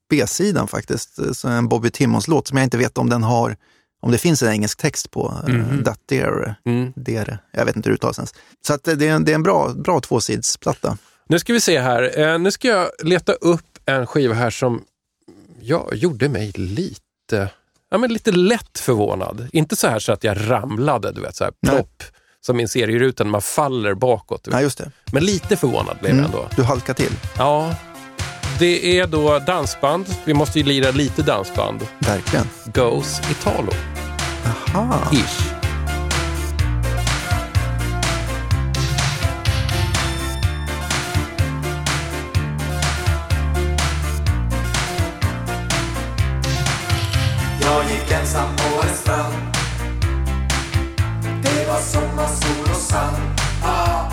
B-sidan 0.10 0.68
faktiskt. 0.68 1.38
Så 1.38 1.47
en 1.47 1.68
Bobby 1.68 1.89
Timmons-låt 1.91 2.47
som 2.47 2.57
jag 2.57 2.64
inte 2.64 2.78
vet 2.78 2.97
om 2.97 3.10
den 3.10 3.24
har, 3.24 3.55
om 4.02 4.12
det 4.12 4.18
finns 4.18 4.43
en 4.43 4.50
engelsk 4.52 4.78
text 4.78 5.12
på. 5.12 5.34
Mm. 5.47 5.84
Dear, 6.06 6.56
Mm. 6.66 6.93
Dere. 6.95 7.39
Jag 7.52 7.66
vet 7.66 7.76
inte 7.76 7.89
hur 7.89 7.93
det 7.93 7.95
uttalas 7.95 8.18
ens. 8.20 8.34
Så 8.68 8.74
att 8.74 8.88
eh, 8.88 8.93
det 8.93 9.08
är 9.08 9.12
en, 9.14 9.26
det 9.26 9.32
är 9.32 9.36
en 9.36 9.43
bra, 9.43 9.70
bra 9.74 10.00
tvåsidsplatta. 10.00 10.97
Nu 11.28 11.39
ska 11.39 11.54
vi 11.54 11.62
se 11.62 11.80
här. 11.80 12.20
Eh, 12.20 12.39
nu 12.39 12.52
ska 12.52 12.68
jag 12.68 12.88
leta 13.04 13.34
upp 13.34 13.66
en 13.86 14.08
skiva 14.08 14.34
här 14.34 14.50
som 14.50 14.84
ja, 15.62 15.89
gjorde 15.93 16.30
mig 16.30 16.52
lite, 16.56 17.50
ja, 17.91 17.97
men 17.97 18.14
lite 18.14 18.32
lätt 18.32 18.80
förvånad. 18.80 19.47
Inte 19.54 19.76
så 19.76 19.88
här 19.88 20.00
så 20.00 20.12
att 20.12 20.24
jag 20.24 20.38
ramlade, 20.50 21.12
du 21.12 21.22
vet, 21.22 21.36
så 21.36 21.43
här 21.43 21.54
plopp, 21.68 22.04
som 22.41 22.60
i 22.60 22.64
en 22.64 22.70
serieruta 22.70 23.24
när 23.24 23.32
man 23.32 23.41
faller 23.41 23.93
bakåt. 23.93 24.47
Nej, 24.52 24.64
just 24.64 24.78
det. 24.78 24.91
Men 25.12 25.26
lite 25.26 25.56
förvånad 25.58 25.97
blev 26.00 26.10
jag 26.12 26.20
Mm. 26.20 26.26
ändå. 26.26 26.47
Du 26.56 26.64
halkar 26.64 26.93
till. 26.93 27.12
Ja, 27.38 27.76
det 28.60 28.99
är 28.99 29.07
då 29.07 29.39
dansband. 29.39 30.05
Vi 30.26 30.34
måste 30.34 30.60
ju 30.60 30.66
lira 30.66 30.91
lite 30.91 31.22
dansband. 31.22 31.88
Verkligen. 31.99 32.45
Goes 32.66 33.22
Italo, 33.32 33.72
Aha. 34.76 35.12
ish. 35.12 35.60
Jag 47.62 47.84
gick 47.84 48.12
ensam 48.12 48.55
på 48.55 48.88
en 48.88 48.95
strand 48.95 49.34
Det 51.43 51.68
var 51.68 51.80
sommarsol 51.80 52.70
och 52.70 52.76
sand 52.76 53.18
ah, 53.64 54.09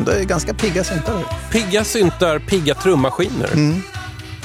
ändå 0.00 0.12
är 0.12 0.24
ganska 0.24 0.54
pigga 0.54 0.84
syntar. 0.84 1.24
Pigga 1.50 1.84
syntar, 1.84 2.38
pigga 2.38 2.74
trummaskiner. 2.74 3.80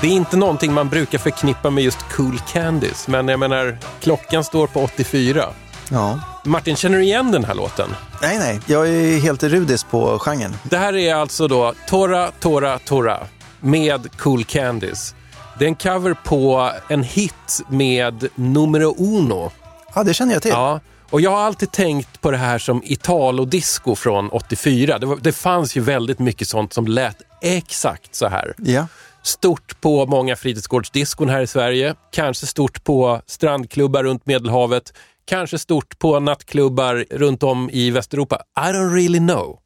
Det 0.02 0.08
är 0.08 0.12
inte 0.12 0.38
någonting 0.38 0.74
man 0.74 0.90
brukar 0.90 1.18
förknippa 1.18 1.70
med 1.70 1.84
just 1.84 2.00
Cool 2.12 2.40
Candies, 2.54 3.08
men 3.08 3.28
jag 3.28 3.40
menar, 3.40 3.78
klockan 4.02 4.44
står 4.44 4.68
på 4.68 4.84
84. 4.84 5.46
Ja. 5.90 6.20
Martin, 6.46 6.76
känner 6.76 6.98
du 6.98 7.04
igen 7.04 7.32
den 7.32 7.44
här 7.44 7.54
låten? 7.54 7.90
Nej, 8.22 8.40
nej. 8.40 8.60
Jag 8.66 8.90
är 8.90 9.20
helt 9.20 9.44
rudis 9.44 9.84
på 9.84 10.20
genren. 10.20 10.56
Det 10.64 10.78
här 10.78 10.96
är 10.96 11.16
alltså 11.16 11.48
då 11.48 11.74
Tora, 11.88 12.32
Tora, 12.40 12.80
Tora 12.80 13.20
med 13.60 14.18
Cool 14.18 14.44
Candies. 14.44 15.16
Det 15.60 15.66
är 15.66 15.70
en 15.70 15.76
cover 15.76 16.16
på 16.24 16.72
en 16.88 17.04
hit 17.04 17.62
med 17.68 18.28
Numero 18.36 18.96
Uno. 18.98 19.52
Ja, 19.96 20.04
det 20.04 20.14
känner 20.14 20.34
jag 20.34 20.42
till. 20.42 20.52
Ja, 20.52 20.80
och 21.10 21.22
jag 21.22 21.32
har 21.32 21.38
alltid 21.38 21.72
tänkt 21.72 22.22
på 22.22 22.32
det 22.32 22.38
här 22.38 22.58
som 22.58 22.82
Italo-disco 22.86 23.96
från 23.96 24.30
84. 24.30 25.00
Det, 25.00 25.06
var, 25.06 25.18
det 25.22 25.32
fanns 25.32 25.78
ju 25.78 25.82
väldigt 25.82 26.20
mycket 26.20 26.48
sånt 26.48 26.74
som 26.74 26.88
lät 26.88 27.18
exakt 27.42 28.16
så 28.16 28.28
här. 28.28 28.54
Ja. 28.58 28.88
Stort 29.24 29.82
på 29.82 30.06
många 30.06 30.36
fritidsgårdsdiskon 30.36 31.30
här 31.30 31.42
i 31.42 31.48
Sverige. 31.48 31.96
Kanske 32.12 32.46
stort 32.46 32.84
på 32.84 33.22
strandklubbar 33.26 34.04
runt 34.04 34.26
Medelhavet. 34.26 34.94
Kanske 35.26 35.60
stort 35.60 36.00
på 36.00 36.20
nattklubbar 36.20 37.06
runt 37.12 37.44
om 37.44 37.70
i 37.70 37.92
Västeuropa. 37.92 38.42
I 38.58 38.72
don't 38.72 38.94
really 38.94 39.20
know. 39.20 39.60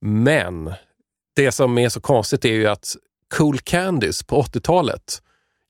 Men 0.00 0.72
det 1.36 1.52
som 1.52 1.78
är 1.78 1.88
så 1.88 2.00
konstigt 2.00 2.44
är 2.44 2.52
ju 2.52 2.66
att 2.66 2.96
Cool 3.34 3.58
Candies 3.58 4.22
på 4.22 4.42
80-talet, 4.42 5.22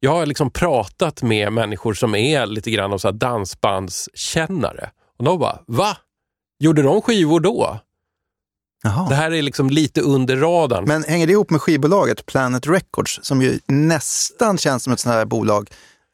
jag 0.05 0.11
har 0.11 0.27
liksom 0.27 0.51
pratat 0.51 1.23
med 1.23 1.53
människor 1.53 1.95
som 1.95 2.15
är 2.15 2.47
lite 2.47 2.71
grann 2.71 2.93
av 2.93 2.99
så 2.99 3.11
dansbandskännare. 3.11 4.91
Och 5.19 5.25
de 5.25 5.39
bara, 5.39 5.59
va? 5.67 5.97
Gjorde 6.59 6.83
de 6.83 7.03
skivor 7.03 7.41
då? 7.41 7.79
Jaha. 8.83 9.09
Det 9.09 9.15
här 9.15 9.31
är 9.31 9.43
liksom 9.43 9.71
lite 9.71 10.01
under 10.01 10.37
radarn. 10.37 10.85
Men 10.85 11.05
hänger 11.05 11.27
det 11.27 11.33
ihop 11.33 11.51
med 11.51 11.61
skivbolaget 11.61 12.27
Planet 12.27 12.67
Records 12.67 13.19
som 13.23 13.43
ju 13.43 13.59
nästan 13.67 14.59
känns 14.59 14.83
som 14.85 14.93
ett 14.93 15.01
sånt 15.01 15.15
här 15.15 15.25
bolag 15.25 15.71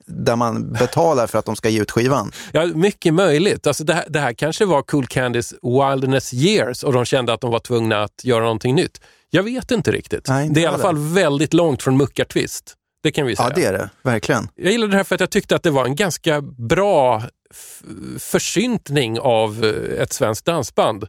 där 0.07 0.36
man 0.36 0.72
betalar 0.72 1.26
för 1.26 1.39
att 1.39 1.45
de 1.45 1.57
ska 1.57 1.68
ge 1.68 1.82
ut 1.82 1.91
skivan? 1.91 2.32
Ja, 2.53 2.66
mycket 2.66 3.14
möjligt. 3.14 3.66
Alltså 3.66 3.84
det, 3.84 3.95
här, 3.95 4.05
det 4.09 4.20
här 4.20 4.32
kanske 4.32 4.64
var 4.64 4.82
Cool 4.82 5.07
Candies 5.07 5.55
Wilderness 5.62 6.34
Years 6.34 6.82
och 6.82 6.93
de 6.93 7.05
kände 7.05 7.32
att 7.32 7.41
de 7.41 7.51
var 7.51 7.61
tvungna 7.61 8.03
att 8.03 8.24
göra 8.24 8.43
någonting 8.43 8.74
nytt. 8.74 9.01
Jag 9.30 9.43
vet 9.43 9.70
inte 9.70 9.91
riktigt. 9.93 10.28
Nej, 10.28 10.47
inte 10.47 10.55
det 10.55 10.61
är 10.61 10.62
i 10.62 10.66
alla 10.66 10.76
heller. 10.76 10.89
fall 10.89 11.14
väldigt 11.14 11.55
långt 11.55 11.82
från 11.82 11.97
Muckartvist. 11.97 12.74
Det 13.03 13.11
kan 13.12 13.26
vi 13.26 13.36
säga. 13.36 13.49
Ja, 13.49 13.55
det 13.55 13.64
är 13.64 13.72
det. 13.72 13.90
Verkligen. 14.03 14.49
Jag 14.55 14.72
gillade 14.72 14.92
det 14.92 14.96
här 14.96 15.05
för 15.05 15.14
att 15.14 15.20
jag 15.20 15.30
tyckte 15.30 15.57
att 15.57 15.62
det 15.62 15.70
var 15.70 15.84
en 15.84 15.94
ganska 15.96 16.40
bra 16.42 17.22
försyntning 18.18 19.20
av 19.20 19.64
eh, 19.64 20.03
ett 20.03 20.12
svenskt 20.12 20.44
dansband. 20.44 21.05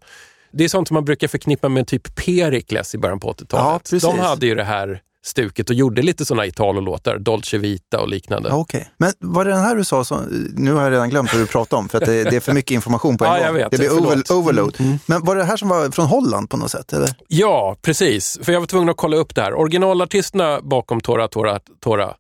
Det 0.52 0.64
är 0.64 0.68
sånt 0.70 0.88
som 0.88 0.96
man 0.96 1.06
brukar 1.06 1.28
förknippa 1.28 1.70
med 1.70 1.88
typ 1.88 2.16
Perikles 2.16 2.96
i 2.96 2.98
början 2.98 3.20
på 3.20 3.28
Ja, 3.28 3.34
80-talet. 3.44 3.84
precis. 3.84 4.04
de 4.04 4.20
hade 4.20 4.46
ju 4.46 4.56
det 4.56 4.64
här 4.64 5.02
stuket 5.26 5.70
och 5.70 5.76
gjorde 5.76 6.02
lite 6.02 6.26
såna 6.26 6.46
Italo-låtar, 6.46 7.18
Dolce 7.18 7.58
Vita 7.58 8.00
och 8.02 8.10
liknande. 8.10 8.50
Ja, 8.50 8.56
Okej. 8.56 8.90
Men 8.98 9.14
var 9.20 9.46
det 9.46 9.52
den 9.52 9.60
här 9.60 9.76
du 9.76 9.84
sa, 9.84 10.04
som, 10.04 10.24
nu 10.56 10.74
har 10.74 10.84
jag 10.84 10.92
redan 10.92 11.10
glömt 11.10 11.34
vad 11.34 11.42
du 11.42 11.48
pratade 11.48 11.80
om 11.80 11.90
för 11.90 11.98
att 11.98 12.06
det, 12.06 12.24
det 12.24 12.36
är 12.36 12.40
för 12.40 12.54
mycket 12.54 12.72
information 12.72 13.18
på 13.18 13.26
en 13.26 13.32
Ja, 13.42 13.48
gång. 13.48 13.56
vet. 13.56 13.72
det 13.72 13.78
blir 13.78 13.90
over, 13.92 14.10
Förlåt. 14.10 14.30
Mm, 14.30 14.44
overload. 14.44 14.78
Men 15.06 15.24
var 15.26 15.36
det 15.36 15.44
här 15.44 15.58
som 15.58 15.70
var 15.70 15.92
från 15.92 16.06
Holland 16.06 16.50
på 16.50 16.58
något 16.58 16.72
sätt? 16.72 16.94
Eller? 16.94 17.10
Ja, 17.28 17.76
precis. 17.82 18.40
För 18.44 18.52
jag 18.54 18.60
var 18.60 18.68
tvungen 18.68 18.90
att 18.90 18.98
kolla 18.98 19.18
upp 19.18 19.36
det 19.36 19.42
här. 19.42 19.54
Originalartisterna 19.54 20.62
bakom 20.62 21.02
Tora 21.02 21.28
Tora 21.28 21.60
Tora, 21.84 22.14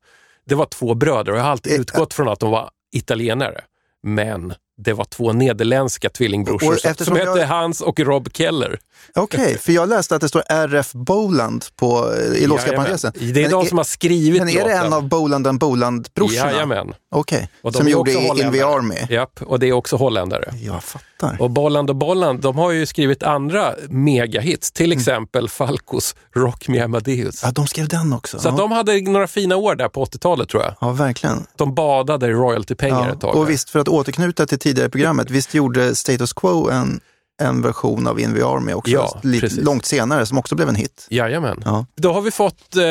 det 0.49 0.55
var 0.55 0.65
två 0.65 0.93
bröder 0.93 1.31
och 1.31 1.37
jag 1.37 1.43
har 1.43 1.51
alltid 1.51 1.73
Eh, 1.73 1.79
utgått 1.79 2.13
från 2.13 2.27
att 2.29 2.39
de 2.39 2.51
var 2.51 2.69
italienare. 2.91 3.61
Men 4.03 4.53
det 4.84 4.93
var 4.93 5.05
två 5.05 5.34
nederländska 5.34 6.09
tvillingbrorsor 6.09 6.73
Och 6.73 6.80
som, 7.05 7.15
hette 7.15 7.30
jag- 7.39 7.47
Hans 7.47 7.82
och 7.82 7.99
Rob 7.99 8.30
Keller. 8.34 8.80
Okej, 9.15 9.57
för 9.57 9.71
jag 9.71 9.89
läste 9.89 10.15
att 10.15 10.21
det 10.21 10.30
står 10.30 10.43
RF 10.49 10.91
Boland 10.93 11.65
på, 11.75 12.13
i 12.36 12.45
låtska 12.47 12.67
Jajamän. 12.67 12.86
parentesen. 12.86 13.11
Det 13.15 13.39
är 13.39 13.41
Men 13.41 13.51
de 13.51 13.65
som 13.65 13.77
har 13.77 13.86
skrivit 13.86 14.41
Men 14.41 14.49
är 14.49 14.53
det 14.65 14.71
en 14.71 14.77
låten. 14.77 14.93
av 14.93 15.07
Boland 15.07 15.47
and 15.47 15.59
Boland-brorsorna? 15.59 16.51
Jajamän. 16.51 16.93
Okej, 17.11 17.49
de 17.63 17.73
som 17.73 17.88
gjorde 17.88 18.11
In 18.11 18.51
the. 18.51 18.61
Army. 18.61 18.95
Japp, 19.09 19.41
och 19.41 19.59
det 19.59 19.67
är 19.67 19.73
också 19.73 19.95
holländare. 19.95 20.53
Jag 20.63 20.84
fattar. 20.84 21.09
Och 21.39 21.49
Bolland 21.51 21.89
och 21.89 21.95
Bolland, 21.95 22.41
de 22.41 22.57
har 22.57 22.72
ju 22.72 22.86
skrivit 22.86 23.24
andra 23.24 23.74
megahits, 23.89 24.72
till 24.72 24.86
Mm. 24.86 24.97
exempel 24.99 25.49
Falcos 25.49 26.15
Rock 26.36 26.67
Me 26.67 26.80
Amadeus. 26.80 27.41
Ja, 27.43 27.51
de 27.51 27.67
skrev 27.67 27.88
den 27.88 28.13
också. 28.13 28.39
Så 28.39 28.47
ja. 28.47 28.51
de 28.57 28.72
hade 28.72 29.01
några 29.01 29.28
fina 29.28 29.55
år 29.55 29.76
där 29.76 29.89
på 29.89 30.05
80-talet 30.05 30.49
tror 30.49 30.63
jag. 30.63 30.74
ja, 30.82 30.91
verkligen. 30.91 31.45
De 31.55 31.76
badade 31.76 32.28
i 32.28 32.30
royaltypengar 32.32 33.09
ett 33.11 33.22
tag. 33.22 33.36
Och 33.36 33.49
visst, 33.49 33.70
för 33.70 33.80
att 33.80 33.88
återknyta 33.88 34.45
till 34.45 34.59
tidigare 34.59 34.89
programmet, 34.89 35.30
visst 35.32 35.53
gjorde 35.53 35.95
Status 35.95 36.34
Quo 36.34 36.70
en, 36.70 36.99
en 37.41 37.61
version 37.61 38.07
av 38.07 38.20
In 38.20 38.36
the 38.36 38.41
Army 38.41 38.74
också, 38.74 38.91
Ja, 38.91 39.20
lite 39.24 39.61
långt 39.61 39.86
senare, 39.86 40.26
som 40.26 40.38
också 40.38 40.55
blev 40.55 40.70
en 40.70 40.76
hit. 40.76 41.07
Jajamän. 41.09 41.61
Ja. 41.65 41.86
Då 41.95 42.13
har 42.13 42.22
vi 42.22 42.32
fått 42.32 42.76
eh, 42.76 42.82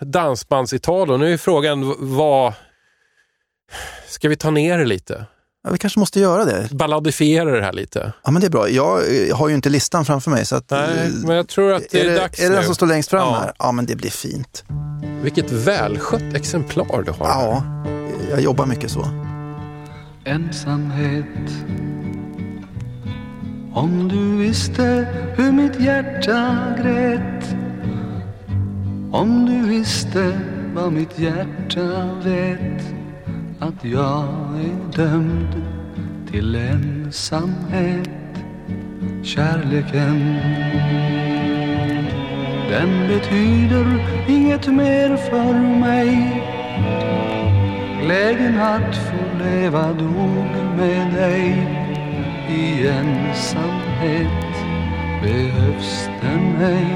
dansbands-Italo. 0.00 1.16
Nu 1.18 1.32
är 1.32 1.36
frågan 1.36 1.94
vad... 1.98 2.52
Ska 4.08 4.28
vi 4.28 4.36
ta 4.36 4.50
ner 4.50 4.78
det 4.78 4.84
lite? 4.84 5.24
Ja, 5.64 5.70
vi 5.70 5.78
kanske 5.78 5.98
måste 5.98 6.20
göra 6.20 6.44
det. 6.44 6.68
Balladifiera 6.70 7.50
det 7.50 7.62
här 7.62 7.72
lite? 7.72 8.12
Ja, 8.24 8.30
men 8.30 8.40
det 8.40 8.46
är 8.46 8.50
bra. 8.50 8.68
Jag 8.68 8.98
eh, 9.28 9.36
har 9.36 9.48
ju 9.48 9.54
inte 9.54 9.68
listan 9.68 10.04
framför 10.04 10.30
mig. 10.30 10.46
Så 10.46 10.56
att, 10.56 10.70
Nej, 10.70 10.88
eh, 11.06 11.26
men 11.26 11.36
jag 11.36 11.48
tror 11.48 11.72
att 11.72 11.82
det 11.90 12.00
är, 12.00 12.04
är 12.04 12.10
det, 12.10 12.16
dags 12.18 12.40
är 12.40 12.48
det 12.50 12.54
den 12.56 12.64
som 12.64 12.74
står 12.74 12.86
längst 12.86 13.10
fram 13.10 13.20
Ja. 13.20 13.38
här? 13.40 13.52
Ja, 13.58 13.72
men 13.72 13.86
det 13.86 13.96
blir 13.96 14.10
fint. 14.10 14.64
Vilket 15.22 15.50
välskött 15.52 16.34
exemplar 16.34 17.02
du 17.02 17.10
har. 17.12 17.26
Ja, 17.28 17.62
jag 18.30 18.40
jobbar 18.40 18.66
mycket 18.66 18.90
så. 18.90 19.06
ensamhet 20.24 21.26
Om 23.74 24.08
du 24.08 24.44
visste 24.44 25.06
hur 25.36 25.52
mitt 25.52 25.80
hjärta 25.80 26.58
grät 26.82 27.54
Om 29.12 29.46
du 29.46 29.68
visste 29.68 30.40
vad 30.74 30.92
mitt 30.92 31.18
hjärta 31.18 32.10
vet 32.24 32.82
att 33.62 33.84
jag 33.84 34.24
är 34.60 34.96
dömd 34.96 35.62
till 36.30 36.54
ensamhet 36.54 38.08
Kärleken. 39.22 40.36
Den 42.68 43.08
betyder 43.08 43.86
inget 44.28 44.66
mer 44.66 45.16
för 45.16 45.78
mig. 45.80 46.42
Glädjen 48.02 48.60
att 48.60 48.96
få 48.96 49.44
leva 49.44 49.92
dog 49.92 50.46
med 50.76 51.14
dig. 51.14 51.66
I 52.48 52.88
ensamhet 52.88 54.52
behövs 55.22 56.08
den 56.20 56.56
ej. 56.62 56.86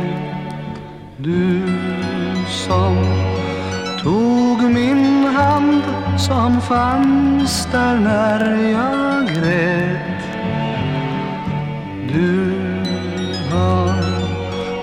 Du 1.16 1.62
som 2.46 3.35
tog 4.06 4.62
min 4.62 5.24
hand 5.24 5.82
som 6.18 6.60
fanns 6.60 7.68
där 7.72 8.00
när 8.00 8.70
jag 8.70 9.26
grät. 9.34 10.22
Du 12.12 12.54
har 13.52 13.94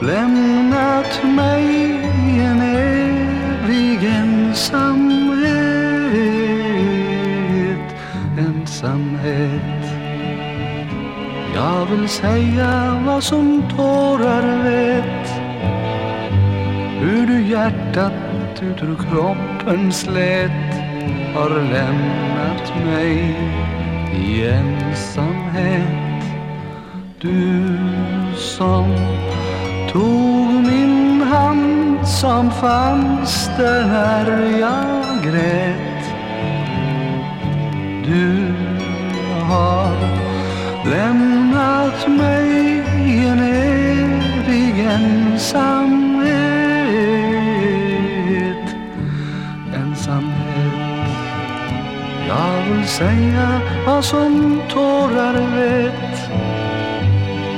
lämnat 0.01 1.23
mig 1.35 1.63
i 2.27 2.39
en 2.39 2.61
evig 2.61 4.03
ensamhet. 4.03 5.43
Ensamhet. 8.37 9.83
Jag 11.55 11.85
vill 11.85 12.09
säga 12.09 13.01
vad 13.05 13.23
som 13.23 13.63
tårar 13.75 14.63
vet. 14.63 15.27
Hur 16.99 17.27
du 17.27 17.41
hjärtat 17.41 18.22
ut 18.63 18.83
ur 18.83 18.95
kroppen 18.95 19.91
slet 19.93 20.51
Har 21.35 21.49
lämnat 21.49 22.85
mig 22.85 23.35
i 24.15 24.47
ensamhet? 24.47 26.23
Du 27.21 27.77
som 28.37 28.95
tog 29.91 30.53
min 30.67 31.21
hand 31.21 32.07
som 32.07 32.51
fanns 32.51 33.49
där 33.57 34.25
när 34.25 34.59
jag 34.59 35.23
grät. 35.23 36.03
Du 38.05 38.53
har 39.49 39.95
lämnat 40.85 42.07
mig 42.07 42.47
i 43.07 43.25
en 43.25 43.39
evig 43.39 44.79
ensamhet 44.85 46.12
Jag 52.35 52.75
vill 52.75 52.87
säga 52.87 53.61
vad 53.85 54.05
som 54.05 54.61
tårar 54.69 55.33
vet 55.55 56.19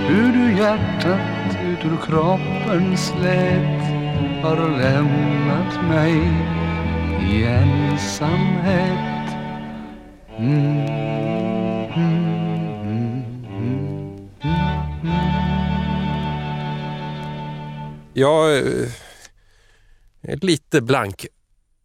hur 0.08 0.34
du 0.34 0.58
hjärtat 0.58 1.58
ut 1.64 1.86
ur 1.86 1.98
kroppen 2.06 2.98
slet 2.98 3.84
har 4.44 4.78
lämnat 4.78 5.84
mig 5.90 6.14
i 7.32 7.44
ensamhet 7.44 9.36
mm. 10.38 11.06
Jag 18.14 18.58
eh, 18.58 18.90
är 20.22 20.46
lite 20.46 20.82
blank 20.82 21.26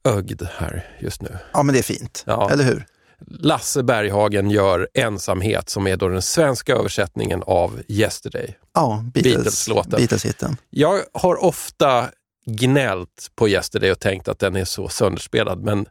blankögd 0.03 0.43
här 0.43 0.97
just 1.01 1.23
nu. 1.23 1.39
Ja, 1.53 1.63
men 1.63 1.73
det 1.73 1.79
är 1.79 1.83
fint. 1.83 2.25
Ja. 2.27 2.51
Eller 2.51 2.65
hur? 2.65 2.87
Lasse 3.27 3.83
Berghagen 3.83 4.51
gör 4.51 4.89
Ensamhet 4.95 5.69
som 5.69 5.87
är 5.87 5.97
då 5.97 6.09
den 6.09 6.23
svenska 6.23 6.75
översättningen 6.75 7.43
av 7.47 7.83
Yesterday. 7.89 8.59
Ja, 8.75 9.05
Beatles, 9.15 9.35
Beatles-låten. 9.35 9.91
Beatles-hitten. 9.91 10.57
Jag 10.71 11.01
har 11.13 11.45
ofta 11.45 12.11
gnällt 12.47 13.31
på 13.35 13.49
Yesterday 13.49 13.93
och 13.93 14.01
tänkt 14.01 14.29
att 14.29 14.39
den 14.39 14.57
är 14.57 14.65
så 14.65 14.89
sönderspelad, 14.89 15.65
men 15.65 15.87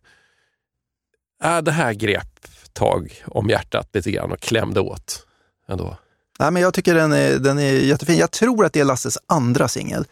äh, 1.44 1.58
det 1.62 1.72
här 1.72 1.94
grep 1.94 2.48
tag 2.74 3.24
om 3.28 3.50
hjärtat 3.50 3.90
lite 3.94 4.12
grann 4.12 4.32
och 4.32 4.40
klämde 4.40 4.80
åt 4.80 5.26
ändå. 5.68 5.98
Nej, 6.40 6.52
men 6.52 6.62
jag 6.62 6.74
tycker 6.74 6.96
den 6.96 7.12
är, 7.12 7.40
den 7.40 7.60
är 7.60 7.72
jättefin. 7.72 8.18
Jag 8.18 8.32
tror 8.32 8.66
att 8.66 8.74
det 8.74 8.80
är 8.80 8.86
Lasses 8.86 9.18
andra 9.28 9.68
singel. 9.68 10.06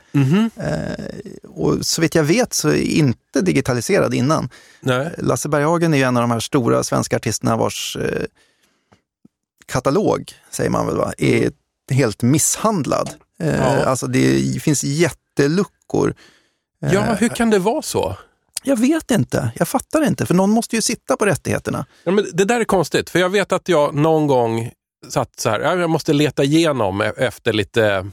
Eh, 0.55 1.05
och 1.47 1.85
så 1.85 2.01
vitt 2.01 2.15
jag 2.15 2.23
vet 2.23 2.53
så 2.53 2.69
är 2.69 2.81
inte 2.81 3.41
digitaliserad 3.41 4.13
innan. 4.13 4.49
Nej. 4.79 5.13
Lasse 5.17 5.49
Berghagen 5.49 5.93
är 5.93 5.97
ju 5.97 6.03
en 6.03 6.17
av 6.17 6.21
de 6.23 6.31
här 6.31 6.39
stora 6.39 6.83
svenska 6.83 7.15
artisterna 7.15 7.57
vars 7.57 7.97
eh, 8.01 8.21
katalog, 9.65 10.31
säger 10.51 10.69
man 10.69 10.85
väl, 10.87 10.97
va, 10.97 11.13
är 11.17 11.51
helt 11.91 12.21
misshandlad. 12.21 13.09
Eh, 13.39 13.55
Ja. 13.55 13.83
Alltså 13.85 14.07
det 14.07 14.63
finns 14.63 14.83
jätteluckor. 14.83 16.13
Ja, 16.79 17.01
hur 17.19 17.29
kan 17.29 17.49
det 17.49 17.59
vara 17.59 17.81
så? 17.81 18.15
Jag 18.63 18.77
vet 18.79 19.11
inte, 19.11 19.51
jag 19.55 19.67
fattar 19.67 20.03
inte, 20.07 20.25
för 20.25 20.33
någon 20.33 20.49
måste 20.49 20.75
ju 20.75 20.81
sitta 20.81 21.17
på 21.17 21.25
rättigheterna. 21.25 21.85
Ja, 22.03 22.11
men 22.11 22.25
det 22.33 22.45
där 22.45 22.59
är 22.59 22.63
konstigt, 22.63 23.09
för 23.09 23.19
jag 23.19 23.29
vet 23.29 23.51
att 23.51 23.69
jag 23.69 23.95
någon 23.95 24.27
gång 24.27 24.71
satt 25.09 25.39
så 25.39 25.49
här, 25.49 25.59
ja, 25.59 25.75
jag 25.75 25.89
måste 25.89 26.13
leta 26.13 26.43
igenom 26.43 27.01
e- 27.01 27.13
efter 27.17 27.53
lite 27.53 28.05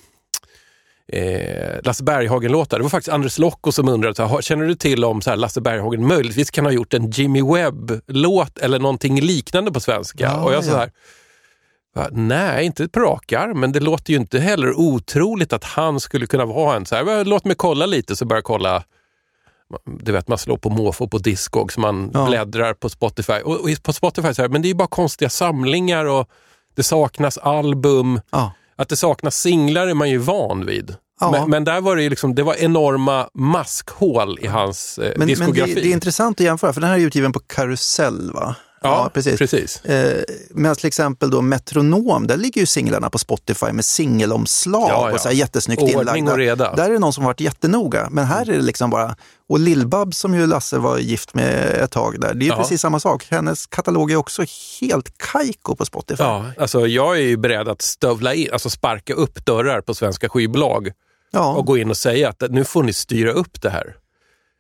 eh, 1.12 1.80
Lasse 1.84 2.04
Berghagen-låtar. 2.04 2.78
Det 2.78 2.82
var 2.82 2.90
faktiskt 2.90 3.14
Anders 3.14 3.38
Lokko 3.38 3.72
som 3.72 3.88
undrade, 3.88 4.14
så 4.14 4.22
här, 4.22 4.28
"Har- 4.30 4.42
känner 4.42 4.66
du 4.66 4.74
till 4.74 5.04
om 5.04 5.22
så 5.22 5.30
här, 5.30 5.36
Lasse 5.36 5.60
Berghagen 5.60 6.06
möjligtvis 6.06 6.50
kan 6.50 6.64
ha 6.64 6.72
gjort 6.72 6.94
en 6.94 7.10
Jimmy 7.10 7.42
Webb-låt 7.42 8.58
eller 8.58 8.78
någonting 8.78 9.20
liknande 9.20 9.72
på 9.72 9.80
svenska? 9.80 10.24
Ja, 10.24 10.44
och 10.44 10.52
jag 10.52 10.64
så 10.64 10.70
ja. 10.70 10.76
här, 10.76 10.90
va, 11.94 12.08
nej, 12.12 12.64
inte 12.66 12.88
på 12.88 13.00
rak 13.00 13.32
arm, 13.32 13.60
men 13.60 13.72
det 13.72 13.80
låter 13.80 14.12
ju 14.12 14.18
inte 14.18 14.38
heller 14.38 14.72
otroligt 14.72 15.52
att 15.52 15.64
han 15.64 16.00
skulle 16.00 16.26
kunna 16.26 16.44
vara 16.44 16.76
en 16.76 16.86
så 16.86 16.94
här, 16.94 17.02
"Va, 17.04 17.22
låt 17.22 17.44
mig 17.44 17.56
kolla 17.56 17.86
lite, 17.86 18.16
så 18.16 18.24
börjar 18.24 18.38
jag 18.38 18.44
kolla 18.44 18.84
du 19.84 20.12
vet, 20.12 20.28
man 20.28 20.38
slår 20.38 20.56
på 20.56 20.70
måfå 20.70 21.08
på 21.08 21.18
Discog, 21.18 21.72
så 21.72 21.80
man 21.80 22.10
Ja. 22.14 22.26
bläddrar 22.26 22.74
på 22.74 22.88
Spotify. 22.88 23.32
Och, 23.32 23.60
och 23.60 23.68
på 23.82 23.92
Spotify 23.92 24.34
så 24.34 24.42
här, 24.42 24.48
men 24.48 24.62
det 24.62 24.66
är 24.66 24.70
ju 24.70 24.74
bara 24.74 24.88
konstiga 24.88 25.28
samlingar 25.28 26.04
och 26.04 26.28
det 26.74 26.82
saknas 26.82 27.38
album. 27.38 28.20
Ja. 28.30 28.52
Att 28.76 28.88
det 28.88 28.96
saknas 28.96 29.36
singlar 29.36 29.86
är 29.86 29.94
man 29.94 30.10
ju 30.10 30.18
van 30.18 30.66
vid. 30.66 30.96
Ja. 31.20 31.30
Men, 31.30 31.50
men 31.50 31.64
där 31.64 31.80
var 31.80 31.96
det 31.96 32.08
liksom, 32.08 32.34
det 32.34 32.42
var 32.42 32.54
enorma 32.54 33.28
maskhål 33.34 34.38
i 34.42 34.46
hans 34.46 34.98
eh, 34.98 35.02
Men, 35.02 35.18
men 35.18 35.28
det, 35.28 35.34
diskografi. 35.34 35.74
det 35.74 35.86
är 35.86 35.92
intressant 35.92 36.40
att 36.40 36.44
jämföra, 36.44 36.72
för 36.72 36.80
den 36.80 36.90
här 36.90 36.98
är 36.98 37.02
utgiven 37.02 37.32
på 37.32 37.40
Karusell, 37.40 38.32
va? 38.32 38.54
Ja, 38.84 39.10
precis. 39.14 39.84
Eh, 39.84 40.24
Medan 40.50 40.76
till 40.76 40.86
exempel 40.86 41.30
då 41.30 41.42
Metronom, 41.42 42.26
där 42.26 42.36
ligger 42.36 42.60
ju 42.60 42.66
singlarna 42.66 43.10
på 43.10 43.18
Spotify 43.18 43.72
med 43.72 43.84
singelomslag 43.84 44.90
Ja, 44.90 45.08
ja. 45.08 45.14
och 45.14 45.20
så 45.20 45.28
här 45.28 45.34
jättesnyggt 45.34 45.82
Ordning 45.82 45.98
inlagda. 46.00 46.32
och 46.32 46.38
reda. 46.38 46.74
Där 46.74 46.84
är 46.88 46.92
det 46.92 46.98
någon 46.98 47.12
som 47.12 47.24
varit 47.24 47.40
jättenoga, 47.40 48.08
men 48.10 48.24
här 48.24 48.50
är 48.50 48.56
det 48.56 48.62
liksom 48.62 48.90
bara... 48.90 49.16
Och 49.48 49.58
Lill-Babs 49.58 50.12
som 50.18 50.34
ju 50.34 50.46
Lasse 50.46 50.78
var 50.78 50.98
gift 50.98 51.34
med 51.34 51.74
ett 51.82 51.90
tag 51.90 52.20
där, 52.20 52.34
det 52.34 52.44
är 52.44 52.46
ju 52.46 52.52
Ja. 52.52 52.56
precis 52.56 52.80
samma 52.80 53.00
sak. 53.00 53.26
Hennes 53.30 53.66
katalog 53.66 54.10
är 54.12 54.16
också 54.16 54.44
helt 54.80 55.18
kajko 55.18 55.76
på 55.76 55.84
Spotify. 55.86 56.22
Ja, 56.22 56.44
alltså 56.58 56.86
jag 56.86 57.16
är 57.16 57.22
ju 57.22 57.36
beredd 57.36 57.68
att 57.68 57.82
stövla 57.82 58.34
in, 58.34 58.48
alltså 58.52 58.70
sparka 58.70 59.14
upp 59.14 59.46
dörrar 59.46 59.80
på 59.80 59.94
svenska 59.94 60.28
skivbolag 60.28 60.90
ja, 61.32 61.54
och 61.54 61.66
gå 61.66 61.78
in 61.78 61.90
och 61.90 61.96
säga 61.96 62.28
att 62.28 62.42
nu 62.50 62.64
får 62.64 62.82
ni 62.82 62.92
styra 62.92 63.30
upp 63.32 63.62
det 63.62 63.70
här. 63.70 63.96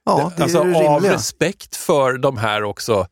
ja 0.06 0.32
det 0.36 0.42
alltså 0.42 0.58
är 0.58 0.64
det 0.64 0.76
av 0.88 0.92
rimliga. 0.94 1.12
respekt 1.14 1.76
för 1.76 2.12
de 2.18 2.36
här 2.38 2.62
också 2.64 3.06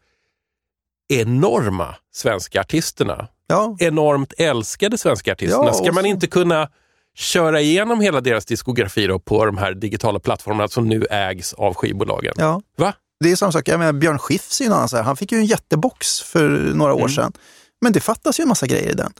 enorma 1.09 1.95
svenska 2.15 2.61
artisterna. 2.61 3.29
Ja, 3.47 3.77
Enormt 3.81 4.33
älskade 4.39 4.99
svenska 4.99 5.33
artisterna. 5.33 5.65
Ja, 5.67 5.73
Ska 5.73 5.93
man 5.93 6.07
inte 6.07 6.27
kunna 6.27 6.69
köra 7.15 7.61
igenom 7.61 8.01
hela 8.01 8.21
deras 8.21 8.45
diskografi 8.47 9.09
på 9.25 9.45
de 9.47 9.59
här 9.59 9.75
digitala 9.75 10.19
plattformarna 10.21 10.69
som 10.69 10.89
nu 10.89 11.05
ägs 11.11 11.53
av 11.53 11.75
skivbolagen? 11.75 12.35
ja. 12.37 12.61
Va? 12.79 12.95
Det 13.21 13.31
är 13.33 13.37
samma 13.37 13.53
sak, 13.53 13.69
jag 13.69 13.79
menar, 13.79 13.93
Björn 13.93 14.19
Skifs 14.19 14.61
är 14.61 14.65
ju 14.65 14.67
en 14.69 14.73
annan 14.73 14.89
så 14.89 14.97
här. 14.97 15.03
han 15.05 15.17
fick 15.17 15.33
ju 15.33 15.39
en 15.39 15.47
jättebox 15.47 16.21
för 16.21 16.49
några 16.75 16.93
Mm. 16.93 17.05
år 17.05 17.09
sedan. 17.09 17.33
Men 17.81 17.93
det 17.93 18.01
fattas 18.01 18.41
ju 18.41 18.43
en 18.43 18.49
massa 18.49 18.67
grejer 18.67 18.91
i 18.91 18.95
den. 18.95 19.13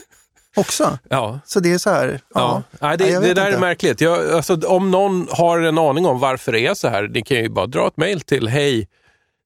Också. 0.56 0.98
Ja. 1.10 1.40
Så 1.46 1.60
det 1.60 1.72
är 1.72 1.78
så 1.78 1.90
här, 1.90 2.20
ja. 2.34 2.62
Ja. 2.70 2.78
Nej, 2.80 2.98
det, 2.98 3.04
Nej, 3.04 3.28
det 3.28 3.34
där 3.34 3.42
är 3.42 3.48
inte. 3.48 3.60
märkligt. 3.60 4.00
Jag, 4.00 4.30
alltså, 4.30 4.60
om 4.66 4.90
någon 4.90 5.28
har 5.30 5.60
en 5.60 5.78
aning 5.78 6.06
om 6.06 6.20
varför 6.20 6.52
det 6.52 6.66
är 6.66 6.74
så 6.74 6.88
här, 6.88 7.08
ni 7.08 7.22
kan 7.22 7.36
ju 7.36 7.48
bara 7.48 7.66
dra 7.66 7.86
ett 7.88 7.96
mejl 7.96 8.20
till 8.20 8.48
hej 8.48 8.88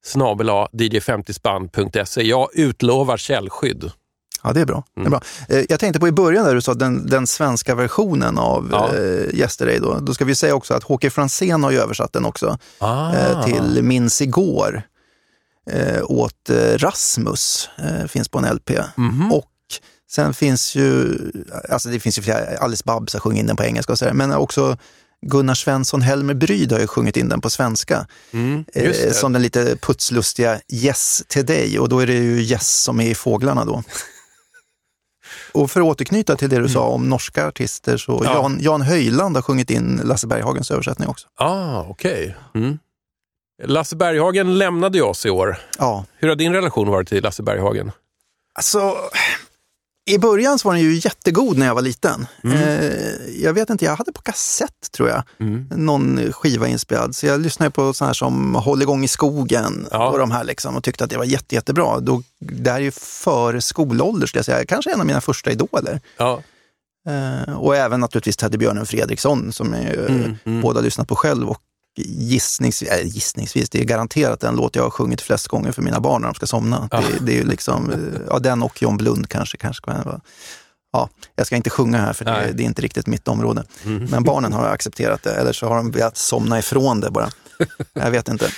snabel-a 0.05 0.69
dj50spann.se. 0.73 2.23
Jag 2.23 2.49
utlovar 2.53 3.17
källskydd. 3.17 3.91
Ja, 4.43 4.53
det 4.53 4.61
är 4.61 4.65
bra. 4.67 4.85
Mm. 4.97 5.11
Det 5.11 5.17
är 5.17 5.21
bra. 5.21 5.57
Eh, 5.59 5.65
Jag 5.69 5.81
tänkte 5.81 6.01
på 6.01 6.09
i 6.09 6.13
början 6.13 6.45
där 6.45 6.55
du 6.55 6.61
sa 6.61 6.75
den, 6.75 7.07
den 7.07 7.27
svenska 7.27 7.75
versionen 7.75 8.39
av 8.39 8.69
Ja. 8.73 8.89
eh, 8.97 9.35
Yesterday. 9.41 9.79
Då. 9.79 9.99
då 10.01 10.15
ska 10.15 10.25
vi 10.25 10.35
säga 10.35 10.55
också 10.55 10.75
att 10.75 10.83
Håke 10.85 11.11
Franzén 11.11 11.63
har 11.65 11.71
ju 11.71 11.79
översatt 11.81 12.13
den 12.13 12.25
också 12.25 12.59
Ah. 12.79 13.13
eh, 13.15 13.45
till 13.45 13.83
Minns 13.83 14.21
igår 14.23 14.83
eh, 15.71 16.03
åt 16.05 16.51
eh, 16.51 16.79
Rasmus. 16.79 17.69
Eh, 17.79 18.07
finns 18.07 18.29
på 18.29 18.39
en 18.39 18.55
LP. 18.57 18.71
Mhm. 18.97 19.33
Och 19.33 19.47
sen 20.11 20.35
finns 20.35 20.75
ju, 20.75 21.17
alltså 21.71 21.89
det 21.89 22.01
finns 22.01 22.19
ju 22.19 22.23
flera, 22.23 22.59
Alice 22.59 22.83
Babs 22.87 23.13
har 23.13 23.21
sjungit 23.21 23.41
in 23.41 23.47
den 23.47 23.57
på 23.57 23.65
engelska 23.65 23.93
och 23.93 23.99
så 23.99 24.05
där, 24.05 24.13
men 24.13 24.33
också 24.33 24.77
Gunnar 25.27 25.55
Svensson 25.55 26.03
Helmer 26.03 26.35
Bryd 26.35 26.73
har 26.73 26.81
ju 26.81 26.87
sjungit 26.87 27.17
in 27.17 27.29
den 27.29 27.41
på 27.41 27.51
svenska. 27.51 28.07
Mm, 28.33 28.65
Eh, 28.75 29.13
som 29.13 29.33
den 29.33 29.43
lite 29.43 29.77
putslustiga 29.77 30.61
Yes 30.73 31.23
till 31.29 31.47
dig 31.47 31.79
och 31.79 31.89
då 31.89 31.99
är 32.01 32.07
det 32.07 32.13
ju 32.15 32.41
Yes 32.43 32.83
som 32.83 33.01
är 33.01 33.11
i 33.11 33.15
Fåglarna 33.15 33.65
då. 33.65 33.83
Och 35.53 35.71
för 35.71 35.81
att 35.81 35.87
återknyta 35.87 36.37
till 36.37 36.49
det 36.51 36.59
du 36.59 36.69
sa 36.69 36.87
om 36.87 37.09
norska 37.09 37.47
artister 37.49 37.97
så 37.97 38.13
Mm. 38.13 38.25
Ja. 38.25 38.35
Jan, 38.35 38.59
Jan 38.61 38.81
Höjland 38.83 39.37
har 39.37 39.43
sjungit 39.43 39.71
in 39.71 40.01
Lasse 40.05 40.27
Berghagens 40.27 40.71
översättning 40.71 41.09
också. 41.09 41.29
Ah, 41.37 41.83
okej. 41.89 42.37
Mm. 42.55 42.79
Lasse 43.65 43.97
Berghagen 43.97 44.59
lämnade 44.59 44.99
ju 44.99 45.05
oss 45.05 45.27
i 45.27 45.31
år. 45.31 45.59
Ja, 45.79 46.05
Hur 46.17 46.29
har 46.29 46.37
din 46.37 46.53
relation 46.53 46.89
varit 46.89 47.09
till 47.09 47.23
Lasse 47.23 47.43
Berghagen? 47.43 47.93
alltså 48.55 48.97
i 50.11 50.19
början 50.19 50.59
så 50.59 50.69
var 50.69 50.75
den 50.75 50.83
ju 50.85 50.95
jättegod 50.95 51.59
när 51.59 51.67
jag 51.67 51.75
var 51.75 51.83
liten. 51.83 52.27
Mm. 52.45 52.57
Eh, 52.57 53.43
jag 53.43 53.53
vet 53.53 53.71
inte, 53.71 53.85
jag 53.85 53.97
hade 53.97 54.13
på 54.13 54.23
kassett 54.23 54.93
tror 54.93 55.09
jag, 55.09 55.23
någon 55.79 56.33
skiva 56.33 56.69
inspelad. 56.69 57.15
Så 57.17 57.27
jag 57.27 57.41
lyssnade 57.41 57.71
på 57.71 57.93
sådana 57.93 58.09
här 58.09 58.15
som 58.15 58.55
Håll 58.55 58.83
igång 58.83 59.05
i 59.05 59.09
skogen 59.09 59.87
Ja. 59.91 60.11
och 60.11 60.19
de 60.19 60.31
här 60.31 60.45
liksom 60.45 60.77
och 60.77 60.85
tyckte 60.85 61.05
att 61.05 61.11
det 61.11 61.17
var 61.19 61.25
jätte, 61.25 61.55
jättebra. 61.55 62.01
Då, 62.01 62.23
det 62.41 62.71
här 62.71 62.79
är 62.79 62.85
ju 62.85 62.91
före 62.91 63.61
skolålder 63.61 64.27
skulle 64.27 64.39
jag 64.39 64.47
säga, 64.47 64.65
kanske 64.67 64.93
en 64.93 65.01
av 65.01 65.07
mina 65.07 65.21
första 65.21 65.51
idoler. 65.51 66.01
Ja. 66.17 66.43
Eh, 67.09 67.55
och 67.59 67.77
även 67.77 68.01
naturligtvis 68.01 68.37
Teddybjörnen 68.37 68.87
Fredriksson 68.87 69.53
som 69.53 69.73
jag 69.75 69.95
Mm, 69.95 70.37
mm. 70.45 70.61
båda 70.63 70.81
lyssnat 70.81 71.09
på 71.09 71.17
själv. 71.17 71.49
Och 71.49 71.59
gissningsvis, 71.97 72.91
äh, 72.91 73.07
gissningsvis, 73.07 73.71
det 73.71 73.81
är 73.81 73.85
garanterat 73.85 74.41
den 74.41 74.57
låt 74.57 74.77
jag 74.77 74.83
har 74.83 74.91
sjungit 74.91 75.21
flest 75.21 75.49
gånger 75.49 75.73
för 75.73 75.83
mina 75.83 76.01
barn 76.01 76.21
när 76.23 76.29
de 76.29 76.35
ska 76.35 76.47
somna. 76.47 76.89
Ja. 76.93 77.01
Det, 77.01 77.25
det 77.25 77.33
är 77.33 77.37
ju 77.37 77.45
liksom, 77.45 77.91
eh, 77.91 78.21
ja, 78.29 78.39
den 78.39 78.63
och 78.63 78.83
John 78.83 78.97
Blund 78.97 79.29
kanske. 79.29 79.57
kanske 79.57 79.85
kan. 79.85 80.21
Ja, 80.93 81.09
jag 81.37 81.47
ska 81.47 81.57
inte 81.57 81.71
sjunga 81.71 81.99
här 81.99 82.13
för 82.13 82.25
det. 82.25 82.31
Mm. 82.31 82.57
det 82.57 82.63
är 82.63 82.65
inte 82.65 82.83
riktigt 82.83 83.07
mitt 83.07 83.29
område. 83.29 83.65
Men 84.11 84.25
barnen 84.25 84.53
har 84.53 84.65
accepterat 84.67 85.23
det, 85.23 85.35
eller 85.35 85.53
så 85.53 85.67
har 85.67 85.77
de 85.77 85.91
velat 85.91 86.17
somna 86.17 86.59
ifrån 86.59 87.01
det 87.01 87.11
bara. 87.11 87.31
Jag 87.93 88.11
vet 88.11 88.29
inte. 88.29 88.51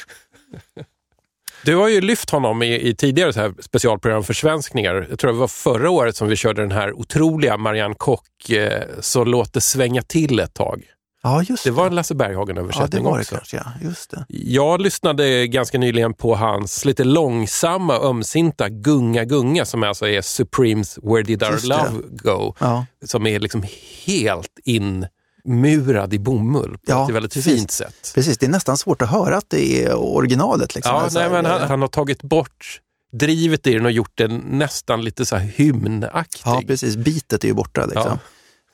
Du 1.64 1.76
har 1.76 1.88
ju 1.88 2.00
lyft 2.00 2.30
honom 2.30 2.62
i, 2.62 2.88
i 2.88 2.94
tidigare 2.94 3.32
så 3.32 3.40
här 3.40 3.54
specialprogram 3.60 4.24
för 4.24 4.34
svenskningar. 4.34 5.06
Jag 5.10 5.18
tror 5.18 5.32
det 5.32 5.38
var 5.38 5.48
förra 5.48 5.90
året 5.90 6.16
som 6.16 6.28
vi 6.28 6.36
körde 6.36 6.62
den 6.62 6.72
här 6.72 6.92
otroliga 6.92 7.56
Marianne 7.56 7.94
Kock, 7.98 8.50
eh, 8.50 8.82
Så 9.00 9.24
låt 9.24 9.52
det 9.52 9.60
svänga 9.60 10.02
till 10.02 10.38
ett 10.38 10.54
tag. 10.54 10.82
Ja, 11.22 11.42
just 11.42 11.64
Det 11.64 11.70
var 11.70 11.86
en 11.86 11.94
Lasse 11.94 12.14
ja, 12.14 12.18
det 12.18 12.24
Berghagen-översättning 12.24 13.04
var 13.04 13.14
det 13.16 13.20
också. 13.20 13.34
kanske. 13.34 13.56
Ja, 13.56 13.64
just 13.82 14.10
det. 14.10 14.24
Jag 14.28 14.80
lyssnade 14.80 15.46
ganska 15.46 15.78
nyligen 15.78 16.14
på 16.14 16.34
hans 16.34 16.84
lite 16.84 17.04
långsamma, 17.04 17.94
ömsinta 17.98 18.68
Gunga 18.68 19.24
Gunga 19.24 19.64
som 19.64 19.82
alltså 19.82 20.06
är 20.08 20.22
Supremes 20.22 20.98
Where 21.02 21.22
Did 21.22 21.42
Our 21.42 21.52
Just 21.52 21.62
det. 21.62 21.68
Love 21.68 22.02
Go? 22.10 22.54
Ja. 22.58 22.86
Som 23.06 23.26
är 23.26 23.40
liksom 23.40 23.64
helt 24.06 24.58
inmurad 24.64 26.14
i 26.14 26.18
bomull 26.18 26.70
på 26.72 26.78
Ja, 26.86 27.08
ett 27.08 27.14
väldigt 27.14 27.34
precis. 27.34 27.54
fint 27.54 27.70
sätt. 27.70 28.12
Precis, 28.14 28.38
det 28.38 28.46
är 28.46 28.50
nästan 28.50 28.76
svårt 28.78 29.02
att 29.02 29.10
höra 29.10 29.36
att 29.36 29.50
det 29.50 29.84
är 29.84 29.94
originalet. 29.94 30.74
Liksom. 30.74 30.94
Ja, 30.94 31.08
nej, 31.12 31.30
men 31.30 31.44
han, 31.44 31.60
han 31.60 31.80
har 31.80 31.88
tagit 31.88 32.22
bort 32.22 32.80
drivet 33.12 33.66
i 33.66 33.72
den 33.74 33.84
och 33.86 33.92
gjort 33.92 34.12
den 34.18 34.36
nästan 34.38 35.04
lite 35.04 35.26
så 35.26 35.36
här 35.36 35.44
hymnaktig. 35.56 36.40
Ja, 36.44 36.62
precis. 36.66 36.96
Bitet 36.96 37.44
är 37.44 37.48
ju 37.48 37.54
borta. 37.54 37.86
Liksom. 37.86 38.02
Ja. 38.06 38.18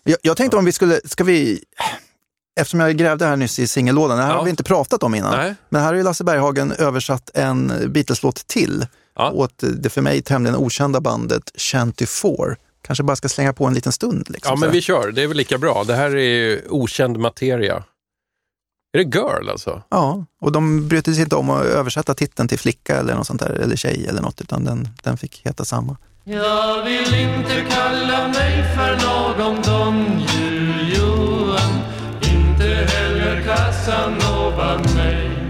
Jag, 0.03 0.19
jag 0.23 0.37
tänkte 0.37 0.57
om 0.57 0.65
vi 0.65 0.73
skulle, 0.73 1.01
ska 1.05 1.25
vi, 1.25 1.65
eftersom 2.59 2.81
jag 2.81 2.97
grävde 2.97 3.27
här 3.27 3.37
nyss 3.37 3.59
i 3.59 3.67
singellådan, 3.67 4.17
det 4.19 4.23
här 4.25 4.31
Ja. 4.31 4.37
har 4.37 4.45
vi 4.45 4.51
inte 4.51 4.63
pratat 4.65 5.03
om 5.03 5.15
innan, 5.15 5.37
Nej. 5.37 5.55
men 5.69 5.81
här 5.83 5.89
har 5.89 5.95
ju 5.95 6.03
Lasse 6.03 6.25
Berghagen 6.25 6.73
översatt 6.73 7.31
en 7.35 7.73
Beatles-låt 7.93 8.47
till 8.47 8.87
Ja. 9.17 9.31
åt 9.31 9.63
det 9.77 9.91
för 9.91 10.03
mig 10.03 10.23
tämligen 10.23 10.57
okända 10.57 11.01
bandet 11.01 11.43
Chanty 11.57 12.07
4 12.07 12.33
kanske 12.87 13.03
bara 13.05 13.17
ska 13.17 13.29
slänga 13.29 13.53
på 13.53 13.67
en 13.67 13.75
liten 13.75 13.93
stund. 13.93 14.27
Liksom, 14.31 14.51
Ja, 14.53 14.57
men 14.57 14.71
vi 14.71 14.81
kör. 14.81 15.11
Det 15.13 15.23
är 15.23 15.27
väl 15.27 15.37
lika 15.37 15.59
bra. 15.59 15.85
Det 15.87 15.95
här 15.95 16.11
är 16.11 16.21
ju 16.21 16.63
okänd 16.69 17.19
materia. 17.19 17.85
Är 18.93 19.05
det 19.05 19.17
Girl 19.19 19.49
alltså? 19.51 19.83
ja, 19.89 20.25
och 20.41 20.53
de 20.53 20.89
brydde 20.89 21.13
sig 21.15 21.23
inte 21.23 21.37
om 21.37 21.51
att 21.51 21.65
översätta 21.65 22.15
titeln 22.15 22.49
till 22.49 22.59
flicka 22.59 22.97
eller 22.97 23.15
något 23.15 23.27
sånt 23.27 23.41
där, 23.41 23.51
eller 23.51 23.77
tjej 23.77 24.07
eller 24.09 24.23
något, 24.23 24.41
utan 24.41 24.65
den, 24.65 24.89
den 25.03 25.17
fick 25.17 25.47
heta 25.47 25.65
samma. 25.65 25.97
Jag 26.25 26.85
vill 26.85 27.15
inte 27.15 27.65
kalla 27.71 28.29
mig 28.29 28.65
för 28.77 29.07
någon 29.07 29.63
Don 29.63 30.23
Juan 30.93 31.83
Casanova, 34.69 35.49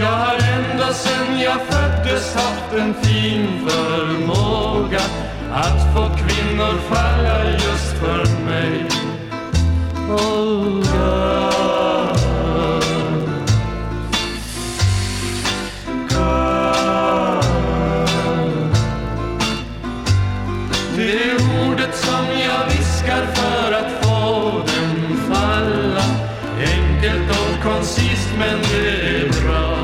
Jag 0.00 0.06
har 0.06 0.34
ända 0.34 0.92
sen 0.92 1.40
jag 1.40 1.60
föddes 1.60 2.34
haft 2.34 2.72
en 2.72 2.94
fin 2.94 3.68
förmåga 3.68 5.00
Att 5.52 5.94
få 5.94 6.08
kvinnor 6.16 6.78
falla 6.90 7.50
just 7.50 7.92
för 7.98 8.44
mig. 8.44 8.88
Oh 10.10 10.74
God 10.74 11.57
men 28.38 28.58
det 28.62 28.90
är 29.00 29.28
bra 29.42 29.78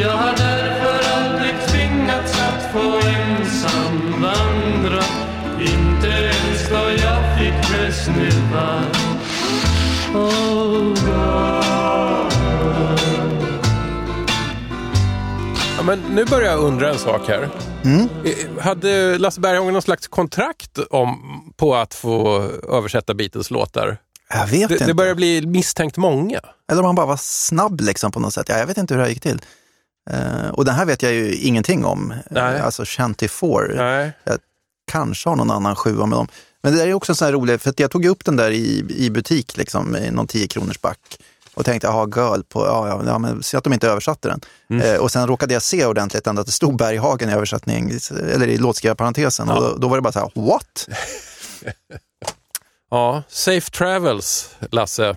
Jag 0.00 0.16
har 0.16 0.36
därför 0.36 1.16
aldrig 1.16 1.54
tvingats 1.68 2.40
att 2.40 2.72
få 2.72 3.08
ensam 3.08 4.22
vandra. 4.22 5.04
Inte 5.60 6.08
ens 6.08 6.68
då 6.70 6.76
jag 7.02 7.38
fick 7.38 7.94
snuva 7.94 8.82
Oh 10.14 10.84
God. 10.84 12.32
Ja, 15.76 15.82
men 15.86 15.98
nu 16.14 16.24
börjar 16.24 16.50
jag 16.50 16.60
undra 16.60 16.88
en 16.90 16.98
sak 16.98 17.28
här. 17.28 17.48
Eh, 18.24 18.62
Hade 18.62 19.18
Lasse 19.18 19.40
Berghagen 19.40 19.72
någon 19.72 19.82
slags 19.82 20.08
kontrakt 20.08 20.78
om, 20.90 21.42
på 21.56 21.74
att 21.74 21.94
få 21.94 22.42
översätta 22.68 23.14
Beatles-låtar? 23.14 23.96
Jag 24.34 24.46
vet 24.46 24.68
Det, 24.68 24.74
inte. 24.74 24.86
det 24.86 24.94
börjar 24.94 25.14
bli 25.14 25.46
misstänkt 25.46 25.96
många. 25.96 26.40
Eller 26.72 26.80
om 26.80 26.86
han 26.86 26.94
bara 26.94 27.06
var 27.06 27.16
snabb 27.20 27.80
liksom 27.80 28.12
på 28.12 28.20
något 28.20 28.34
sätt. 28.34 28.46
Ja, 28.48 28.58
jag 28.58 28.66
vet 28.66 28.78
inte 28.78 28.94
hur 28.94 28.98
det 28.98 29.04
här 29.04 29.10
gick 29.10 29.22
till. 29.22 29.42
Eh, 30.10 30.48
och 30.52 30.64
den 30.64 30.74
här 30.74 30.84
vet 30.84 31.02
jag 31.02 31.12
ju 31.12 31.34
ingenting 31.34 31.84
om. 31.84 32.14
Nej. 32.30 32.54
Uh, 32.54 32.64
alltså 32.64 32.82
Shanty 32.86 33.28
Four. 33.28 33.72
Nej. 33.76 34.12
Kanske 34.92 35.28
har 35.28 35.36
någon 35.36 35.50
annan 35.50 35.76
sjua 35.76 36.06
med 36.06 36.18
dem. 36.18 36.28
Men 36.62 36.72
det 36.72 36.78
där 36.78 36.86
är 36.86 36.94
också 36.94 37.12
en 37.12 37.16
sån 37.16 37.26
här 37.26 37.32
rolig, 37.32 37.60
för 37.60 37.70
att 37.70 37.80
jag 37.80 37.90
tog 37.90 38.04
upp 38.04 38.24
den 38.24 38.36
där 38.36 38.50
i, 38.50 38.86
i 38.96 39.10
butik, 39.10 39.56
liksom, 39.56 39.96
i 39.96 40.10
någon 40.10 40.26
10 40.26 40.48
kronors 40.48 40.80
back. 40.80 40.98
Och 41.54 41.64
tänkte, 41.64 41.86
jaha, 41.86 42.08
girl, 42.16 42.40
på, 42.48 42.66
ja, 42.66 42.88
ja, 42.88 43.02
ja, 43.06 43.18
men 43.18 43.42
se 43.42 43.56
att 43.56 43.64
de 43.64 43.72
inte 43.72 43.88
översatte 43.88 44.28
den. 44.28 44.40
Mm. 44.70 44.94
Eh, 44.94 45.00
och 45.00 45.10
sen 45.10 45.26
råkade 45.26 45.52
jag 45.52 45.62
se 45.62 45.86
ordentligt 45.86 46.26
ändå 46.26 46.40
att 46.40 46.46
det 46.46 46.52
stod 46.52 46.76
Berghagen 46.76 47.30
i 47.30 47.32
översättning, 47.32 47.92
eller 48.10 48.48
i 48.48 48.58
låtskrivarparentesen. 48.58 49.48
Och 49.48 49.60
då, 49.62 49.76
då 49.76 49.88
var 49.88 49.96
det 49.96 50.02
bara 50.02 50.12
så 50.12 50.18
här, 50.18 50.30
what? 50.34 50.88
Ja, 52.90 53.22
safe 53.28 53.70
travels, 53.70 54.50
Lasse. 54.72 55.16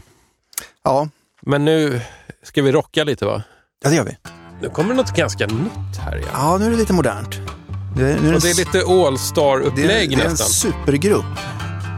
Ja, 0.84 1.08
Men 1.42 1.66
nu 1.66 2.02
ska 2.44 2.62
vi 2.62 2.72
rocka 2.72 3.04
lite 3.04 3.26
va? 3.26 3.44
ja 3.84 3.90
det 3.90 3.96
gör 3.96 4.04
vi. 4.06 4.18
Nu 4.62 4.70
kommer 4.70 4.94
något 4.96 5.16
ganska 5.16 5.46
nytt 5.48 5.98
här 6.00 6.18
igen. 6.18 6.30
Ja, 6.34 6.58
nu 6.58 6.66
är 6.66 6.70
det 6.70 6.76
lite 6.78 6.94
modernt. 6.94 7.36
Det, 7.96 8.04
nu 8.04 8.36
är 8.36 8.40
det 8.40 8.50
är 8.50 8.56
lite 8.58 8.78
det, 8.78 8.86
All-star-upplägg 9.08 10.10
det 10.10 10.16
är 10.16 10.26
en 10.26 10.32
nästan. 10.32 10.48
supergrupp. 10.48 11.26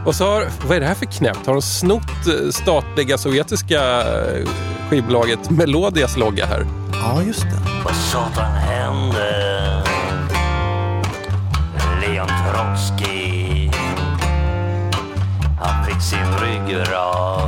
Och 0.06 0.14
så 0.14 0.24
har, 0.24 0.48
vad 0.66 0.76
är 0.76 0.80
det 0.80 0.86
här 0.86 0.94
för 0.94 1.06
knäppt? 1.06 1.46
Har 1.46 1.52
de 1.52 1.62
snott 1.62 2.26
eh, 2.26 2.50
statliga 2.50 3.18
sovjetiska 3.18 4.02
eh, 4.02 4.48
skivbolaget 4.90 5.50
Melodias 5.50 6.16
logga 6.16 6.46
här? 6.46 6.66
Ja, 6.92 7.22
just 7.22 7.40
det. 7.42 7.60
Vad 7.84 7.94
satan 7.96 8.52
hände? 8.52 9.45
Sin 16.66 16.78
ryggrad 16.78 17.45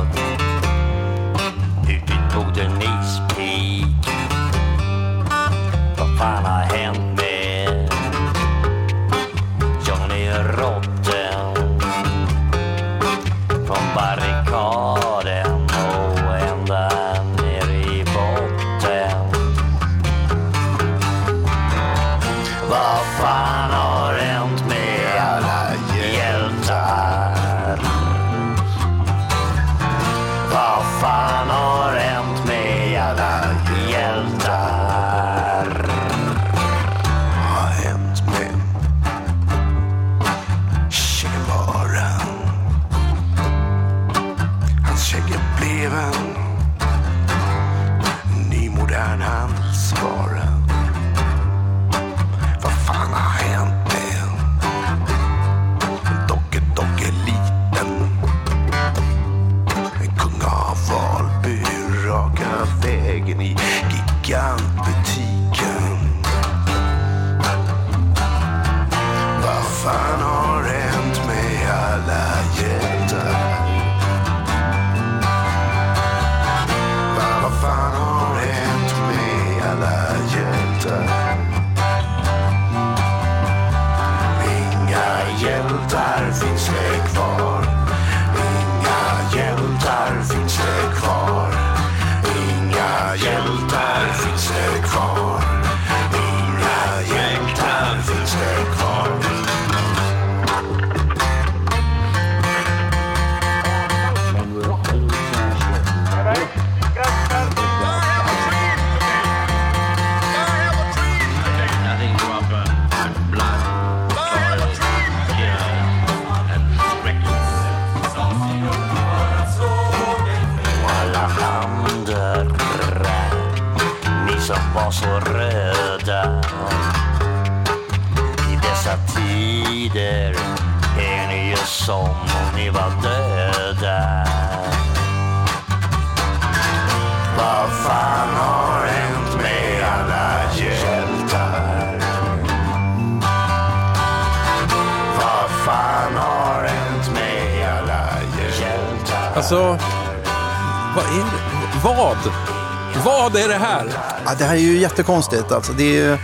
jättekonstigt. 154.89 155.51
Alltså, 155.51 155.73
det 155.73 155.83
är 155.83 156.09
ju, 156.09 156.17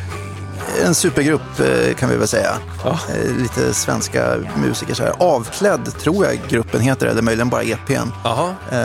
en 0.85 0.95
supergrupp 0.95 1.59
eh, 1.59 1.95
kan 1.95 2.09
vi 2.09 2.15
väl 2.15 2.27
säga. 2.27 2.51
Eh, 2.85 3.41
Lite 3.41 3.73
svenska 3.73 4.35
musiker. 4.55 4.93
Så 4.93 5.03
här. 5.03 5.13
Avklädd 5.19 5.97
tror 5.99 6.25
jag 6.25 6.39
gruppen 6.49 6.81
heter, 6.81 7.07
eller 7.07 7.21
möjligen 7.21 7.49
bara 7.49 7.63
EPn. 7.63 8.09
Jaha. 8.23 8.55
Eh, 8.71 8.77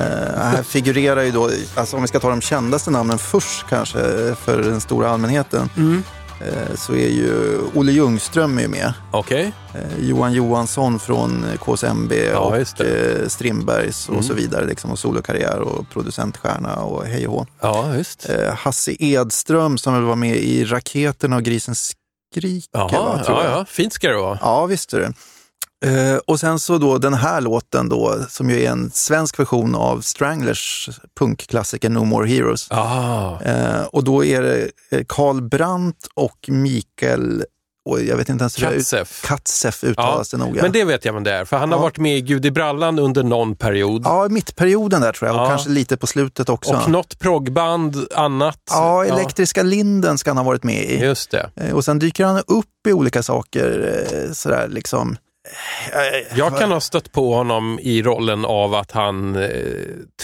här 0.42 0.62
figurerar 0.62 1.22
ju 1.22 1.30
då, 1.30 1.50
alltså 1.74 1.96
om 1.96 2.02
vi 2.02 2.08
ska 2.08 2.20
ta 2.20 2.30
de 2.30 2.40
kändaste 2.40 2.90
namnen 2.90 3.18
först 3.18 3.66
kanske 3.68 3.98
för 4.34 4.62
den 4.62 4.80
stora 4.80 5.10
allmänheten. 5.10 5.70
Mm. 5.76 6.02
Eh, 6.40 6.76
så 6.76 6.92
är 6.92 7.08
ju 7.08 7.58
Olle 7.74 7.92
Ljungström 7.92 8.58
är 8.58 8.62
ju 8.62 8.68
med. 8.68 8.92
Okej. 9.10 9.52
Eh, 9.74 10.04
Johan 10.08 10.32
Johansson 10.32 10.98
från 10.98 11.44
KSMB 11.60 12.12
Ja, 12.12 12.58
just 12.58 12.80
och. 12.80 12.86
Mm. 12.86 13.22
eh, 13.22 13.28
Strindbergs 13.28 14.08
och 14.08 14.24
så 14.24 14.34
vidare. 14.34 14.66
Liksom, 14.66 14.90
och 14.90 14.98
solokarriär 14.98 15.58
och 15.60 15.88
producentstjärna 15.90 16.76
och 16.76 17.04
hej 17.04 17.28
och. 17.28 17.48
Ja, 17.60 17.96
just. 17.96 18.28
Eh, 18.28 18.54
Hasse 18.54 18.96
Edström 18.98 19.78
som 19.78 19.94
väl 19.94 20.02
var 20.02 20.16
med 20.16 20.36
i 20.36 20.64
Raketerna 20.64 21.36
och 21.36 21.42
Grisen 21.42 21.74
skriker. 21.74 22.68
Jaha, 22.72 23.22
ja, 23.26 23.44
ja. 23.44 23.64
Fint 23.68 23.92
ska 23.92 24.08
det 24.08 24.16
vara. 24.16 24.38
Ja, 24.42 24.66
visst 24.66 24.92
är 24.92 25.00
det. 25.00 25.12
Eh, 25.84 26.16
och 26.26 26.40
sen 26.40 26.58
så 26.58 26.78
då 26.78 26.98
den 26.98 27.14
här 27.14 27.40
låten 27.40 27.88
då, 27.88 28.18
som 28.28 28.50
ju 28.50 28.62
är 28.62 28.70
en 28.70 28.90
svensk 28.90 29.38
version 29.40 29.74
av 29.74 30.00
Stranglers 30.00 30.90
punkklassiker 31.18 31.90
No 31.90 32.04
More 32.04 32.28
Heroes. 32.28 32.66
Ah. 32.70 33.40
Eh, 33.42 33.82
och 33.82 34.04
då 34.04 34.24
är 34.24 34.42
det 34.42 34.70
eh, 34.90 35.04
Carl 35.08 35.42
Brandt 35.42 36.08
och 36.14 36.48
Mikael, 36.48 37.44
och 37.88 38.02
jag 38.02 38.16
vet 38.16 38.28
inte 38.28 38.42
ens 38.42 38.62
hur 38.62 38.66
ut- 38.70 38.74
Katzef. 38.76 39.22
Katzef 39.26 39.84
uttalas 39.84 40.28
det 40.30 40.36
noga. 40.36 40.62
Men 40.62 40.72
det 40.72 40.84
vet 40.84 41.04
jag 41.04 41.12
vem 41.12 41.24
det 41.24 41.32
är, 41.32 41.44
för 41.44 41.56
han 41.56 41.72
har 41.72 41.78
Ja. 41.78 41.82
varit 41.82 41.98
med 41.98 42.16
i 42.16 42.20
Gud 42.20 42.46
i 42.46 42.50
brallan 42.50 42.98
under 42.98 43.22
någon 43.22 43.56
period. 43.56 44.02
Ja, 44.04 44.26
mittperioden 44.30 45.00
där 45.00 45.12
tror 45.12 45.28
jag, 45.28 45.36
och 45.36 45.42
Ja. 45.42 45.48
kanske 45.48 45.70
lite 45.70 45.96
på 45.96 46.06
slutet 46.06 46.48
också. 46.48 46.74
Och 46.74 46.90
något 46.90 47.18
proggband, 47.18 47.96
annat. 48.14 48.58
Ja, 48.70 49.04
Elektriska 49.04 49.62
Linden 49.62 50.18
ska 50.18 50.30
han 50.30 50.36
ha 50.36 50.44
varit 50.44 50.64
med 50.64 50.84
i. 50.84 50.98
Just 51.04 51.30
det. 51.30 51.50
Eh, 51.56 51.74
Och 51.74 51.84
sen 51.84 51.98
dyker 51.98 52.24
han 52.24 52.36
upp 52.46 52.86
i 52.88 52.92
olika 52.92 53.22
saker, 53.22 53.94
eh, 54.26 54.32
sådär 54.32 54.68
liksom. 54.68 55.16
Eh, 55.92 56.38
Jag 56.38 56.58
kan 56.58 56.70
ha 56.72 56.80
stött 56.80 57.12
på 57.12 57.34
honom 57.34 57.78
i 57.82 58.02
rollen 58.02 58.44
av 58.44 58.74
att 58.74 58.90
han, 58.90 59.36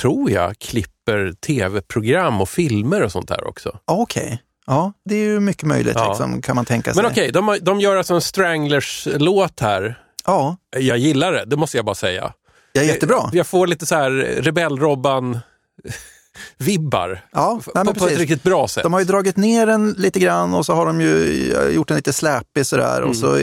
tror 0.01 0.31
jag, 0.31 0.59
klipper 0.59 1.33
tv-program 1.47 2.41
och 2.41 2.49
filmer 2.49 3.03
och 3.03 3.13
sånt 3.13 3.29
där 3.29 3.47
också. 3.49 3.79
Ja, 3.87 3.95
Okej, 3.95 4.43
ja, 4.67 4.93
det 5.05 5.15
är 5.15 5.25
ju 5.25 5.41
mycket 5.41 5.63
möjligt 5.65 5.93
Ja. 5.97 6.09
liksom, 6.09 6.43
kan 6.43 6.57
man 6.57 6.65
tänka 6.65 6.95
sig. 6.95 7.03
Men 7.03 7.13
okej, 7.13 7.33
de, 7.33 7.49
har- 7.49 7.59
de 7.59 7.81
gör 7.81 7.97
alltså 7.97 8.15
en 8.15 8.21
Stranglers-låt 8.21 9.61
här. 9.61 9.99
Ja, 10.27 10.57
Jag 10.79 10.99
gillar 10.99 11.33
det, 11.33 11.45
det 11.45 11.57
måste 11.57 11.77
jag 11.79 11.85
bara 11.87 11.95
säga. 11.95 12.33
ja, 12.73 12.83
jättebra. 12.83 13.31
Jag 13.33 13.47
får 13.47 13.67
lite 13.67 13.87
så 13.87 13.95
här 13.95 14.11
Rebell-Robban-vibbar. 14.43 17.19
Ja, 17.33 17.61
nej, 17.75 17.85
på, 17.85 17.95
på 17.95 18.07
ett 18.09 18.19
riktigt 18.19 18.43
bra 18.43 18.69
sätt. 18.69 18.83
De 18.83 18.93
har 18.93 19.01
ju 19.01 19.07
dragit 19.07 19.37
ner 19.37 19.67
den 19.67 19.91
lite 19.99 20.19
grann 20.21 20.55
och 20.55 20.67
så 20.67 20.75
har 20.75 20.87
de 20.87 21.01
ju 21.01 21.53
eh, 21.55 21.69
gjort 21.75 21.89
den 21.89 21.97
lite 21.97 22.13
släpig 22.13 22.67
sådär. 22.67 22.97
Mm. 22.99 23.11
Och 23.11 23.17
så, 23.17 23.39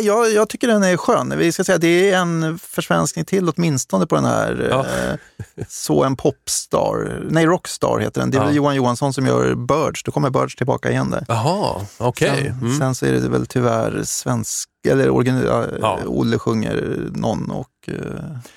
jag, 0.00 0.32
jag 0.32 0.48
tycker 0.48 0.68
den 0.68 0.82
är 0.82 0.96
skön. 0.96 1.34
Vi 1.38 1.52
ska 1.52 1.64
säga 1.64 1.78
det 1.78 2.10
är 2.10 2.18
en 2.18 2.58
försvenskning 2.58 3.24
till 3.24 3.48
åtminstone 3.56 4.06
på 4.06 4.14
den 4.14 4.24
här. 4.24 4.66
Ja. 4.70 4.78
Eh, 4.80 5.18
så 5.68 6.04
en 6.04 6.16
popstar, 6.16 7.22
nej 7.30 7.46
Rockstar 7.46 7.98
heter 7.98 8.20
den. 8.20 8.30
Det 8.30 8.38
är 8.38 8.42
Ja. 8.44 8.50
Johan 8.50 8.74
Johansson 8.74 9.12
som 9.12 9.26
gör 9.26 9.54
Birds. 9.54 10.02
Då 10.02 10.12
kommer 10.12 10.30
Birds 10.30 10.56
tillbaka 10.56 10.90
igen 10.90 11.10
där. 11.10 11.24
Jaha, 11.28 11.80
okej. 11.98 12.28
Sen, 12.60 12.66
Mm. 12.68 12.78
sen 12.78 12.94
så 12.94 13.06
är 13.06 13.12
det 13.12 13.28
väl 13.28 13.46
tyvärr 13.46 14.02
svensk, 14.04 14.68
eller 14.88 15.10
organ, 15.10 15.42
ja. 15.80 15.98
Olle 16.06 16.38
sjunger 16.38 16.98
någon 17.14 17.50
och 17.50 17.68
eh, 17.88 17.94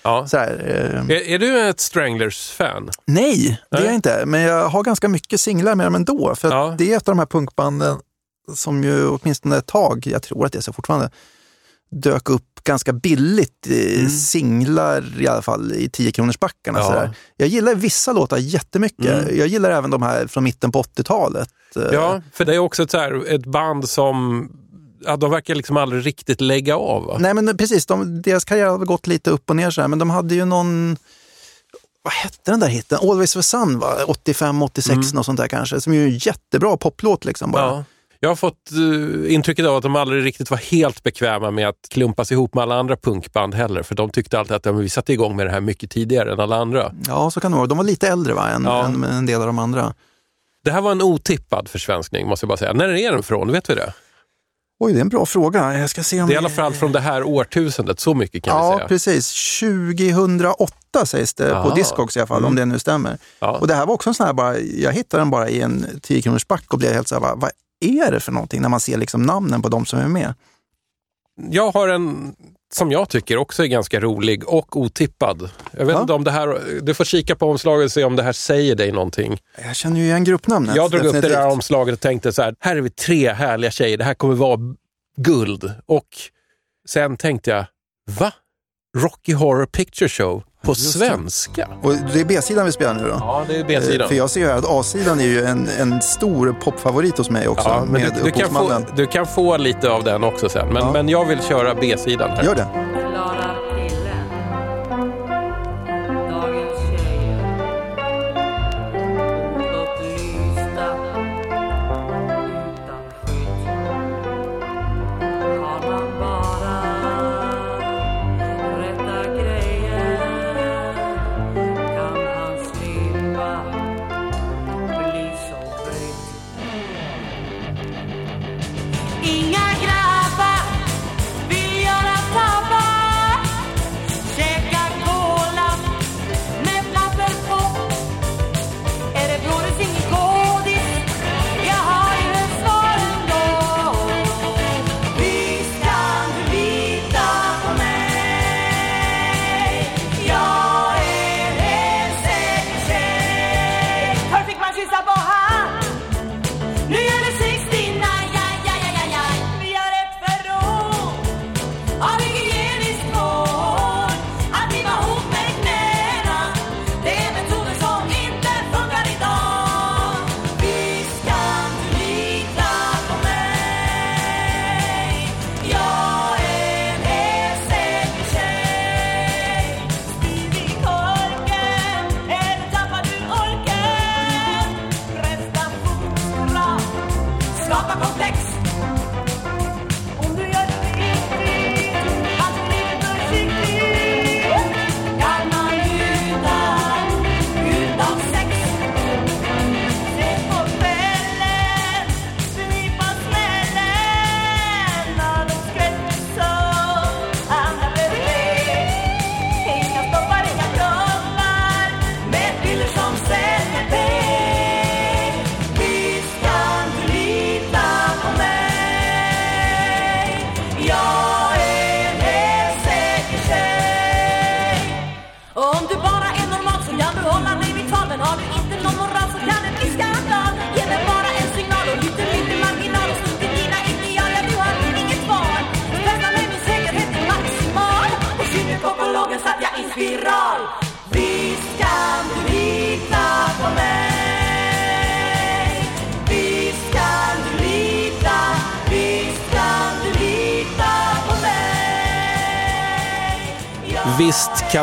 Ja. 0.03 0.27
här. 0.33 1.01
Eh, 1.09 1.15
Är, 1.17 1.29
är 1.29 1.39
du 1.39 1.69
ett 1.69 1.79
Stranglers-fan? 1.79 2.89
nej, 3.07 3.59
det 3.71 3.77
är 3.77 3.79
Nej. 3.81 3.85
jag 3.85 3.95
inte. 3.95 4.23
Men 4.25 4.41
jag 4.41 4.69
har 4.69 4.83
ganska 4.83 5.07
mycket 5.09 5.39
singlar 5.39 5.75
med 5.75 5.85
dem 5.85 5.95
ändå. 5.95 6.35
För 6.35 6.49
Ja. 6.51 6.75
det 6.77 6.93
är 6.93 6.97
ett 6.97 7.07
av 7.07 7.15
de 7.15 7.19
här 7.19 7.25
punkbanden 7.25 7.97
som 8.55 8.83
ju 8.83 9.07
åtminstone 9.07 9.57
ett 9.57 9.65
tag, 9.67 10.07
jag 10.07 10.23
tror 10.23 10.45
att 10.45 10.51
det 10.51 10.57
är 10.59 10.61
så 10.61 10.73
fortfarande, 10.73 11.09
dök 11.91 12.29
upp 12.29 12.63
ganska 12.63 12.93
billigt 12.93 13.67
i 13.67 13.95
Mm. 13.99 14.09
singlar 14.09 15.21
i 15.21 15.27
alla 15.27 15.41
fall 15.41 15.73
i 15.73 15.89
10 15.89 16.11
kronors 16.11 16.39
backarna. 16.39 16.79
Ja. 16.79 16.85
sådär. 16.85 17.11
Jag 17.37 17.47
gillar 17.47 17.75
vissa 17.75 18.13
låtar 18.13 18.37
jättemycket. 18.37 19.05
Mm. 19.23 19.37
Jag 19.37 19.47
gillar 19.47 19.71
även 19.71 19.89
de 19.91 20.01
här 20.01 20.27
från 20.27 20.43
mitten 20.43 20.71
på 20.71 20.79
80-talet. 20.79 21.49
Eh, 21.75 21.81
Ja, 21.93 22.21
för 22.33 22.45
det 22.45 22.55
är 22.55 22.59
också 22.59 22.83
ett, 22.83 22.93
här, 22.93 23.33
ett 23.35 23.45
band 23.45 23.89
som, 23.89 24.47
ja, 25.05 25.17
de 25.17 25.31
verkar 25.31 25.55
liksom 25.55 25.77
aldrig 25.77 26.05
riktigt 26.05 26.41
lägga 26.41 26.77
av. 26.77 27.03
Va? 27.05 27.17
Nej 27.19 27.33
men 27.33 27.57
precis, 27.57 27.85
de, 27.85 28.21
deras 28.21 28.45
karriär 28.45 28.65
har 28.69 28.77
gått 28.77 29.07
lite 29.07 29.29
upp 29.31 29.49
och 29.49 29.55
ner 29.55 29.71
så 29.71 29.81
här, 29.81 29.87
men 29.87 29.99
de 29.99 30.09
hade 30.09 30.35
ju 30.35 30.45
någon, 30.45 30.97
vad 32.03 32.13
hette 32.13 32.51
den 32.51 32.59
där 32.59 32.67
hitten? 32.67 32.99
Always 33.01 33.33
the 33.33 33.43
Sun 33.43 33.79
va? 33.79 33.95
85, 34.07 34.61
86 34.61 35.13
något 35.13 35.25
sånt 35.25 35.39
där 35.39 35.47
kanske, 35.47 35.81
som 35.81 35.93
är 35.93 35.97
ju 35.97 36.03
en 36.03 36.17
jättebra 36.17 36.77
poplåt 36.77 37.25
liksom 37.25 37.51
bara. 37.51 37.63
Mm. 37.63 37.75
Ja. 37.75 37.83
Jag 38.21 38.29
har 38.29 38.35
fått 38.35 38.69
uh, 38.77 39.33
intrycket 39.33 39.65
av 39.65 39.75
att 39.75 39.83
de 39.83 39.95
aldrig 39.95 40.25
riktigt 40.25 40.51
var 40.51 40.57
helt 40.57 41.03
bekväma 41.03 41.51
med 41.51 41.67
att 41.69 41.75
klumpas 41.89 42.31
ihop 42.31 42.53
med 42.53 42.61
alla 42.61 42.75
andra 42.79 42.95
punkband 42.97 43.53
heller. 43.55 43.83
För 43.83 43.95
de 43.95 44.09
tyckte 44.09 44.39
alltid 44.39 44.55
att 44.55 44.65
ja, 44.65 44.71
vi 44.71 44.89
satte 44.89 45.13
igång 45.13 45.35
med 45.35 45.45
det 45.47 45.51
här 45.51 45.61
mycket 45.61 45.91
tidigare 45.91 46.33
än 46.33 46.39
alla 46.39 46.55
andra. 46.55 46.91
Ja, 47.07 47.31
så 47.31 47.39
kan 47.39 47.51
det 47.51 47.57
vara. 47.57 47.67
De 47.67 47.77
var 47.77 47.85
lite 47.85 48.07
äldre 48.07 48.33
va, 48.33 48.49
än, 48.49 48.63
Ja. 48.63 48.85
än 48.85 49.03
en 49.03 49.25
del 49.25 49.41
av 49.41 49.47
de 49.47 49.59
andra. 49.59 49.93
Det 50.63 50.71
här 50.71 50.81
var 50.81 50.91
en 50.91 51.01
otippad 51.01 51.67
försvenskning 51.69 52.27
måste 52.27 52.43
jag 52.43 52.47
bara 52.49 52.57
säga. 52.57 52.73
När 52.73 52.89
är 52.89 53.11
den 53.11 53.23
från? 53.23 53.51
Vet 53.51 53.69
vi 53.69 53.75
det? 53.75 53.93
Oj, 54.79 54.93
det 54.93 54.99
är 54.99 55.01
en 55.01 55.09
bra 55.09 55.25
fråga. 55.25 55.77
Jag 55.79 55.89
ska 55.89 56.03
se 56.03 56.21
om 56.21 56.27
Det 56.27 56.33
är 56.33 56.35
i 56.35 56.37
alla 56.37 56.49
fall 56.49 56.73
från 56.73 56.91
det 56.91 56.99
här 56.99 57.23
årtusendet, 57.23 57.99
så 57.99 58.13
mycket 58.13 58.43
kan 58.43 58.57
vi 58.61 58.67
Ja, 58.67 58.77
säga. 58.77 58.87
precis. 58.87 59.59
2008 59.59 61.05
sägs 61.05 61.33
det 61.33 61.49
Jaha. 61.49 61.63
på 61.69 61.75
Discogs 61.75 62.17
i 62.17 62.19
alla 62.19 62.27
fall, 62.27 62.37
Mm. 62.37 62.47
om 62.49 62.55
det 62.55 62.65
nu 62.65 62.79
stämmer. 62.79 63.17
Ja. 63.39 63.57
Och 63.57 63.67
det 63.67 63.73
här 63.73 63.85
var 63.85 63.93
också 63.93 64.09
en 64.09 64.13
sån 64.13 64.25
här, 64.25 64.33
bara, 64.33 64.57
jag 64.59 64.93
hittade 64.93 65.21
den 65.21 65.29
bara 65.29 65.49
i 65.49 65.61
en 65.61 65.85
10 66.01 66.21
kronors 66.21 66.47
back 66.47 66.73
och 66.73 66.79
blev 66.79 66.93
helt 66.93 67.07
så 67.07 67.15
här, 67.15 67.35
vad 67.35 67.49
är 67.79 68.11
det 68.11 68.19
för 68.19 68.31
någonting 68.31 68.61
när 68.61 68.69
man 68.69 68.79
ser 68.79 68.97
liksom 68.97 69.21
namnen 69.23 69.61
på 69.61 69.69
de 69.69 69.85
som 69.85 69.99
är 69.99 70.07
med? 70.07 70.33
Jag 71.49 71.71
har 71.71 71.87
en 71.87 72.35
som 72.73 72.91
jag 72.91 73.09
tycker 73.09 73.37
också 73.37 73.63
är 73.63 73.67
ganska 73.67 73.99
rolig 73.99 74.47
och 74.47 74.77
otippad. 74.77 75.49
Jag 75.71 75.85
vet 75.85 75.95
Ja. 75.95 76.01
inte 76.01 76.13
om 76.13 76.23
det 76.23 76.31
här, 76.31 76.59
du 76.81 76.93
får 76.93 77.03
kika 77.05 77.35
på 77.35 77.45
omslaget 77.49 77.85
och 77.85 77.91
se 77.91 78.03
om 78.03 78.15
det 78.15 78.23
här 78.23 78.31
säger 78.33 78.75
dig 78.75 78.91
någonting. 78.91 79.41
Jag 79.65 79.75
känner 79.75 79.99
ju 79.99 80.05
igen 80.05 80.23
gruppnamnet. 80.23 80.75
Jag 80.75 80.91
drog 80.91 80.99
upp 81.05 81.13
det 81.13 81.17
definitivt. 81.19 81.39
där 81.43 81.51
omslaget 81.51 81.93
och 81.93 81.99
tänkte 81.99 82.33
så 82.33 82.41
här, 82.41 82.55
här 82.59 82.75
är 82.75 82.81
vi 82.81 82.89
tre 82.89 83.33
härliga 83.33 83.71
tjejer, 83.71 83.97
det 83.97 84.03
här 84.03 84.13
kommer 84.13 84.35
vara 84.35 84.59
guld. 85.17 85.73
Och 85.85 86.07
sen 86.89 87.17
tänkte 87.17 87.51
jag, 87.51 87.65
va? 88.19 88.33
Rocky 88.97 89.33
Horror 89.33 89.65
Picture 89.65 90.09
Show 90.09 90.43
på 90.61 90.71
Just 90.71 90.99
det. 90.99 91.07
svenska? 91.07 91.67
Och 91.83 91.93
det 92.13 92.19
är 92.21 92.25
B-sidan 92.25 92.65
vi 92.65 92.71
spelar 92.71 92.93
nu 92.93 93.03
då? 93.03 93.15
Ja, 93.19 93.43
det 93.47 93.55
är 93.55 93.59
Eh, 93.59 93.65
B-sidan. 93.67 94.07
För 94.07 94.15
jag 94.15 94.29
ser 94.29 94.39
ju 94.41 94.47
här 94.47 94.57
att 94.57 94.65
A-sidan 94.69 95.19
är 95.19 95.23
ju 95.23 95.45
en, 95.45 95.69
en 95.79 96.01
stor 96.01 96.55
popfavorit 96.63 97.17
hos 97.17 97.29
mig 97.29 97.47
också. 97.47 97.69
Ja, 97.69 97.81
men 97.83 98.01
med 98.01 98.13
du, 98.17 98.23
du, 98.23 98.31
kan 98.31 98.49
få, 98.49 98.71
du 98.95 99.05
kan 99.07 99.25
få 99.25 99.57
lite 99.57 99.89
av 99.89 100.03
den 100.03 100.23
också 100.23 100.49
sen, 100.49 100.67
men, 100.67 100.75
Ja. 100.83 100.91
men 100.91 101.09
jag 101.09 101.25
vill 101.25 101.41
köra 101.43 101.75
B-sidan 101.75 102.29
här. 102.29 102.43
Gör 102.43 102.55
det. 102.55 102.67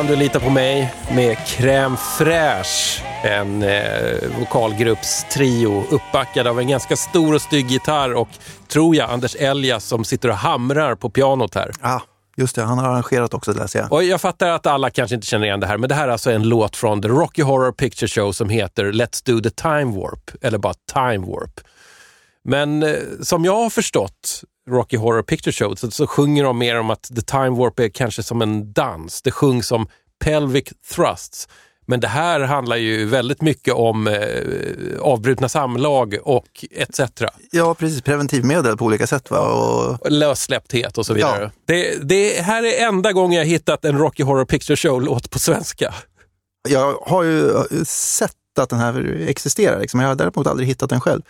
Kan 0.06 0.14
du 0.14 0.20
lita 0.20 0.40
på 0.40 0.50
mig 0.50 0.94
med 1.14 1.36
Crème 1.36 1.96
Fraîche. 1.96 3.02
En 3.24 3.62
eh, 3.62 4.38
vokalgruppstrio 4.38 5.84
uppbackad 5.90 6.46
av 6.46 6.60
en 6.60 6.68
ganska 6.68 6.96
stor 6.96 7.34
och 7.34 7.42
stygg 7.42 7.70
gitarr 7.70 8.14
och, 8.14 8.28
tror 8.68 8.96
jag, 8.96 9.10
Anders 9.10 9.36
Elias 9.36 9.84
som 9.84 10.04
sitter 10.04 10.28
och 10.28 10.36
hamrar 10.36 10.94
på 10.94 11.10
pianot 11.10 11.54
här. 11.54 11.72
Ja, 11.82 12.02
just 12.36 12.56
det. 12.56 12.62
Han 12.62 12.78
har 12.78 12.88
arrangerat 12.88 13.34
också, 13.34 13.52
det 13.52 13.58
läser 13.58 13.78
jag. 13.78 13.92
Och 13.92 14.04
jag 14.04 14.20
fattar 14.20 14.48
att 14.48 14.66
alla 14.66 14.90
kanske 14.90 15.14
inte 15.14 15.26
känner 15.26 15.46
igen 15.46 15.60
det 15.60 15.66
här, 15.66 15.78
men 15.78 15.88
det 15.88 15.94
här 15.94 16.08
är 16.08 16.12
alltså 16.12 16.30
en 16.30 16.48
låt 16.48 16.76
från 16.76 17.02
The 17.02 17.08
Rocky 17.08 17.42
Horror 17.42 17.72
Picture 17.72 18.08
Show 18.08 18.32
som 18.32 18.48
heter 18.48 18.84
Let's 18.84 19.22
Do 19.24 19.40
The 19.40 19.50
Time 19.50 20.00
Warp, 20.00 20.30
eller 20.42 20.58
bara 20.58 20.74
Time 20.92 21.26
Warp. 21.26 21.60
Men 22.46 22.82
eh, 22.82 22.96
som 23.22 23.44
jag 23.44 23.56
har 23.56 23.70
förstått 23.70 24.42
Rocky 24.70 24.96
Horror 24.96 25.22
Picture 25.22 25.52
Show 25.52 25.74
så, 25.74 25.90
så 25.90 26.06
sjunger 26.06 26.44
de 26.44 26.58
mer 26.58 26.78
om 26.78 26.90
att 26.90 27.02
The 27.02 27.22
Time 27.22 27.50
Warp 27.50 27.80
är 27.80 27.88
kanske 27.88 28.22
som 28.22 28.42
en 28.42 28.72
dans. 28.72 29.22
Det 29.22 29.30
sjungs 29.30 29.66
som 29.66 29.88
pelvic 30.24 30.64
thrusts. 30.94 31.48
Men 31.88 32.00
det 32.00 32.08
här 32.08 32.40
handlar 32.40 32.76
ju 32.76 33.04
väldigt 33.04 33.42
mycket 33.42 33.74
om 33.74 34.06
eh, 34.06 35.00
avbrutna 35.00 35.48
samlag 35.48 36.18
och 36.22 36.64
etc. 36.70 37.00
Ja, 37.50 37.74
precis. 37.74 38.02
Preventivmedel 38.02 38.76
på 38.76 38.84
olika 38.84 39.06
sätt. 39.06 39.30
Va? 39.30 39.38
Och... 39.38 40.02
Och 40.02 40.10
Lössläppthet 40.10 40.98
och 40.98 41.06
så 41.06 41.14
vidare. 41.14 41.42
Ja. 41.42 41.50
Det, 41.66 42.08
det 42.08 42.42
här 42.42 42.62
är 42.62 42.86
enda 42.88 43.12
gången 43.12 43.38
jag 43.38 43.46
hittat 43.46 43.84
en 43.84 43.98
Rocky 43.98 44.22
Horror 44.22 44.44
Picture 44.44 44.76
Show-låt 44.76 45.30
på 45.30 45.38
svenska. 45.38 45.94
Jag 46.68 46.94
har 47.06 47.22
ju 47.22 47.50
sett 47.84 48.32
att 48.58 48.70
den 48.70 48.78
här 48.78 49.24
existerar, 49.28 49.80
liksom. 49.80 50.00
jag 50.00 50.08
har 50.08 50.14
däremot 50.14 50.46
aldrig 50.46 50.68
hittat 50.68 50.90
den 50.90 51.00
själv. 51.00 51.22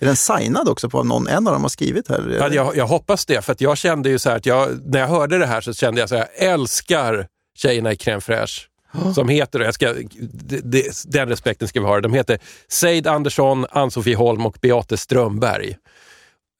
Är 0.00 0.06
den 0.06 0.16
signad 0.16 0.68
också 0.68 0.90
på 0.90 1.04
någon? 1.04 1.28
En 1.28 1.46
av 1.46 1.52
dem 1.52 1.62
har 1.62 1.68
skrivit 1.68 2.08
här. 2.08 2.36
Ja, 2.40 2.48
jag, 2.48 2.76
jag 2.76 2.86
hoppas 2.86 3.26
det, 3.26 3.42
för 3.44 3.52
att 3.52 3.60
jag 3.60 3.78
kände 3.78 4.08
ju 4.08 4.18
så 4.18 4.30
att 4.30 4.46
jag, 4.46 4.68
när 4.86 5.00
jag 5.00 5.08
hörde 5.08 5.38
det 5.38 5.46
här 5.46 5.60
så 5.60 5.74
kände 5.74 6.00
jag 6.00 6.08
så 6.08 6.16
här, 6.16 6.26
jag 6.38 6.48
älskar 6.48 7.26
tjejerna 7.58 7.92
i 7.92 7.94
Crème 7.94 8.20
Fraîche. 8.20 8.66
Som 9.14 9.28
heter, 9.28 9.60
jag 9.60 9.74
ska, 9.74 9.94
det, 10.20 10.60
det, 10.64 11.02
den 11.04 11.28
respekten 11.28 11.68
ska 11.68 11.80
vi 11.80 11.86
ha, 11.86 12.00
de 12.00 12.12
heter 12.12 12.38
Seid 12.68 13.06
Andersson, 13.06 13.66
Ann-Sofie 13.70 14.16
Holm 14.16 14.46
och 14.46 14.56
Beate 14.60 14.96
Strömberg. 14.96 15.76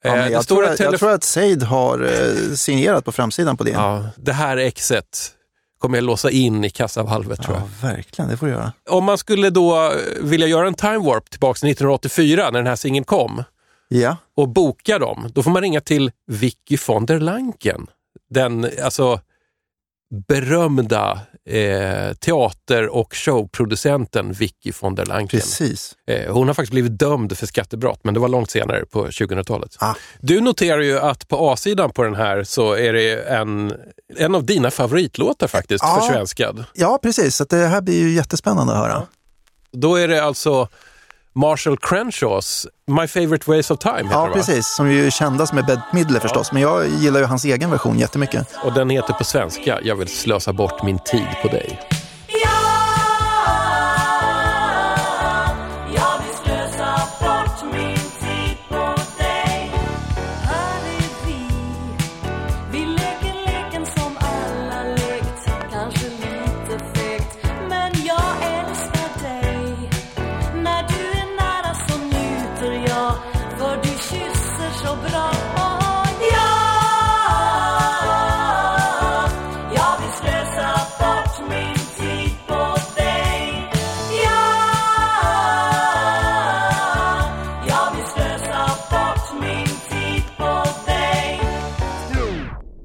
Ja, 0.03 0.17
Eh, 0.17 0.27
jag, 0.27 0.47
tror, 0.47 0.63
att 0.65 0.71
att, 0.71 0.79
jag 0.79 0.99
tror 0.99 1.11
att 1.11 1.23
Seid 1.23 1.63
har 1.63 1.99
eh, 2.03 2.55
signerat 2.55 3.05
på 3.05 3.11
framsidan 3.11 3.57
på 3.57 3.63
det. 3.63 3.71
ja, 3.71 4.05
det 4.15 4.33
här 4.33 4.57
exet 4.57 5.31
kommer 5.83 5.97
jag 5.97 6.03
låsa 6.03 6.31
in 6.31 6.63
i 6.63 6.69
kassavalvet 6.69 7.41
tror 7.41 7.55
jag. 7.57 7.63
Ja, 7.63 7.87
verkligen. 7.87 8.29
Det 8.31 8.37
får 8.37 8.45
du 8.45 8.51
göra. 8.51 8.73
Om 8.89 9.03
man 9.03 9.17
skulle 9.17 9.49
då 9.49 9.75
eh, 9.75 9.91
vilja 10.21 10.47
göra 10.47 10.67
en 10.67 10.73
time 10.73 10.97
warp 10.97 11.29
tillbaka 11.29 11.59
till 11.59 11.69
1984 11.69 12.43
när 12.51 12.59
den 12.59 12.67
här 12.67 12.75
singeln 12.75 13.05
kom 13.05 13.43
Ja, 13.87 14.17
och 14.35 14.49
boka 14.49 14.99
dem, 14.99 15.29
då 15.33 15.43
får 15.43 15.51
man 15.51 15.61
ringa 15.61 15.81
till 15.81 16.11
Vicky 16.27 16.77
von 16.87 17.05
der 17.05 17.19
Lanken. 17.19 17.87
Den 18.29 18.67
alltså 18.83 19.19
berömda 20.27 21.19
eh, 21.49 22.13
teater 22.13 22.89
och 22.95 23.15
showproducenten 23.15 24.31
Vicky 24.33 24.71
von 24.81 24.95
der 24.95 25.05
Lanken. 25.05 25.39
precis. 25.39 25.95
Eh, 26.07 26.33
hon 26.33 26.47
har 26.47 26.53
faktiskt 26.53 26.71
blivit 26.71 26.99
dömd 26.99 27.37
för 27.37 27.45
skattebrott, 27.47 27.99
men 28.03 28.13
det 28.13 28.19
var 28.19 28.27
långt 28.29 28.51
senare 28.51 28.85
på 28.85 29.07
2000-talet. 29.07 29.75
Ah. 29.79 29.93
Du 30.19 30.41
noterar 30.41 30.81
ju 30.81 30.99
att 30.99 31.27
på 31.27 31.51
A-sidan 31.51 31.89
på 31.91 32.03
den 32.03 32.15
här 32.15 32.43
så 32.43 32.73
är 32.73 32.93
det 32.93 33.13
en, 33.23 33.73
en 34.17 34.35
av 34.35 34.45
dina 34.45 34.71
favoritlåtar 34.71 35.47
faktiskt, 35.47 35.83
Ja. 35.83 36.01
försvenskad. 36.01 36.65
Ja, 36.73 36.99
precis. 37.01 37.35
Så 37.35 37.43
det 37.43 37.57
här 37.67 37.81
blir 37.81 37.99
ju 37.99 38.09
jättespännande 38.11 38.73
att 38.73 38.79
höra. 38.79 39.03
Då 39.71 39.95
är 39.95 40.07
det 40.07 40.23
alltså 40.23 40.67
Marshall 41.35 41.77
Crenshaws 41.77 42.67
My 42.87 43.07
Favorite 43.07 43.51
Ways 43.51 43.71
of 43.71 43.79
Time. 43.79 44.09
Ja, 44.11 44.27
det, 44.27 44.33
precis. 44.33 44.75
Som 44.75 44.91
ju 44.91 45.11
kändas 45.11 45.53
med 45.53 45.65
Bette 45.65 45.83
Midler 45.93 46.19
förstås. 46.19 46.51
Men 46.51 46.61
jag 46.61 46.87
gillar 46.89 47.19
ju 47.19 47.25
hans 47.25 47.45
egen 47.45 47.71
version 47.71 47.99
jättemycket. 47.99 48.47
Och 48.63 48.73
den 48.73 48.89
heter 48.89 49.13
på 49.13 49.23
svenska 49.23 49.79
Jag 49.83 49.95
vill 49.95 50.07
slösa 50.07 50.53
bort 50.53 50.83
min 50.83 50.99
tid 50.99 51.27
på 51.41 51.47
dig. 51.47 51.79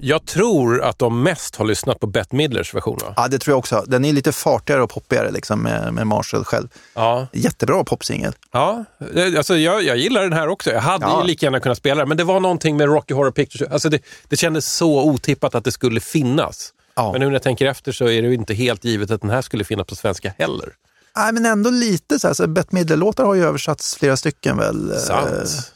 Jag 0.09 0.25
tror 0.27 0.83
att 0.83 0.99
de 0.99 1.23
mest 1.23 1.57
har 1.57 1.65
lyssnat 1.65 2.01
på 2.01 2.07
Bette 2.07 2.37
Midlers 2.37 2.75
version. 2.75 2.99
Va? 3.03 3.13
Ja, 3.17 3.29
det 3.29 3.39
tror 3.39 3.53
jag 3.53 3.59
också. 3.59 3.85
Den 3.87 4.05
är 4.05 4.13
lite 4.13 4.33
fartigare 4.33 4.83
och 4.83 4.91
poppigare 4.91 5.31
liksom, 5.31 5.63
med, 5.63 5.95
med 5.95 6.07
Marshall 6.07 6.45
själv. 6.45 6.69
Ja, 6.95 7.27
Jättebra 7.33 7.85
popsingel. 7.85 8.33
ja. 8.53 8.85
Eh, 9.15 9.37
Alltså, 9.37 9.57
jag, 9.57 9.83
jag 9.83 9.97
gillar 9.97 10.23
den 10.23 10.33
här 10.33 10.49
också. 10.49 10.71
Jag 10.71 10.81
hade 10.81 11.05
Ja. 11.07 11.21
ju 11.21 11.27
lika 11.27 11.47
gärna 11.47 11.61
kunnat 11.61 11.79
spela 11.79 11.99
den, 12.01 12.09
men 12.09 12.17
det 12.17 12.25
var 12.25 12.41
någonting 12.41 12.77
med 12.77 12.87
Rocky 12.89 13.15
Horror 13.15 13.31
Picture 13.31 13.65
Show. 13.67 13.73
Alltså 13.73 13.89
det, 13.89 14.03
det 14.29 14.37
kändes 14.37 14.73
så 14.73 15.03
otippat 15.05 15.55
att 15.55 15.65
det 15.65 15.73
skulle 15.73 16.01
finnas. 16.01 16.73
Ja. 16.97 17.13
Men 17.13 17.21
nu 17.21 17.27
när 17.27 17.33
jag 17.33 17.43
tänker 17.43 17.67
efter 17.67 17.93
så 17.93 18.05
är 18.09 18.23
det 18.23 18.29
ju 18.29 18.35
inte 18.35 18.55
helt 18.55 18.85
givet 18.85 19.11
att 19.11 19.21
den 19.21 19.31
här 19.31 19.43
skulle 19.43 19.65
finnas 19.65 19.87
på 19.87 19.95
svenska 19.95 20.33
heller. 20.39 20.69
Nej, 21.17 21.33
men 21.33 21.47
ändå 21.47 21.71
lite 21.71 22.19
så 22.19 22.27
här. 22.27 22.35
Så 22.35 22.47
Bette 22.47 22.75
Midler-låtar 22.75 23.25
har 23.25 23.35
ju 23.35 23.45
översatts 23.45 23.97
flera 23.97 24.17
stycken 24.17 24.57
väl. 24.57 24.91
Eh, 24.91 24.97
Sant. 24.97 25.73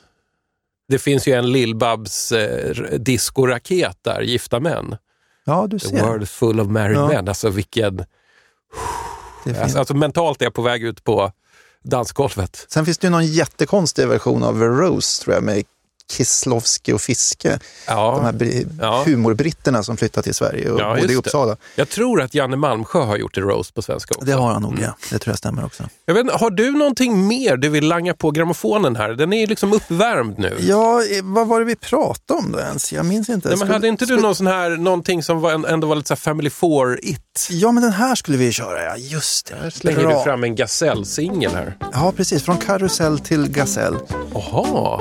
Det 0.89 0.99
finns 0.99 1.29
ju 1.29 1.33
en 1.33 1.47
Lill-Babs 1.47 2.33
eh, 2.33 2.99
diskoraket 2.99 3.99
där, 4.03 4.21
Gifta 4.21 4.61
män. 4.61 4.97
Ja, 5.45 5.67
du 5.67 5.79
The 5.79 5.89
ser. 5.89 6.03
world 6.07 6.23
is 6.23 6.31
full 6.31 6.61
of 6.61 6.69
married 6.69 6.97
Ja. 6.97 7.09
men. 7.09 7.29
Alltså 7.29 7.51
vilken... 7.51 8.05
Alltså, 9.61 9.79
alltså 9.79 9.95
mentalt 9.95 10.41
är 10.43 10.47
jag 10.47 10.55
på 10.55 10.63
väg 10.63 10.83
ut 10.85 11.05
på 11.05 11.33
dansgolvet. 11.83 12.67
Sen 12.69 12.85
finns 12.85 12.99
det 12.99 13.07
ju 13.07 13.11
någon 13.11 13.27
jättekonstig 13.27 14.09
version 14.09 14.43
av 14.43 14.61
Rose, 14.63 15.23
tror 15.25 15.35
jag, 15.35 15.43
med 15.45 15.65
Kislovski 16.11 16.93
och 16.93 17.01
Fiske. 17.01 17.59
Ja. 17.87 18.33
De 18.39 18.47
här 18.47 18.65
Ja. 18.81 19.03
humorbritterna 19.07 19.83
som 19.83 19.97
flyttat 19.97 20.25
till 20.25 20.35
Sverige 20.35 20.71
och 20.71 20.81
Ja, 20.81 20.95
bodde 21.01 21.13
i. 21.13 21.17
Uppsala. 21.17 21.57
Jag 21.75 21.89
tror 21.89 22.21
att 22.23 22.35
Janne 22.35 22.57
Malmsjö 22.57 22.99
har 23.01 23.17
gjort 23.17 23.37
en 23.37 23.43
roast 23.43 23.75
på 23.75 23.83
svenska 23.83 24.15
också. 24.17 24.27
Det 24.27 24.33
har 24.33 24.53
han 24.53 24.63
nog, 24.63 24.79
ja. 24.83 24.97
Det 25.11 25.19
tror 25.19 25.33
jag 25.33 25.39
stämmer 25.39 25.65
också. 25.65 25.83
Jag 26.07 26.15
vet, 26.15 26.31
har 26.33 26.51
du 26.51 26.71
någonting 26.73 27.27
mer 27.27 27.57
du 27.57 27.69
vill 27.69 27.89
langa 27.89 28.15
på 28.15 28.31
grammofonen 28.31 28.97
här? 28.97 29.09
Den 29.13 29.33
är 29.33 29.47
liksom 29.47 29.73
uppvärmd 29.73 30.39
nu. 30.39 30.57
Ja, 30.61 31.03
eh, 31.05 31.23
vad 31.25 31.47
var 31.49 31.61
det 31.61 31.67
vi 31.67 31.77
pratade 31.77 32.39
om 32.41 32.53
då 32.53 32.59
ens? 32.59 32.93
Jag 32.93 33.07
minns 33.07 33.29
inte. 33.29 33.49
Nej, 33.49 33.59
men 33.59 33.69
hade 33.71 33.89
inte 33.89 34.07
du 34.07 34.17
någon 34.17 34.35
sån 34.35 34.47
här, 34.47 34.71
någonting 34.71 35.23
som 35.23 35.41
var, 35.41 35.69
ändå 35.69 35.87
var 35.87 35.97
lite 35.97 36.09
så 36.09 36.17
Family 36.17 36.51
Four-it? 36.51 37.49
Ja, 37.51 37.73
men 37.73 37.83
den 37.83 37.93
här 37.93 38.15
skulle 38.15 38.39
vi 38.39 38.53
köra, 38.53 38.85
ja. 38.85 38.97
Just 38.97 39.47
det. 39.47 39.57
Här 39.63 39.71
slänger 39.71 39.99
Bra. 40.01 40.19
du 40.19 40.25
fram 40.25 40.45
en 40.45 40.55
Gasell-singel 40.57 41.53
här. 41.55 41.77
Ja, 41.93 42.13
precis. 42.17 42.43
Från 42.43 42.57
karusell 42.57 43.19
till 43.19 43.49
gasell. 43.49 43.97
Jaha. 44.35 45.01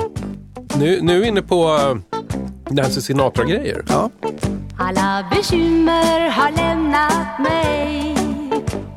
Nu, 0.78 1.00
nu 1.02 1.16
är 1.16 1.20
vi 1.20 1.26
inne 1.28 1.42
på 1.42 1.64
uh, 1.68 1.96
Nancy 2.70 3.00
Sinatra-grejer. 3.00 3.84
Ja. 3.88 4.10
Alla 4.78 5.24
bekymmer 5.30 6.30
har 6.30 6.50
lämnat 6.50 7.38
mig. 7.38 8.16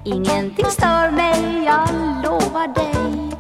Ingenting 0.06 0.66
stör 0.66 1.12
mig, 1.12 1.64
jag 1.66 1.90
lovar 2.24 2.68
dig. 2.76 3.32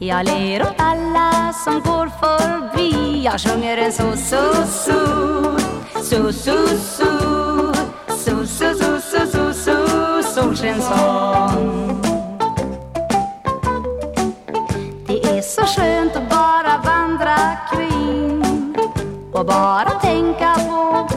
Jag 0.00 0.26
ler 0.26 0.62
åt 0.62 0.74
alla 0.78 1.52
som 1.64 1.74
går 1.74 2.06
förbi. 2.20 3.22
Jag 3.24 3.40
sjunger 3.40 3.76
en 3.76 3.92
så, 3.92 4.16
så 4.16 4.54
Så, 6.02 6.32
så, 6.32 6.32
så 6.32 6.68
Så, 8.08 8.46
så, 8.46 8.74
så, 8.74 9.00
så, 9.00 9.26
så, 9.26 9.52
så 9.52 10.22
Solskenssång 10.34 11.17
och 19.38 19.46
bara 19.46 19.90
tänka 19.90 20.54
på 20.54 21.08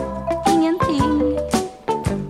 ingenting. 0.52 1.38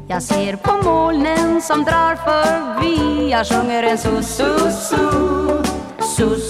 Jag 0.08 0.24
ser 0.24 0.56
på 0.56 0.74
molnen 0.84 1.62
som 1.62 1.84
drar 1.84 2.16
förbi. 2.16 3.30
Jag 3.32 3.48
sjunger 3.48 3.84
en 3.84 3.98
så, 3.98 4.22
så, 4.22 4.60
så, 4.60 5.12
så, 6.02 6.42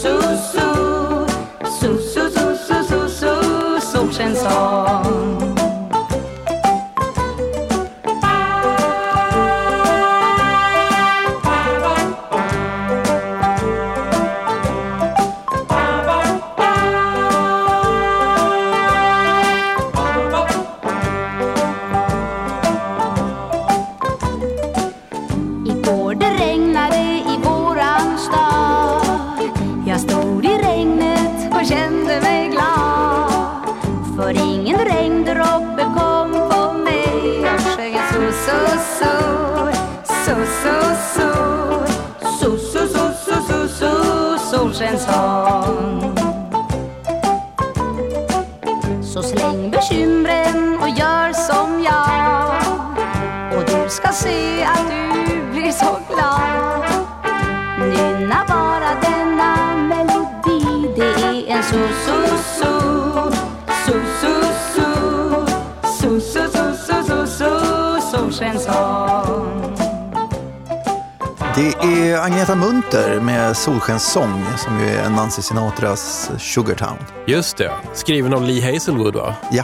Solskenssång 73.61 74.45
som 74.57 74.79
ju 74.79 74.85
är 74.85 75.09
Nancy 75.09 75.41
Sinatras 75.41 76.31
Sugartown. 76.39 76.97
Just 77.27 77.57
det, 77.57 77.71
skriven 77.93 78.33
av 78.33 78.43
Lee 78.43 78.73
Hazelwood 78.73 79.15
va? 79.15 79.35
Ja. 79.51 79.63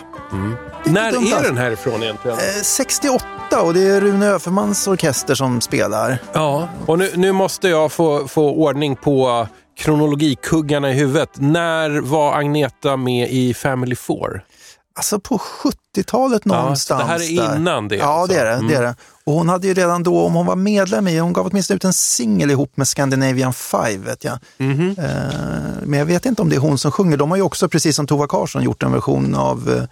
När 0.86 1.12
dumt 1.12 1.28
är 1.28 1.36
alls. 1.36 1.48
den 1.48 1.58
härifrån 1.58 2.04
egentligen? 2.04 2.38
Eh, 2.38 2.62
68 2.64 3.26
och 3.62 3.74
det 3.74 3.84
är 3.84 4.02
Rune 4.02 4.30
Öfermans 4.30 4.88
orkester 4.88 5.36
som 5.36 5.62
spelar. 5.62 6.18
Ja, 6.34 6.70
och 6.86 7.00
nu, 7.00 7.12
nu 7.16 7.32
måste 7.32 7.68
jag 7.70 7.92
få, 7.92 8.28
få 8.28 8.52
ordning 8.52 8.96
på 8.96 9.48
kronologikuggarna 9.78 10.92
i 10.92 10.94
huvudet. 10.94 11.30
När 11.34 12.00
var 12.02 12.34
Agneta 12.34 12.98
med 12.98 13.30
i 13.32 13.54
Family 13.54 13.96
Four? 13.96 14.42
Alltså 14.98 15.20
på 15.20 15.38
70-talet 15.38 16.42
Ja, 16.46 16.52
så 16.52 16.56
någonstans. 16.62 17.02
det 17.02 17.08
här 17.08 17.20
är 17.52 17.56
innan 17.56 17.88
det, 17.88 17.96
Ja, 17.96 18.06
alltså. 18.06 18.34
det 18.36 18.42
är 18.42 18.46
det, 18.46 18.52
Mm. 18.54 18.68
det 18.68 18.76
är 18.76 18.82
det. 18.82 18.96
Och 19.26 19.34
hon 19.34 19.50
hade 19.50 19.68
ju 19.68 19.74
redan 19.74 20.04
då, 20.04 20.22
om 20.26 20.34
hon 20.34 20.46
var 20.46 20.56
medlem 20.56 21.08
i, 21.08 21.18
hon 21.20 21.34
gav 21.34 21.48
åtminstone 21.48 21.76
ut 21.76 21.84
en 21.86 21.94
singel 21.94 22.52
ihop 22.52 22.78
med 22.78 22.88
Scandinavian 22.88 23.54
Five, 23.54 23.98
vet 23.98 24.24
jag. 24.24 24.40
Mhm. 24.58 24.96
Eh, 25.00 25.06
men 25.84 26.00
jag 26.00 26.06
vet 26.06 26.26
inte 26.26 26.42
om 26.42 26.50
det 26.50 26.56
är 26.56 26.60
hon 26.60 26.78
som 26.78 26.92
sjunger. 26.92 27.18
De 27.18 27.30
har 27.30 27.38
ju 27.38 27.44
också, 27.44 27.70
precis 27.70 27.96
som 27.96 28.08
Tova 28.08 28.28
Karlsson, 28.28 28.64
gjort 28.64 28.84
en 28.84 28.92
version 28.92 29.36
av 29.36 29.88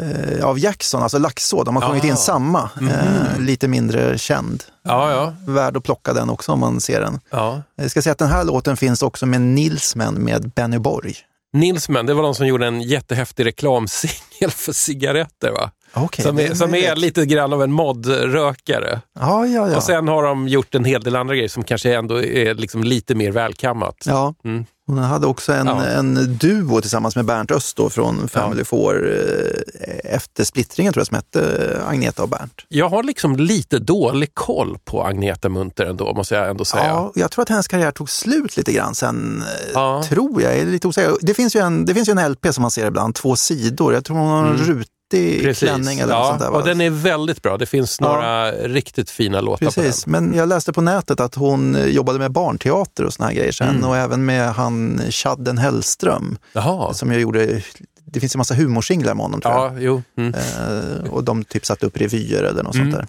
eh, 0.00 0.44
av 0.44 0.58
Jackson, 0.58 1.02
alltså 1.02 1.18
Laxå. 1.18 1.64
De 1.64 1.76
har 1.76 1.82
sjungit 1.88 2.04
Ah. 2.04 2.06
in 2.06 2.16
samma, 2.16 2.70
eh, 2.90 3.40
lite 3.40 3.68
mindre 3.68 4.18
känd. 4.18 4.64
Ja, 4.84 5.10
ja. 5.10 5.34
Värd 5.52 5.76
att 5.76 5.82
plocka 5.84 6.12
den 6.12 6.30
också 6.30 6.52
om 6.52 6.58
man 6.60 6.80
ser 6.80 7.00
den. 7.00 7.20
ja. 7.30 7.62
Jag 7.76 7.90
ska 7.90 8.02
säga 8.02 8.12
att 8.12 8.18
den 8.18 8.28
här 8.28 8.44
låten 8.44 8.76
finns 8.76 9.02
också 9.02 9.26
med 9.26 9.40
Nilsmen 9.40 10.14
med 10.14 10.50
Benny 10.50 10.78
Borg. 10.78 11.14
Nilsman, 11.52 12.06
det 12.06 12.14
var 12.14 12.22
de 12.22 12.34
som 12.34 12.46
gjorde 12.46 12.66
en 12.66 12.82
jättehäftig 12.82 13.46
reklamsingel 13.46 14.50
för 14.50 14.72
cigaretter 14.72 15.50
va? 15.50 15.70
Okej, 15.94 16.24
som 16.24 16.38
är, 16.38 16.54
som 16.54 16.74
är 16.74 16.96
lite 16.96 17.26
grann 17.26 17.52
av 17.52 17.62
en 17.62 17.72
modrökare. 17.72 19.00
Ja, 19.20 19.46
ja, 19.46 19.70
ja. 19.70 19.76
Och 19.76 19.82
sen 19.82 20.08
har 20.08 20.22
de 20.22 20.48
gjort 20.48 20.74
en 20.74 20.84
hel 20.84 21.02
del 21.02 21.16
andra 21.16 21.34
grejer 21.34 21.48
som 21.48 21.64
kanske 21.64 21.94
ändå 21.94 22.22
är 22.22 22.54
liksom 22.54 22.84
lite 22.84 23.14
mer 23.14 23.30
välkammat. 23.30 23.96
Ja, 24.06 24.34
Mm. 24.44 24.64
Hon 24.88 24.98
hade 24.98 25.26
också 25.26 25.52
en, 25.52 25.66
Ja. 25.66 25.84
en 25.84 26.36
duo 26.38 26.80
tillsammans 26.80 27.16
med 27.16 27.24
Bernt 27.24 27.50
Öst 27.50 27.76
då 27.76 27.90
från 27.90 28.28
Family 28.28 28.64
Four 28.64 29.10
eh, 29.10 30.14
efter 30.14 30.44
splittringen 30.44 30.92
tror 30.92 31.00
jag 31.00 31.06
som 31.06 31.14
hette 31.14 31.80
Agneta 31.86 32.22
och 32.22 32.28
Bernt. 32.28 32.52
Jag 32.68 32.88
har 32.88 33.02
liksom 33.02 33.36
lite 33.36 33.78
dålig 33.78 34.34
koll 34.34 34.78
på 34.84 35.04
Agneta 35.04 35.48
Munter 35.48 35.84
ändå, 35.86 36.14
måste 36.14 36.34
jag 36.34 36.50
ändå 36.50 36.64
säga. 36.64 36.84
Ja, 36.84 37.12
jag 37.14 37.30
tror 37.30 37.42
att 37.42 37.48
hennes 37.48 37.68
karriär 37.68 37.90
tog 37.90 38.10
slut 38.10 38.56
lite 38.56 38.72
grann 38.72 38.94
sen, 38.94 39.42
eh, 39.42 39.70
Ja. 39.74 40.02
tror 40.08 40.42
jag. 40.42 40.52
jag 40.52 40.58
är 40.60 40.66
lite 40.66 40.88
osäker. 40.88 41.16
Det 41.20 41.34
finns, 41.34 41.56
ju 41.56 41.60
en, 41.60 41.84
det 41.84 41.94
finns 41.94 42.08
ju 42.08 42.12
en 42.18 42.32
LP 42.32 42.52
som 42.54 42.62
man 42.62 42.70
ser 42.70 42.86
ibland, 42.86 43.14
två 43.14 43.36
sidor. 43.36 43.94
Jag 43.94 44.04
tror 44.04 44.16
hon 44.16 44.28
har 44.28 44.46
en 44.46 44.56
rutig 45.16 45.56
klänning 45.56 45.98
eller 45.98 46.12
något 46.14 46.22
ja, 46.24 46.28
sånt 46.28 46.40
där. 46.40 46.50
va? 46.50 46.58
och 46.58 46.64
den 46.64 46.80
är 46.80 46.90
väldigt 46.90 47.42
bra. 47.42 47.56
Det 47.56 47.66
finns 47.66 47.96
Ja. 48.00 48.06
några 48.12 48.50
riktigt 48.52 49.10
fina 49.10 49.40
låtar 49.40 49.66
Precis, 49.66 50.04
på 50.04 50.10
den. 50.10 50.24
men 50.24 50.34
jag 50.38 50.48
läste 50.48 50.72
på 50.72 50.80
nätet 50.80 51.20
att 51.20 51.34
hon 51.34 51.74
eh, 51.76 51.86
jobbade 51.86 52.18
med 52.18 52.32
barnteater 52.32 53.04
och 53.04 53.12
såna 53.14 53.28
här 53.28 53.34
grejer 53.34 53.52
sen 53.52 53.68
Mm. 53.68 53.84
och 53.84 53.96
även 53.96 54.24
med 54.24 54.54
han 54.54 55.00
Chadden 55.10 55.58
Hellström 55.58 56.38
Jaha. 56.52 56.94
som 56.94 57.10
jag 57.12 57.20
gjorde, 57.20 57.62
det 58.04 58.20
finns 58.20 58.34
en 58.34 58.38
massa 58.38 58.54
humorsinglar 58.54 59.14
med 59.14 59.22
honom 59.24 59.40
tror 59.40 59.54
jag. 59.54 59.72
Ja, 59.74 59.78
jo. 59.80 60.02
Mm. 60.16 60.34
Eh, 60.34 61.10
och 61.10 61.24
de 61.24 61.44
typ 61.44 61.66
satte 61.66 61.86
upp 61.86 61.96
revyer 61.96 62.42
eller 62.42 62.62
något 62.62 62.74
Mm. 62.74 62.90
sånt 62.92 63.02
där. 63.02 63.08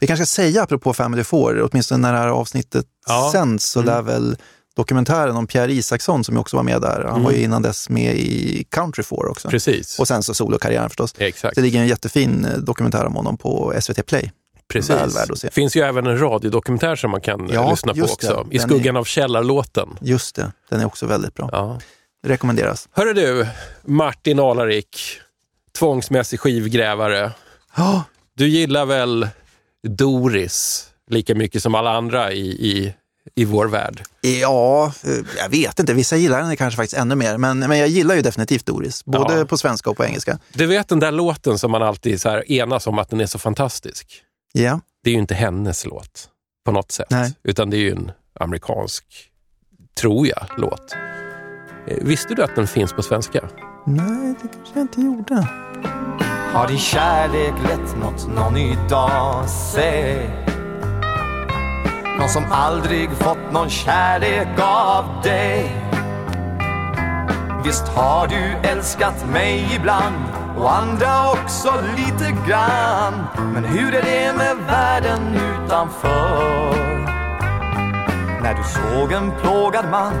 Vi 0.00 0.06
kanske 0.06 0.26
ska 0.26 0.34
säga 0.42 0.62
apropå 0.62 0.94
Family 0.94 1.24
Four, 1.24 1.68
åtminstone 1.70 2.00
när 2.02 2.12
det 2.12 2.18
här 2.18 2.28
avsnittet 2.28 2.86
Ja. 3.06 3.28
sänds 3.32 3.68
så 3.70 3.80
Mm. 3.80 3.94
lär 3.94 4.02
väl 4.02 4.36
dokumentären 4.76 5.36
om 5.36 5.46
Pierre 5.46 5.72
Isaksson 5.72 6.24
som 6.24 6.36
också 6.38 6.56
var 6.56 6.62
med 6.64 6.80
där, 6.80 7.00
han 7.02 7.10
Mm. 7.10 7.22
var 7.22 7.30
ju 7.32 7.42
innan 7.42 7.62
dess 7.62 7.88
med 7.88 8.16
i 8.16 8.64
Country 8.70 9.02
Four 9.04 9.30
också. 9.30 9.48
Precis. 9.48 9.98
Och 9.98 10.08
sen 10.08 10.22
så 10.22 10.34
solokarriären 10.34 10.88
förstås. 10.90 11.14
Exakt. 11.18 11.54
Det 11.56 11.60
ligger 11.62 11.80
en 11.80 11.86
jättefin 11.86 12.44
eh, 12.44 12.58
dokumentär 12.58 13.04
om 13.06 13.14
honom 13.14 13.36
på 13.36 13.74
SVT 13.80 14.02
Play. 14.06 14.32
Precis. 14.68 14.96
se. 15.36 15.50
finns 15.50 15.76
ju 15.76 15.80
även 15.80 16.06
en 16.06 16.18
radiodokumentär 16.18 16.96
som 16.96 17.10
man 17.10 17.20
kan 17.20 17.48
eh, 17.50 17.54
Ja, 17.54 17.70
lyssna 17.70 17.92
på 17.92 17.98
just 17.98 18.20
det. 18.20 18.34
också. 18.34 18.46
I 18.50 18.58
skuggan 18.58 18.96
av 18.96 19.04
källarlåten. 19.04 19.88
Just 20.00 20.34
det, 20.36 20.52
den 20.70 20.80
är 20.80 20.84
också 20.86 21.06
väldigt 21.06 21.34
bra. 21.34 21.48
Ja. 21.52 21.78
Rekommenderas. 22.26 22.88
Hörru 22.92 23.12
du, 23.12 23.46
Martin 23.84 24.38
Alarik, 24.40 24.96
tvångsmässig 25.78 26.40
skivgrävare. 26.40 27.32
Ja, 27.76 28.04
Du 28.36 28.48
gillar 28.48 28.86
väl 28.86 29.28
Doris 29.88 30.86
lika 31.10 31.34
mycket 31.34 31.62
som 31.62 31.74
alla 31.74 31.90
andra 31.96 32.32
i, 32.32 32.46
i, 32.46 32.94
i 33.34 33.44
vår 33.44 33.66
värld? 33.66 34.02
Ja, 34.20 34.92
eh, 35.04 35.10
jag 35.38 35.48
vet 35.48 35.78
inte. 35.80 35.94
Vissa 35.94 36.16
gillar 36.16 36.40
den 36.42 36.56
kanske 36.56 36.76
faktiskt 36.76 37.00
ännu 37.00 37.14
mer. 37.14 37.38
Men, 37.38 37.58
men 37.58 37.78
jag 37.78 37.88
gillar 37.88 38.14
ju 38.14 38.22
definitivt 38.22 38.66
Doris, 38.66 39.04
både 39.04 39.38
Ja. 39.38 39.44
på 39.46 39.58
svenska 39.58 39.90
och 39.90 39.96
på 39.96 40.04
engelska. 40.04 40.38
Du 40.52 40.66
vet 40.66 40.88
den 40.88 41.00
där 41.00 41.12
låten 41.12 41.58
som 41.58 41.70
man 41.70 41.82
alltid 41.82 42.20
så 42.20 42.28
här 42.30 42.52
enas 42.52 42.86
om 42.86 42.98
att 42.98 43.10
den 43.10 43.20
är 43.20 43.26
så 43.26 43.38
fantastisk? 43.38 44.22
Ja, 44.52 44.80
Det 45.04 45.10
är 45.10 45.14
ju 45.14 45.20
inte 45.20 45.34
hennes 45.34 45.86
låt 45.86 46.28
på 46.64 46.72
något 46.72 46.92
sätt, 46.92 47.06
Nej. 47.10 47.32
utan 47.42 47.70
det 47.70 47.76
är 47.76 47.80
ju 47.80 47.90
en 47.90 48.10
amerikansk, 48.40 49.04
tror 50.00 50.26
jag, 50.26 50.46
låt. 50.58 50.92
Eh, 51.88 51.96
Visste 52.00 52.34
du 52.34 52.42
att 52.44 52.56
den 52.56 52.66
finns 52.66 52.92
på 52.92 53.02
svenska? 53.02 53.48
nej, 53.86 54.34
det 54.42 54.48
kanske 54.48 54.72
jag 54.74 54.82
inte 54.82 55.00
gjorde. 55.00 55.48
Har 56.52 56.68
din 56.68 56.78
kärlek 56.78 57.54
lett 57.68 57.96
något 58.00 58.28
någon 58.34 58.56
idag? 58.56 59.50
Säg 59.74 60.30
någon 62.18 62.28
som 62.28 62.44
aldrig 62.50 63.10
fått 63.10 63.52
någon 63.52 63.70
kärlek 63.70 64.48
av 64.58 65.04
dig. 65.22 65.76
Visst 67.64 67.88
har 67.88 68.26
du 68.26 68.68
älskat 68.68 69.26
mig 69.32 69.68
ibland 69.76 70.14
och 70.56 70.76
andra 70.76 71.30
också 71.30 71.74
lite 71.96 72.30
grann. 72.48 73.24
Men 73.54 73.64
hur 73.64 73.94
är 73.94 74.02
det 74.02 74.32
med 74.38 74.56
världen 74.66 75.20
utanför? 75.34 76.74
När 78.42 78.54
du 78.54 78.62
såg 78.62 79.12
en 79.12 79.32
plågad 79.40 79.84
man 79.90 80.12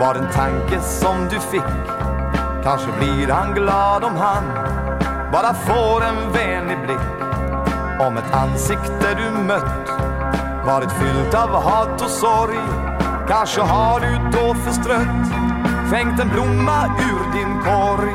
var 0.00 0.14
en 0.14 0.32
tanke 0.32 0.80
som 0.80 1.28
du 1.30 1.40
fick. 1.40 1.74
Kanske 2.62 2.88
blir 2.98 3.28
han 3.28 3.54
glad 3.54 4.04
om 4.04 4.16
han 4.16 4.44
bara 5.32 5.54
får 5.54 6.04
en 6.04 6.32
vänlig 6.32 6.78
blick. 6.86 7.30
Om 8.00 8.16
ett 8.16 8.34
ansikte 8.34 9.14
du 9.16 9.42
mött 9.42 10.13
varit 10.66 10.92
fyllt 10.92 11.34
av 11.34 11.62
hat 11.62 12.02
och 12.02 12.10
sorg. 12.10 12.58
Kanske 13.28 13.60
har 13.60 14.00
du 14.00 14.38
då 14.38 14.54
förstrött 14.54 15.44
skänkt 15.90 16.20
en 16.20 16.28
blomma 16.28 16.86
ur 16.86 17.32
din 17.32 17.60
korg. 17.62 18.14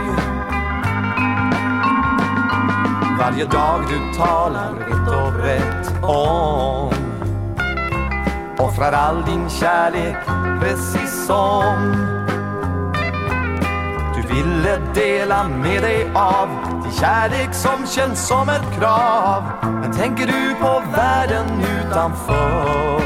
Varje 3.19 3.45
dag 3.45 3.81
du 3.89 4.17
talar 4.17 4.73
vitt 4.73 5.07
och 5.07 5.33
brett 5.33 6.03
om 6.03 6.93
Offrar 8.59 8.91
all 8.91 9.25
din 9.25 9.49
kärlek 9.49 10.15
precis 10.61 11.25
som 11.25 12.18
ville 14.29 14.77
dela 14.93 15.47
med 15.47 15.81
dig 15.81 16.11
av 16.15 16.49
din 16.83 16.91
kärlek 16.91 17.53
som 17.53 17.87
känns 17.87 18.27
som 18.27 18.49
ett 18.49 18.79
krav. 18.79 19.43
Men 19.61 19.91
tänker 19.91 20.27
du 20.27 20.55
på 20.61 20.83
världen 20.95 21.45
utanför? 21.61 23.01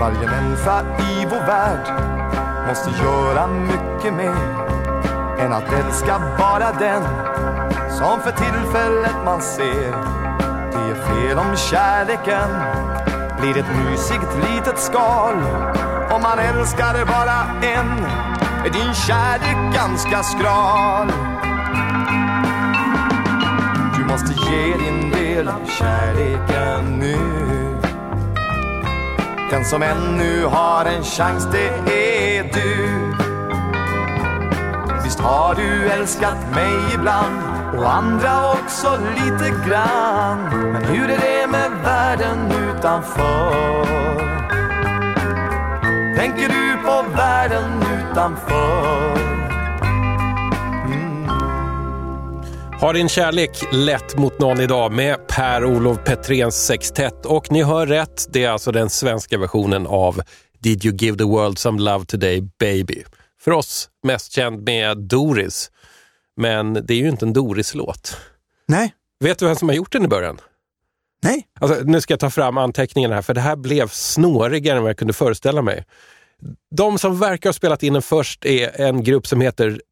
Varje 0.00 0.30
människa 0.30 0.82
i 0.82 1.26
vår 1.30 1.46
värld 1.46 1.86
måste 2.68 2.90
göra 3.04 3.46
mycket 3.46 4.14
mer 4.14 4.68
än 5.38 5.52
att 5.52 5.72
älska 5.72 6.20
bara 6.38 6.72
den 6.72 7.02
som 7.90 8.20
för 8.20 8.30
tillfället 8.30 9.16
man 9.24 9.42
ser. 9.42 9.92
Det 10.72 10.90
är 10.90 11.04
fel 11.04 11.38
om 11.38 11.56
kärleken 11.56 12.50
blir 13.40 13.58
ett 13.58 13.76
mysigt 13.84 14.36
litet 14.50 14.78
skal. 14.78 15.34
Om 16.10 16.22
man 16.22 16.38
älskar 16.38 17.04
bara 17.04 17.68
en 17.68 18.27
är 18.64 18.70
din 18.70 18.94
kärlek 18.94 19.74
ganska 19.74 20.22
skral. 20.22 21.08
Du 23.96 24.04
måste 24.04 24.32
ge 24.50 24.76
din 24.76 25.10
del 25.10 25.48
av 25.48 25.60
kärleken 25.66 26.98
nu. 26.98 27.18
Den 29.50 29.64
som 29.64 29.82
ännu 29.82 30.44
har 30.44 30.84
en 30.84 31.02
chans 31.02 31.48
det 31.52 31.68
är 32.38 32.42
du. 32.42 32.88
Visst 35.04 35.20
har 35.20 35.54
du 35.54 35.88
älskat 35.88 36.54
mig 36.54 36.94
ibland 36.94 37.42
och 37.76 37.94
andra 37.94 38.52
också 38.52 38.98
lite 39.14 39.68
grann. 39.68 40.72
Men 40.72 40.84
hur 40.84 41.10
är 41.10 41.18
det 41.18 41.46
med 41.46 41.70
världen 41.84 42.38
utanför? 42.50 43.86
Tänker 46.16 46.48
du 46.48 46.82
på 46.84 47.04
världen 47.16 47.87
utanför? 48.18 49.18
Har 52.80 52.94
din 52.94 53.08
kärlek 53.08 53.50
lett 53.72 54.16
mot 54.16 54.38
någon 54.38 54.60
idag 54.60 54.92
med 54.92 55.28
Per-Olof 55.28 55.98
Petréns 56.04 56.66
sextett. 56.66 57.26
Och 57.26 57.52
ni 57.52 57.62
hör 57.62 57.86
rätt, 57.86 58.26
det 58.30 58.44
är 58.44 58.50
alltså 58.50 58.72
den 58.72 58.90
svenska 58.90 59.38
versionen 59.38 59.86
av 59.86 60.20
Did 60.58 60.84
you 60.84 60.96
give 60.96 61.18
the 61.18 61.24
world 61.24 61.58
some 61.58 61.82
love 61.82 62.04
today 62.04 62.40
baby? 62.58 63.04
För 63.40 63.50
oss 63.50 63.88
mest 64.02 64.32
känd 64.32 64.62
med 64.62 64.98
Doris. 64.98 65.70
Men 66.36 66.74
det 66.74 66.94
är 66.94 66.98
ju 66.98 67.08
inte 67.08 67.24
en 67.24 67.32
Doris-låt. 67.32 68.16
Nej, 68.68 68.94
Vet 69.20 69.38
du 69.38 69.46
vem 69.46 69.56
som 69.56 69.68
har 69.68 69.76
gjort 69.76 69.92
den 69.92 70.04
i 70.04 70.08
början? 70.08 70.40
nej. 71.22 71.46
Alltså, 71.60 71.80
nu 71.84 72.00
ska 72.00 72.12
jag 72.12 72.20
ta 72.20 72.30
fram 72.30 72.58
anteckningarna 72.58 73.14
här, 73.14 73.22
för 73.22 73.34
det 73.34 73.40
här 73.40 73.56
blev 73.56 73.88
snårigare 73.88 74.76
än 74.76 74.82
vad 74.82 74.90
jag 74.90 74.96
kunde 74.96 75.12
föreställa 75.12 75.62
mig. 75.62 75.84
De 76.76 76.98
som 76.98 77.18
verkar 77.18 77.48
ha 77.48 77.54
spelat 77.54 77.82
in 77.82 77.92
den 77.92 78.02
först 78.02 78.44
är 78.46 78.80
en 78.80 79.04
grupp 79.04 79.26
som 79.26 79.40
heter 79.40 79.82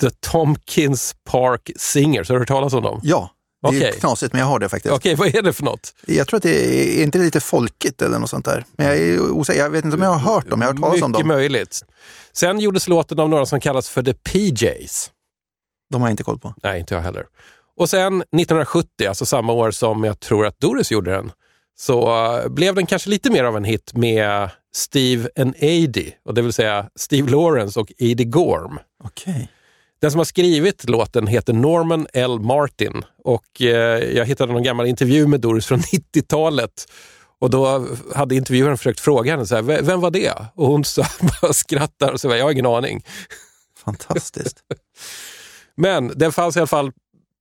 The 0.00 0.10
Tompkins 0.10 1.14
Park 1.30 1.70
Singers. 1.76 2.28
Har 2.28 2.34
du 2.36 2.40
hört 2.40 2.48
talas 2.48 2.72
om 2.72 2.82
dem? 2.82 3.00
Ja, 3.02 3.30
det 3.70 3.84
är 3.88 3.92
knasigt 3.92 4.32
men 4.32 4.40
jag 4.40 4.46
har 4.46 4.58
det 4.58 4.68
faktiskt. 4.68 4.94
Okej, 4.94 5.14
vad 5.14 5.34
är 5.34 5.42
det 5.42 5.52
för 5.52 5.64
något? 5.64 5.94
Jag 6.06 6.28
tror 6.28 6.36
att 6.36 6.42
det 6.42 6.50
är, 6.50 6.98
är 6.98 7.02
inte 7.02 7.18
lite 7.18 7.40
folkigt 7.40 8.02
eller 8.02 8.18
något 8.18 8.30
sånt 8.30 8.44
där. 8.44 8.64
Men 8.76 8.86
jag 8.86 8.96
är 8.96 9.20
osäker, 9.20 9.60
jag 9.60 9.70
vet 9.70 9.84
inte 9.84 9.96
om 9.96 10.02
jag 10.02 10.10
har 10.10 10.34
hört 10.34 10.50
dem, 10.50 10.60
jag 10.60 10.68
har 10.68 10.74
hört 10.74 10.82
talas 10.82 11.02
om 11.02 11.10
Mycket 11.10 11.20
dem. 11.20 11.28
möjligt. 11.28 11.84
Sen 12.32 12.60
gjordes 12.60 12.88
låten 12.88 13.18
av 13.20 13.28
några 13.28 13.46
som 13.46 13.60
kallas 13.60 13.88
för 13.88 14.02
The 14.02 14.14
PJs. 14.14 15.10
De 15.90 16.00
har 16.02 16.08
jag 16.08 16.12
inte 16.12 16.22
koll 16.24 16.38
på. 16.38 16.54
Nej, 16.62 16.80
inte 16.80 16.94
jag 16.94 17.02
heller. 17.02 17.26
Och 17.76 17.90
sen 17.90 18.16
1970, 18.16 19.06
alltså 19.08 19.26
samma 19.26 19.52
år 19.52 19.70
som 19.70 20.04
jag 20.04 20.20
tror 20.20 20.46
att 20.46 20.60
Doris 20.60 20.90
gjorde 20.90 21.10
den, 21.10 21.32
så 21.78 22.26
eh, 22.38 22.48
blev 22.48 22.74
den 22.74 22.86
kanske 22.86 23.10
lite 23.10 23.30
mer 23.30 23.44
av 23.44 23.56
en 23.56 23.64
hit 23.64 23.92
med 23.94 24.50
Steve 24.74 25.28
and 25.36 25.54
Eddie, 25.58 26.14
och 26.24 26.34
det 26.34 26.42
vill 26.42 26.52
säga 26.52 26.88
Steve 26.96 27.30
Lawrence 27.30 27.80
och 27.80 27.92
Eddie 27.98 28.24
Gorm. 28.24 28.78
Okej. 29.04 29.48
Den 30.00 30.10
som 30.10 30.18
har 30.18 30.24
skrivit 30.24 30.88
låten 30.88 31.26
heter 31.26 31.52
Norman 31.52 32.06
L. 32.12 32.40
Martin 32.40 33.04
och 33.24 33.62
eh, 33.62 33.98
jag 34.16 34.24
hittade 34.26 34.52
någon 34.52 34.62
gammal 34.62 34.86
intervju 34.86 35.26
med 35.26 35.40
Doris 35.40 35.66
från 35.66 35.78
90-talet. 36.14 36.86
Och 37.40 37.50
då 37.50 37.86
hade 38.14 38.34
intervjuaren 38.34 38.78
försökt 38.78 39.00
fråga 39.00 39.32
henne, 39.32 39.46
så 39.46 39.54
här, 39.54 39.62
"V- 39.62 39.80
vem 39.82 40.00
var 40.00 40.10
det? 40.10 40.32
Och 40.54 40.66
hon 40.66 40.84
så 40.84 41.02
bara 41.42 41.52
skrattar 41.52 42.12
och 42.12 42.20
säger, 42.20 42.36
jag 42.36 42.44
har 42.44 42.52
ingen 42.52 42.66
aning. 42.66 43.04
Fantastiskt. 43.84 44.56
Men 45.76 46.12
den 46.18 46.32
fanns 46.32 46.56
i 46.56 46.58
alla 46.60 46.66
fall, 46.66 46.92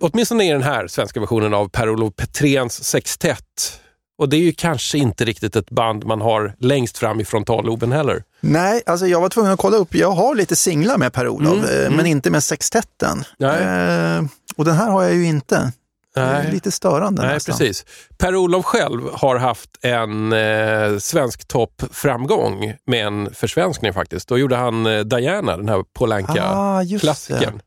åtminstone 0.03 0.45
i 0.47 0.51
den 0.51 0.63
här 0.63 0.87
svenska 0.87 1.19
versionen 1.19 1.53
av 1.53 1.69
Per-Olof 1.69 2.15
Petréns 2.15 2.83
sextett. 2.83 3.81
Och 4.21 4.29
det 4.29 4.35
är 4.37 4.41
ju 4.41 4.51
kanske 4.51 4.97
inte 4.97 5.25
riktigt 5.25 5.55
ett 5.55 5.69
band 5.69 6.05
man 6.05 6.21
har 6.21 6.55
längst 6.59 6.97
fram 6.97 7.19
i 7.19 7.25
frontalloben 7.25 7.91
heller. 7.91 8.23
Nej, 8.41 8.81
alltså 8.85 9.07
jag 9.07 9.21
var 9.21 9.29
tvungen 9.29 9.51
att 9.51 9.59
kolla 9.59 9.77
upp. 9.77 9.95
Jag 9.95 10.11
har 10.11 10.35
lite 10.35 10.55
singlar 10.55 10.97
med 10.97 11.13
Per-Olof, 11.13 11.53
Mm, 11.53 11.85
eh, 11.85 11.97
men 11.97 12.05
inte 12.05 12.29
med 12.29 12.43
sextetten. 12.43 13.23
Nej. 13.37 13.61
Eh, 13.61 14.23
och 14.55 14.65
den 14.65 14.75
här 14.75 14.89
har 14.89 15.03
jag 15.03 15.13
ju 15.13 15.25
inte. 15.25 15.71
Nej. 16.15 16.51
lite 16.51 16.71
störande 16.71 17.21
Nej, 17.21 17.33
nästan. 17.33 17.57
precis. 17.57 17.85
Per-Olof 18.17 18.65
själv 18.65 19.01
har 19.13 19.35
haft 19.35 19.69
en 19.81 20.33
eh, 20.33 20.97
svensk 20.97 21.47
toppframgång 21.47 22.73
med 22.85 23.07
en 23.07 23.33
försvenskning 23.33 23.93
faktiskt. 23.93 24.27
Då 24.27 24.37
gjorde 24.37 24.55
han 24.55 24.85
eh, 24.85 24.99
Diana, 24.99 25.57
den 25.57 25.69
här 25.69 25.77
Ah, 25.77 25.83
Polanka-klassikern. 25.93 27.61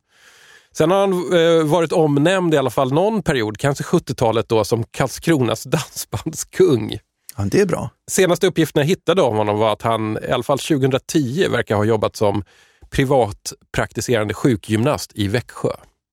Sen 0.77 0.91
har 0.91 0.99
han 1.01 1.13
eh, 1.33 1.65
varit 1.73 1.93
omnämnd 1.93 2.55
i 2.55 2.57
alla 2.57 2.71
fall 2.71 2.93
någon 2.93 3.23
period, 3.23 3.59
kanske 3.59 3.85
70-talet 3.85 4.49
då, 4.49 4.65
som 4.65 4.85
Karlskronas 4.91 5.65
dansbandskung. 5.65 6.99
Ja, 7.37 7.45
det 7.51 7.61
är 7.61 7.67
bra. 7.67 7.91
Senaste 8.11 8.47
uppgiften 8.47 8.81
jag 8.81 8.87
hittade 8.89 9.23
om 9.23 9.37
honom 9.37 9.59
var 9.59 9.73
att 9.73 9.83
han 9.83 10.19
i 10.29 10.31
alla 10.31 10.43
fall 10.43 10.59
2010 10.59 11.49
verkar 11.49 11.77
ha 11.77 11.85
jobbat 11.85 12.17
som 12.17 12.45
privatpraktiserande 12.91 14.35
sjukgymnast 14.35 15.13
i 15.15 15.29
Växjö. 15.29 15.69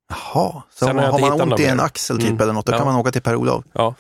Jaha, 0.10 0.64
så 0.74 0.86
Sen 0.86 0.98
har 0.98 1.06
har 1.12 1.20
man, 1.20 1.42
ont 1.42 1.60
i 1.60 1.66
en 1.66 1.80
axel 1.80 2.18
typ 2.18 2.30
Mm. 2.30 2.42
eller 2.42 2.54
något, 2.54 2.66
då 2.66 2.72
Ja. 2.74 2.78
kan 2.78 2.88
man 2.88 2.96
åka 2.96 3.12
till 3.12 3.22
Per-Olof. 3.22 3.64
Ja. 3.74 3.96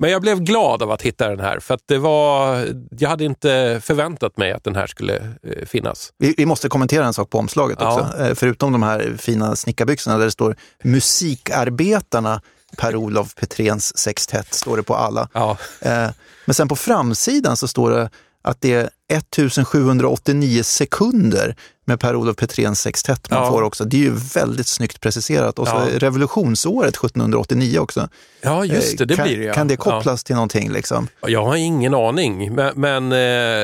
Men 0.00 0.10
jag 0.10 0.22
blev 0.22 0.40
glad 0.40 0.82
av 0.82 0.90
att 0.90 1.02
hitta 1.02 1.28
den 1.28 1.40
här, 1.40 1.60
för 1.60 1.74
att 1.74 1.80
det 1.86 1.98
var, 1.98 2.66
jag 2.98 3.08
hade 3.08 3.24
inte 3.24 3.80
förväntat 3.84 4.36
mig 4.36 4.52
att 4.52 4.64
den 4.64 4.76
här 4.76 4.86
skulle 4.86 5.16
eh, 5.16 5.66
finnas. 5.66 6.12
Vi, 6.18 6.34
vi 6.36 6.46
måste 6.46 6.68
kommentera 6.68 7.06
en 7.06 7.12
sak 7.14 7.30
på 7.30 7.38
omslaget 7.38 7.78
Ja. 7.80 8.00
också. 8.00 8.22
Eh, 8.22 8.34
Förutom 8.34 8.72
de 8.72 8.82
här 8.82 9.14
fina 9.18 9.56
snickarbyxorna 9.56 10.18
där 10.18 10.24
det 10.24 10.30
står 10.30 10.56
Musikarbetarna 10.84 12.40
Per-Olof 12.76 13.34
Petréns 13.34 13.98
sextett, 13.98 14.54
står 14.54 14.76
det 14.76 14.82
på 14.82 14.94
alla. 14.94 15.28
Ja, 15.32 15.56
Eh, 15.80 16.08
Men 16.44 16.54
sen 16.54 16.68
på 16.68 16.76
framsidan 16.76 17.56
så 17.56 17.68
står 17.68 17.90
det 17.90 18.10
att 18.48 18.60
det 18.60 18.72
är 18.72 18.90
1789 19.12 20.62
sekunder 20.62 21.56
med 21.86 22.00
Per-Olof 22.00 22.36
Petréns 22.36 22.80
sextett 22.80 23.30
man 23.30 23.42
Ja. 23.42 23.50
får 23.50 23.62
också. 23.62 23.84
Det 23.84 23.96
är 23.96 24.00
ju 24.00 24.14
väldigt 24.34 24.66
snyggt 24.66 25.00
preciserat. 25.00 25.58
Och 25.58 25.68
så 25.68 25.74
Ja. 25.74 25.98
revolutionsåret 25.98 26.96
1789 26.96 27.78
också. 27.78 28.08
ja 28.40 28.64
just 28.64 28.98
det, 28.98 29.04
det 29.04 29.14
Eh, 29.14 29.16
kan, 29.16 29.26
blir 29.26 29.38
det 29.38 29.44
ja. 29.44 29.54
Kan 29.54 29.68
det 29.68 29.76
kopplas 29.76 30.24
till 30.24 30.34
någonting 30.34 30.70
liksom? 30.72 31.08
Ja. 31.20 31.28
Jag 31.28 31.44
har 31.44 31.56
ingen 31.56 31.94
aning, 31.94 32.54
men, 32.54 32.72
men 32.80 33.12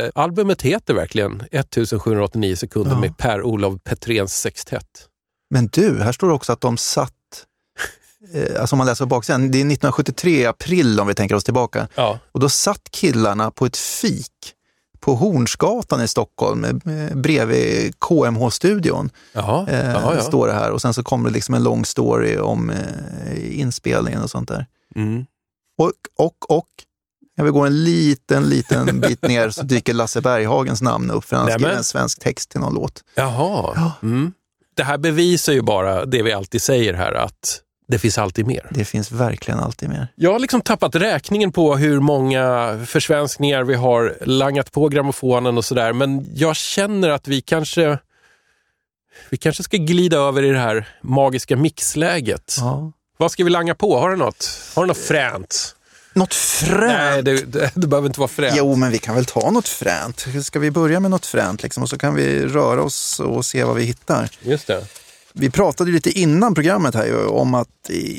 eh, 0.05 0.11
albumet 0.15 0.63
heter 0.63 0.95
verkligen 0.95 1.43
1789 1.51 2.57
sekunder 2.57 2.97
med 2.97 3.17
Per-Olof 3.19 3.75
Petréns 3.85 4.41
sextett. 4.41 5.09
Men 5.51 5.67
du, 5.73 6.03
här 6.03 6.13
står 6.13 6.29
det 6.29 6.35
också 6.35 6.53
att 6.53 6.61
de 6.61 6.77
satt, 6.77 7.13
eh, 8.35 8.61
alltså 8.61 8.75
om 8.75 8.79
man 8.79 8.87
läser 8.87 9.07
baksidan, 9.07 9.41
det 9.51 9.59
är 9.59 9.61
1973 9.61 10.31
i 10.41 10.47
april 10.47 11.01
om 11.01 11.07
vi 11.07 11.15
tänker 11.15 11.35
oss 11.35 11.45
tillbaka. 11.45 11.89
Ja. 11.95 12.19
Och 12.33 12.41
då 12.41 12.49
satt 12.49 12.83
killarna 12.91 13.51
på 13.51 13.67
ett 13.67 13.77
fik 13.77 14.31
på 15.05 15.15
Hornsgatan 15.15 16.03
i 16.03 16.09
Stockholm 16.09 16.65
eh, 16.65 17.17
bredvid 17.17 17.95
KMH-studion. 17.99 19.11
Jaha, 19.33 19.67
Eh, 19.69 19.91
ja, 19.91 20.15
ja. 20.15 20.23
Står 20.23 20.47
det 20.47 20.53
här 20.53 20.71
och 20.71 20.83
sen 20.83 20.95
så 20.95 21.03
kommer 21.03 21.29
det 21.29 21.35
liksom 21.35 21.55
en 21.55 21.63
lång 21.63 21.85
story 21.85 22.39
om 22.39 22.71
eh, 22.71 23.61
inspelningen 23.61 24.23
och 24.23 24.31
sånt 24.31 24.49
där. 24.49 24.67
Mm. 24.97 25.27
Och, 25.79 25.93
och, 26.19 26.51
och, 26.51 26.69
jag 27.37 27.45
vill 27.45 27.53
gå 27.53 27.61
en 27.67 27.85
liten, 27.85 28.49
liten 28.49 29.01
bit 29.09 29.23
ner 29.23 29.51
så 29.51 29.63
dyker 29.63 29.95
Lasse 29.95 30.21
Berghagens 30.21 30.83
namn 30.83 31.11
upp 31.11 31.25
för 31.25 31.37
han 31.37 31.51
skrivit 31.51 31.77
en 31.77 31.85
svensk 31.85 32.21
text 32.21 32.51
till 32.51 32.61
någon 32.61 32.75
låt. 32.75 33.05
Jaha. 33.15 33.93
Mm. 34.03 34.33
Det 34.77 34.85
här 34.85 34.99
bevisar 34.99 35.53
ju 35.53 35.63
bara 35.63 36.05
det 36.05 36.23
vi 36.23 36.33
alltid 36.33 36.63
säger 36.63 36.95
här, 36.95 37.13
att 37.13 37.61
det 37.87 37.99
finns 37.99 38.19
alltid 38.19 38.47
mer. 38.47 38.67
Det 38.71 38.85
finns 38.85 39.13
verkligen 39.13 39.61
alltid 39.61 39.89
mer. 39.89 40.09
Jag 40.15 40.33
har 40.33 40.39
liksom 40.39 40.61
tappat 40.61 40.95
räkningen 40.95 41.53
på 41.53 41.77
hur 41.77 42.01
många 42.01 42.79
försvenskningar 42.87 43.65
vi 43.65 43.75
har 43.75 44.17
langat 44.21 44.73
på 44.73 44.89
grammofonen 44.89 45.59
och 45.59 45.65
sådär, 45.65 45.93
men 45.93 46.27
jag 46.35 46.57
känner 46.57 47.09
att 47.09 47.29
vi 47.29 47.41
kanske 47.41 47.99
vi 49.31 49.37
kanske 49.37 49.63
ska 49.63 49.77
glida 49.77 50.17
över 50.17 50.43
i 50.43 50.51
det 50.51 50.59
här 50.59 50.89
magiska 51.01 51.57
mixläget. 51.57 52.57
Ja. 52.59 52.93
Vad 53.17 53.33
ska 53.33 53.45
vi 53.45 53.51
langa 53.51 53.75
på? 53.75 53.99
Har 53.99 54.11
du 54.11 54.17
något? 54.17 54.61
Har 54.75 54.83
du 54.83 54.87
något 54.87 54.99
fränt? 54.99 55.77
Något 56.13 56.35
fränt? 56.35 56.81
Nej, 56.81 57.23
det, 57.23 57.53
det, 57.53 57.71
det 57.75 57.87
behöver 57.87 58.09
inte 58.09 58.21
vara 58.21 58.29
fränt. 58.29 58.55
Jo, 58.57 58.75
men 58.75 58.91
vi 58.91 58.99
kan 58.99 59.15
väl 59.15 59.25
ta 59.25 59.51
något 59.51 59.69
fränt. 59.69 60.27
Ska 60.43 60.59
vi 60.59 60.71
börja 60.71 61.01
med 61.01 61.11
något 61.11 61.27
fränt 61.27 61.63
liksom, 61.63 61.83
och 61.83 61.89
så 61.89 61.99
kan 61.99 62.15
vi 62.15 62.47
röra 62.47 62.83
oss 62.83 63.21
och 63.21 63.45
se 63.45 63.65
vad 63.65 63.77
vi 63.77 63.85
hittar. 63.85 64.31
Just 64.43 64.67
det. 64.67 64.87
Vi 65.39 65.51
pratade 65.51 65.91
lite 65.91 66.11
innan 66.11 66.55
programmet 66.55 66.95
här 66.95 67.27
om 67.27 67.55
att 67.55 67.69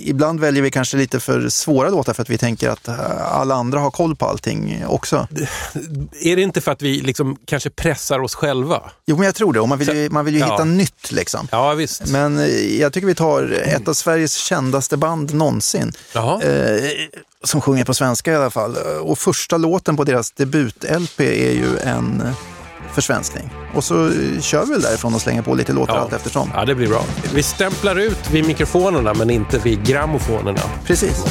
ibland 0.03 0.39
väljer 0.39 0.63
vi 0.63 0.71
kanske 0.71 0.97
lite 0.97 1.19
för 1.19 1.49
svåra 1.49 1.89
låtar 1.89 2.13
för 2.13 2.21
att 2.21 2.29
vi 2.29 2.37
tänker 2.37 2.69
att 2.69 2.87
eh, 2.87 3.33
alla 3.35 3.55
andra 3.55 3.79
har 3.79 3.91
koll 3.91 4.15
på 4.15 4.25
allting 4.25 4.83
också. 4.87 5.27
Är 6.21 6.35
det 6.35 6.41
inte 6.41 6.61
för 6.61 6.71
att 6.71 6.81
vi 6.81 7.01
liksom 7.01 7.37
kanske 7.45 7.69
pressar 7.69 8.19
oss 8.19 8.35
själva? 8.35 8.81
Jo, 9.05 9.15
men 9.17 9.25
jag 9.25 9.35
tror 9.35 9.53
det. 9.53 9.59
Och 9.59 9.69
man 9.69 9.77
vill 9.77 9.95
ju, 9.97 10.09
man 10.09 10.25
vill 10.25 10.33
ju 10.33 10.39
Ja. 10.39 10.51
hitta 10.51 10.63
nytt 10.63 11.11
liksom. 11.11 11.47
Ja, 11.51 11.73
visst. 11.73 12.07
Men 12.11 12.39
eh, 12.39 12.79
jag 12.81 12.93
tycker 12.93 13.07
vi 13.07 13.15
tar 13.15 13.51
ett 13.65 13.87
av 13.87 13.93
Sveriges 13.93 14.35
kändaste 14.35 14.97
band 14.97 15.33
någonsin. 15.33 15.91
Jaha. 16.13 16.41
Eh, 16.43 16.83
som 17.43 17.61
sjunger 17.61 17.85
på 17.85 17.93
svenska 17.93 18.31
i 18.31 18.35
alla 18.35 18.49
fall. 18.49 18.75
Och 19.01 19.19
första 19.19 19.57
låten 19.57 19.97
på 19.97 20.03
deras 20.03 20.31
debut-LP 20.31 21.19
är 21.23 21.51
ju 21.51 21.77
en 21.77 22.23
försvenskning. 22.95 23.49
Och 23.73 23.83
så 23.83 24.05
eh, 24.05 24.41
kör 24.41 24.65
vi 24.65 24.71
väl 24.71 24.81
därifrån 24.81 25.13
och 25.13 25.21
slänger 25.21 25.41
på 25.41 25.55
lite 25.55 25.73
låtar 25.73 25.95
Ja. 25.95 26.01
allt 26.01 26.13
eftersom. 26.13 26.51
Ja, 26.53 26.65
det 26.65 26.75
blir 26.75 26.87
bra. 26.87 27.03
Vi 27.33 27.43
stämplar 27.43 27.95
ut 27.95 28.29
vid 28.31 28.47
mikrofonerna, 28.47 29.13
men 29.13 29.29
inte 29.29 29.57
vid 29.57 29.83
grammofonerna. 29.85 30.59
Precis. 30.85 31.23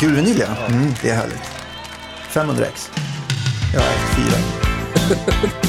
Guldvinyl 0.00 0.38
ja. 0.38 0.46
Mm, 0.66 0.94
det 1.02 1.10
är 1.10 1.14
härligt. 1.14 1.42
500 2.28 2.64
ex. 2.66 2.90
Jag 3.74 3.80
har 3.80 3.88
ägt 3.88 4.16
fyra. 4.16 5.67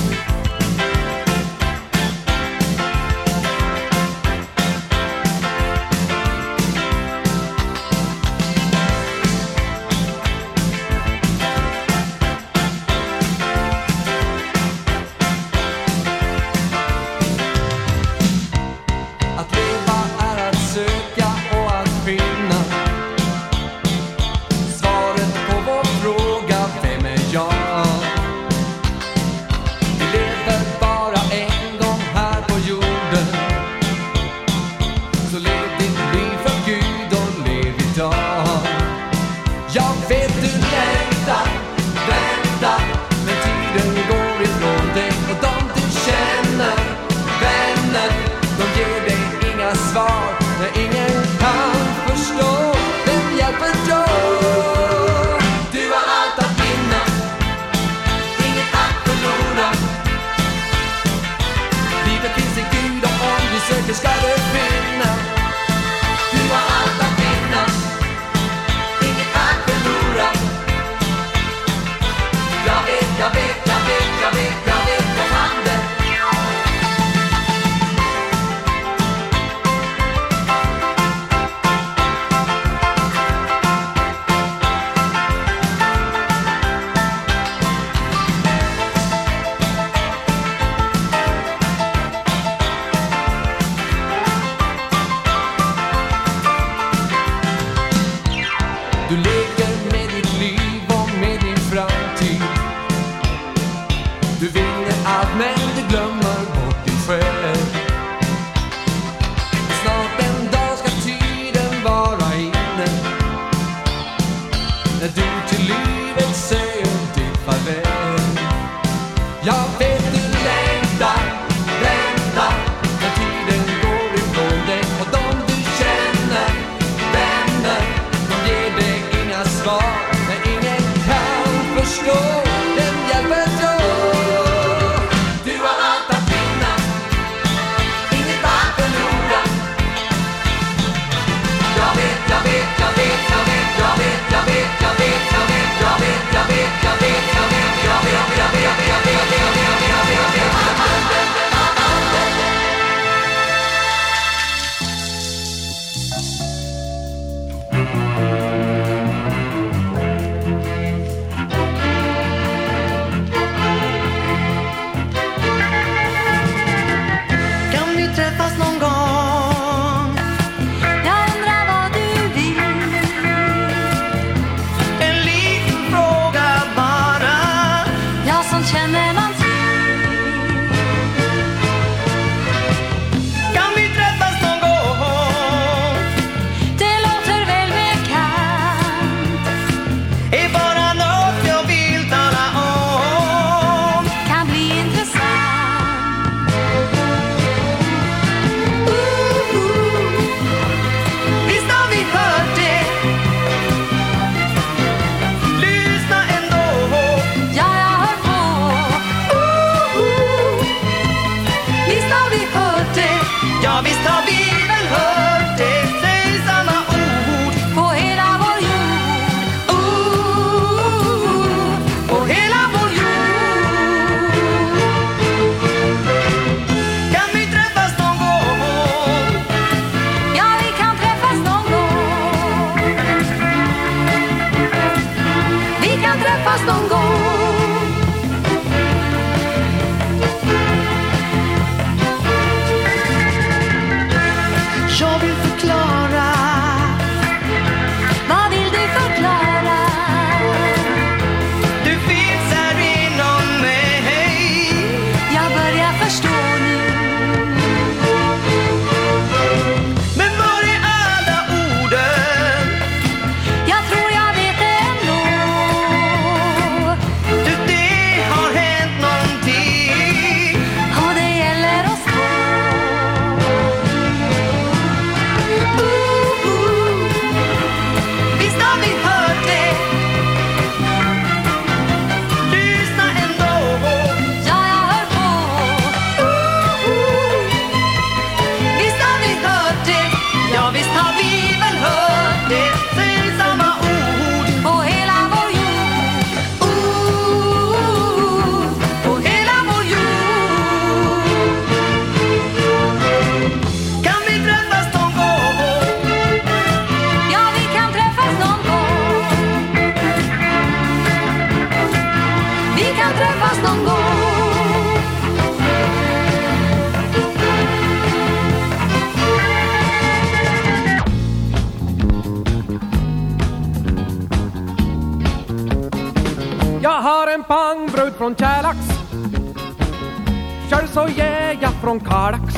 så 330.99 331.21
är 331.21 331.57
jag 331.61 331.71
från 331.71 331.99
Kalax. 331.99 332.55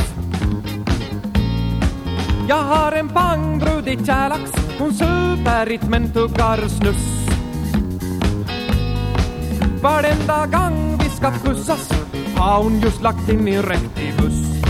Jag 2.50 2.64
har 2.64 2.92
en 2.92 3.10
pangbrud 3.10 3.88
i 3.88 4.06
Tjälax. 4.06 4.52
Hon 4.80 4.94
super 4.94 5.72
inte 5.72 5.90
men 5.90 6.14
tuggar 6.14 6.68
snus. 6.68 7.28
Varenda 9.82 10.46
gång 10.46 10.98
vi 11.04 11.10
ska 11.10 11.32
pussas 11.32 11.90
har 12.38 12.64
hon 12.64 12.80
just 12.80 13.02
lagt 13.02 13.30
in 13.30 13.44
min 13.44 13.62
buss. 14.18 14.64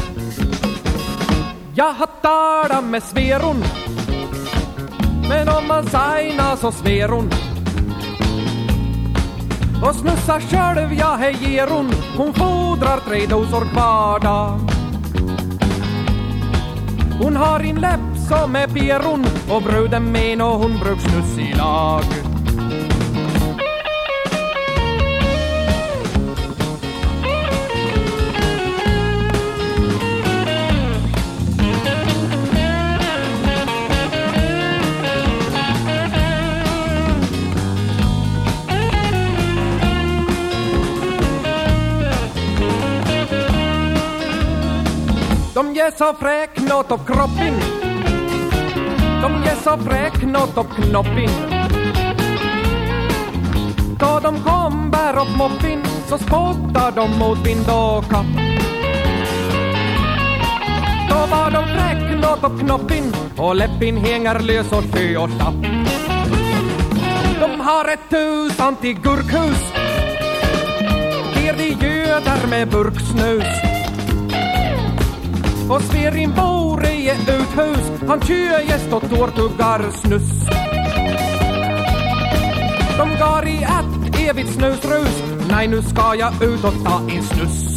Jag 1.75 1.93
har 1.93 2.09
talat 2.21 2.83
med 2.83 3.03
Sveron. 3.03 3.63
Men 5.29 5.49
om 5.49 5.67
man 5.67 5.83
signar 5.83 6.55
så 6.55 6.71
sver 6.71 7.09
hon 7.09 7.29
och 9.81 9.95
snussar 9.95 10.39
själv, 10.39 10.93
ja 10.93 11.15
hej 11.19 11.37
ger 11.41 11.67
hon. 11.67 11.91
Hon 12.17 12.33
fodrar 12.33 12.99
tre 13.07 13.25
dosor 13.25 13.65
kvar 13.73 14.19
dag. 14.19 14.59
Hon 17.21 17.35
har 17.35 17.59
en 17.59 17.75
läpp 17.75 18.17
som 18.27 18.55
är 18.55 18.67
peron 18.67 19.25
och 19.49 19.61
bruden 19.61 20.11
men 20.11 20.41
och 20.41 20.59
hon 20.59 20.79
brukar 20.79 21.01
snuss 21.01 21.37
i 21.37 21.53
lag. 21.53 22.03
så 46.01 46.13
fräknåt 46.13 46.91
och 46.91 47.07
kroppin. 47.07 47.53
De 49.21 49.33
är 49.33 49.55
så 49.63 49.77
fräknåt 49.77 50.57
och 50.57 50.69
knoppin. 50.69 51.29
Då 53.99 54.19
de 54.23 54.43
kom 54.43 54.91
bär 54.91 55.21
upp 55.21 55.37
moppin 55.37 55.83
så 56.07 56.17
spottar 56.17 56.91
de 56.91 57.19
mot 57.19 57.47
vind 57.47 57.69
och 57.69 58.09
kapp. 58.09 58.25
Då 61.09 61.15
var 61.35 61.51
de 61.51 61.63
fräknåt 61.67 62.43
och 62.43 62.59
knoppin 62.59 63.13
och 63.37 63.55
läppin 63.55 63.97
hänger 63.97 64.39
lös 64.39 64.71
och 64.71 64.83
sjö 64.93 65.17
och 65.17 65.29
tapp. 65.39 65.61
De 67.39 67.59
har 67.59 67.93
ett 67.93 68.09
tusan 68.09 68.75
till 68.75 68.95
gurkhus. 69.01 69.73
Ger 71.35 71.53
de 71.53 71.87
göder 71.87 72.47
med 72.49 72.67
burksnus 72.67 73.70
och 75.71 75.81
Sverin 75.81 76.33
bor 76.35 76.85
i 76.85 77.09
ett 77.09 77.29
uthus. 77.29 77.91
Han 78.07 78.19
työgäst 78.19 78.93
och 78.93 79.09
tårtuggar 79.09 79.91
snus. 79.91 80.47
De 82.97 83.09
går 83.09 83.47
i 83.47 83.63
ett 83.63 84.29
evigt 84.29 84.53
snusrus. 84.53 85.23
Nej, 85.49 85.67
nu 85.67 85.81
ska 85.81 86.15
jag 86.15 86.43
ut 86.43 86.63
och 86.63 86.83
ta 86.85 87.01
en 87.09 87.23
snus. 87.23 87.70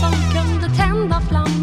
som 0.00 0.12
kunde 0.12 0.76
tända 0.76 1.20
flamman. 1.20 1.55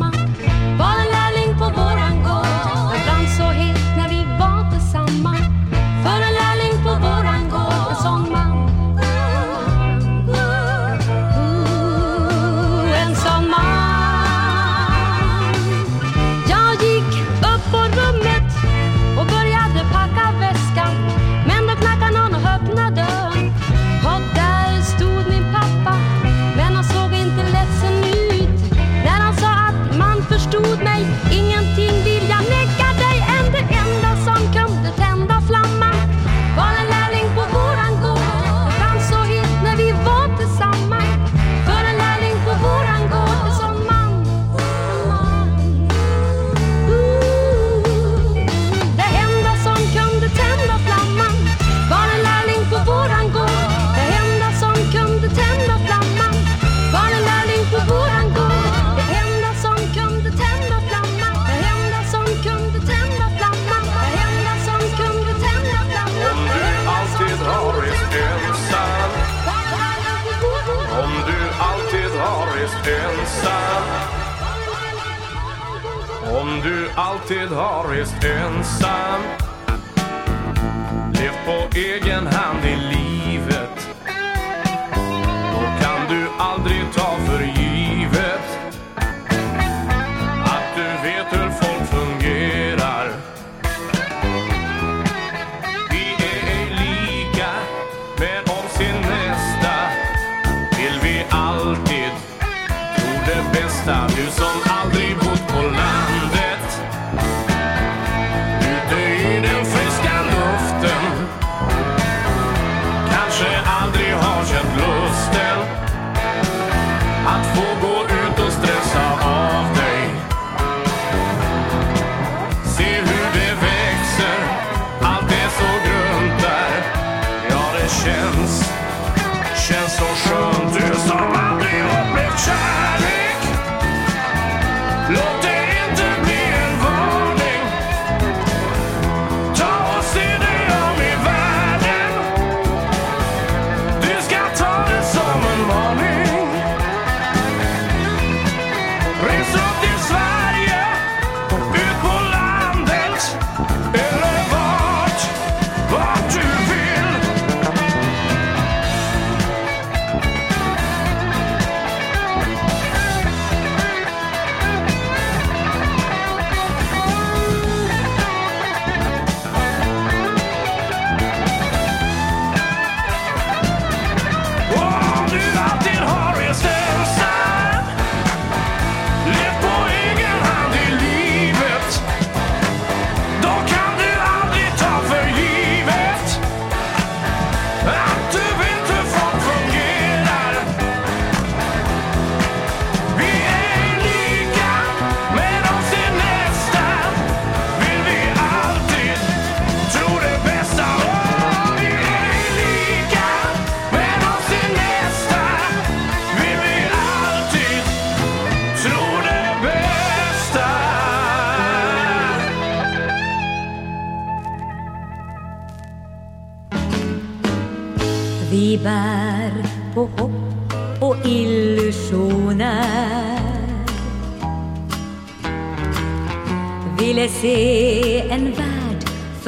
alltid 77.33 77.57
har 77.57 77.83
rest 77.87 78.23
ensam 78.23 79.02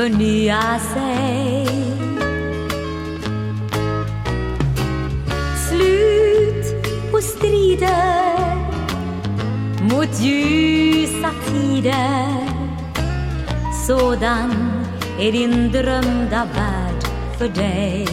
förnya 0.05 0.79
sig. 0.93 1.67
Slut 5.69 6.65
på 7.11 7.21
strider 7.21 8.65
mot 9.81 10.19
ljusa 10.19 11.31
tider. 11.47 12.47
Sådan 13.87 14.53
är 15.19 15.31
din 15.31 15.71
drömda 15.71 16.47
värld 16.55 17.03
för 17.37 17.47
dig. 17.47 18.07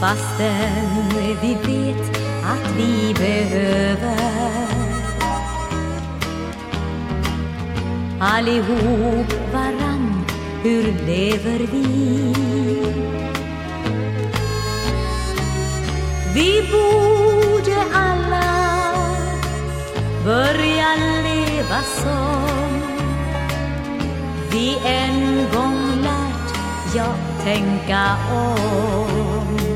Fastän 0.00 1.08
vi 1.42 1.54
vet 1.54 2.18
att 2.44 2.76
vi 2.76 3.14
behöver 3.14 4.73
allihop 8.24 9.32
varann, 9.52 10.24
hur 10.62 10.84
lever 11.06 11.58
vi? 11.72 12.34
Vi 16.34 16.62
borde 16.72 17.76
alla 17.92 18.54
börja 20.24 20.88
leva 21.22 21.82
som 21.82 22.80
vi 24.50 24.78
en 24.84 25.36
gång 25.54 26.02
lärt, 26.02 26.56
ja, 26.94 27.14
tänka 27.44 28.16
om. 28.32 29.73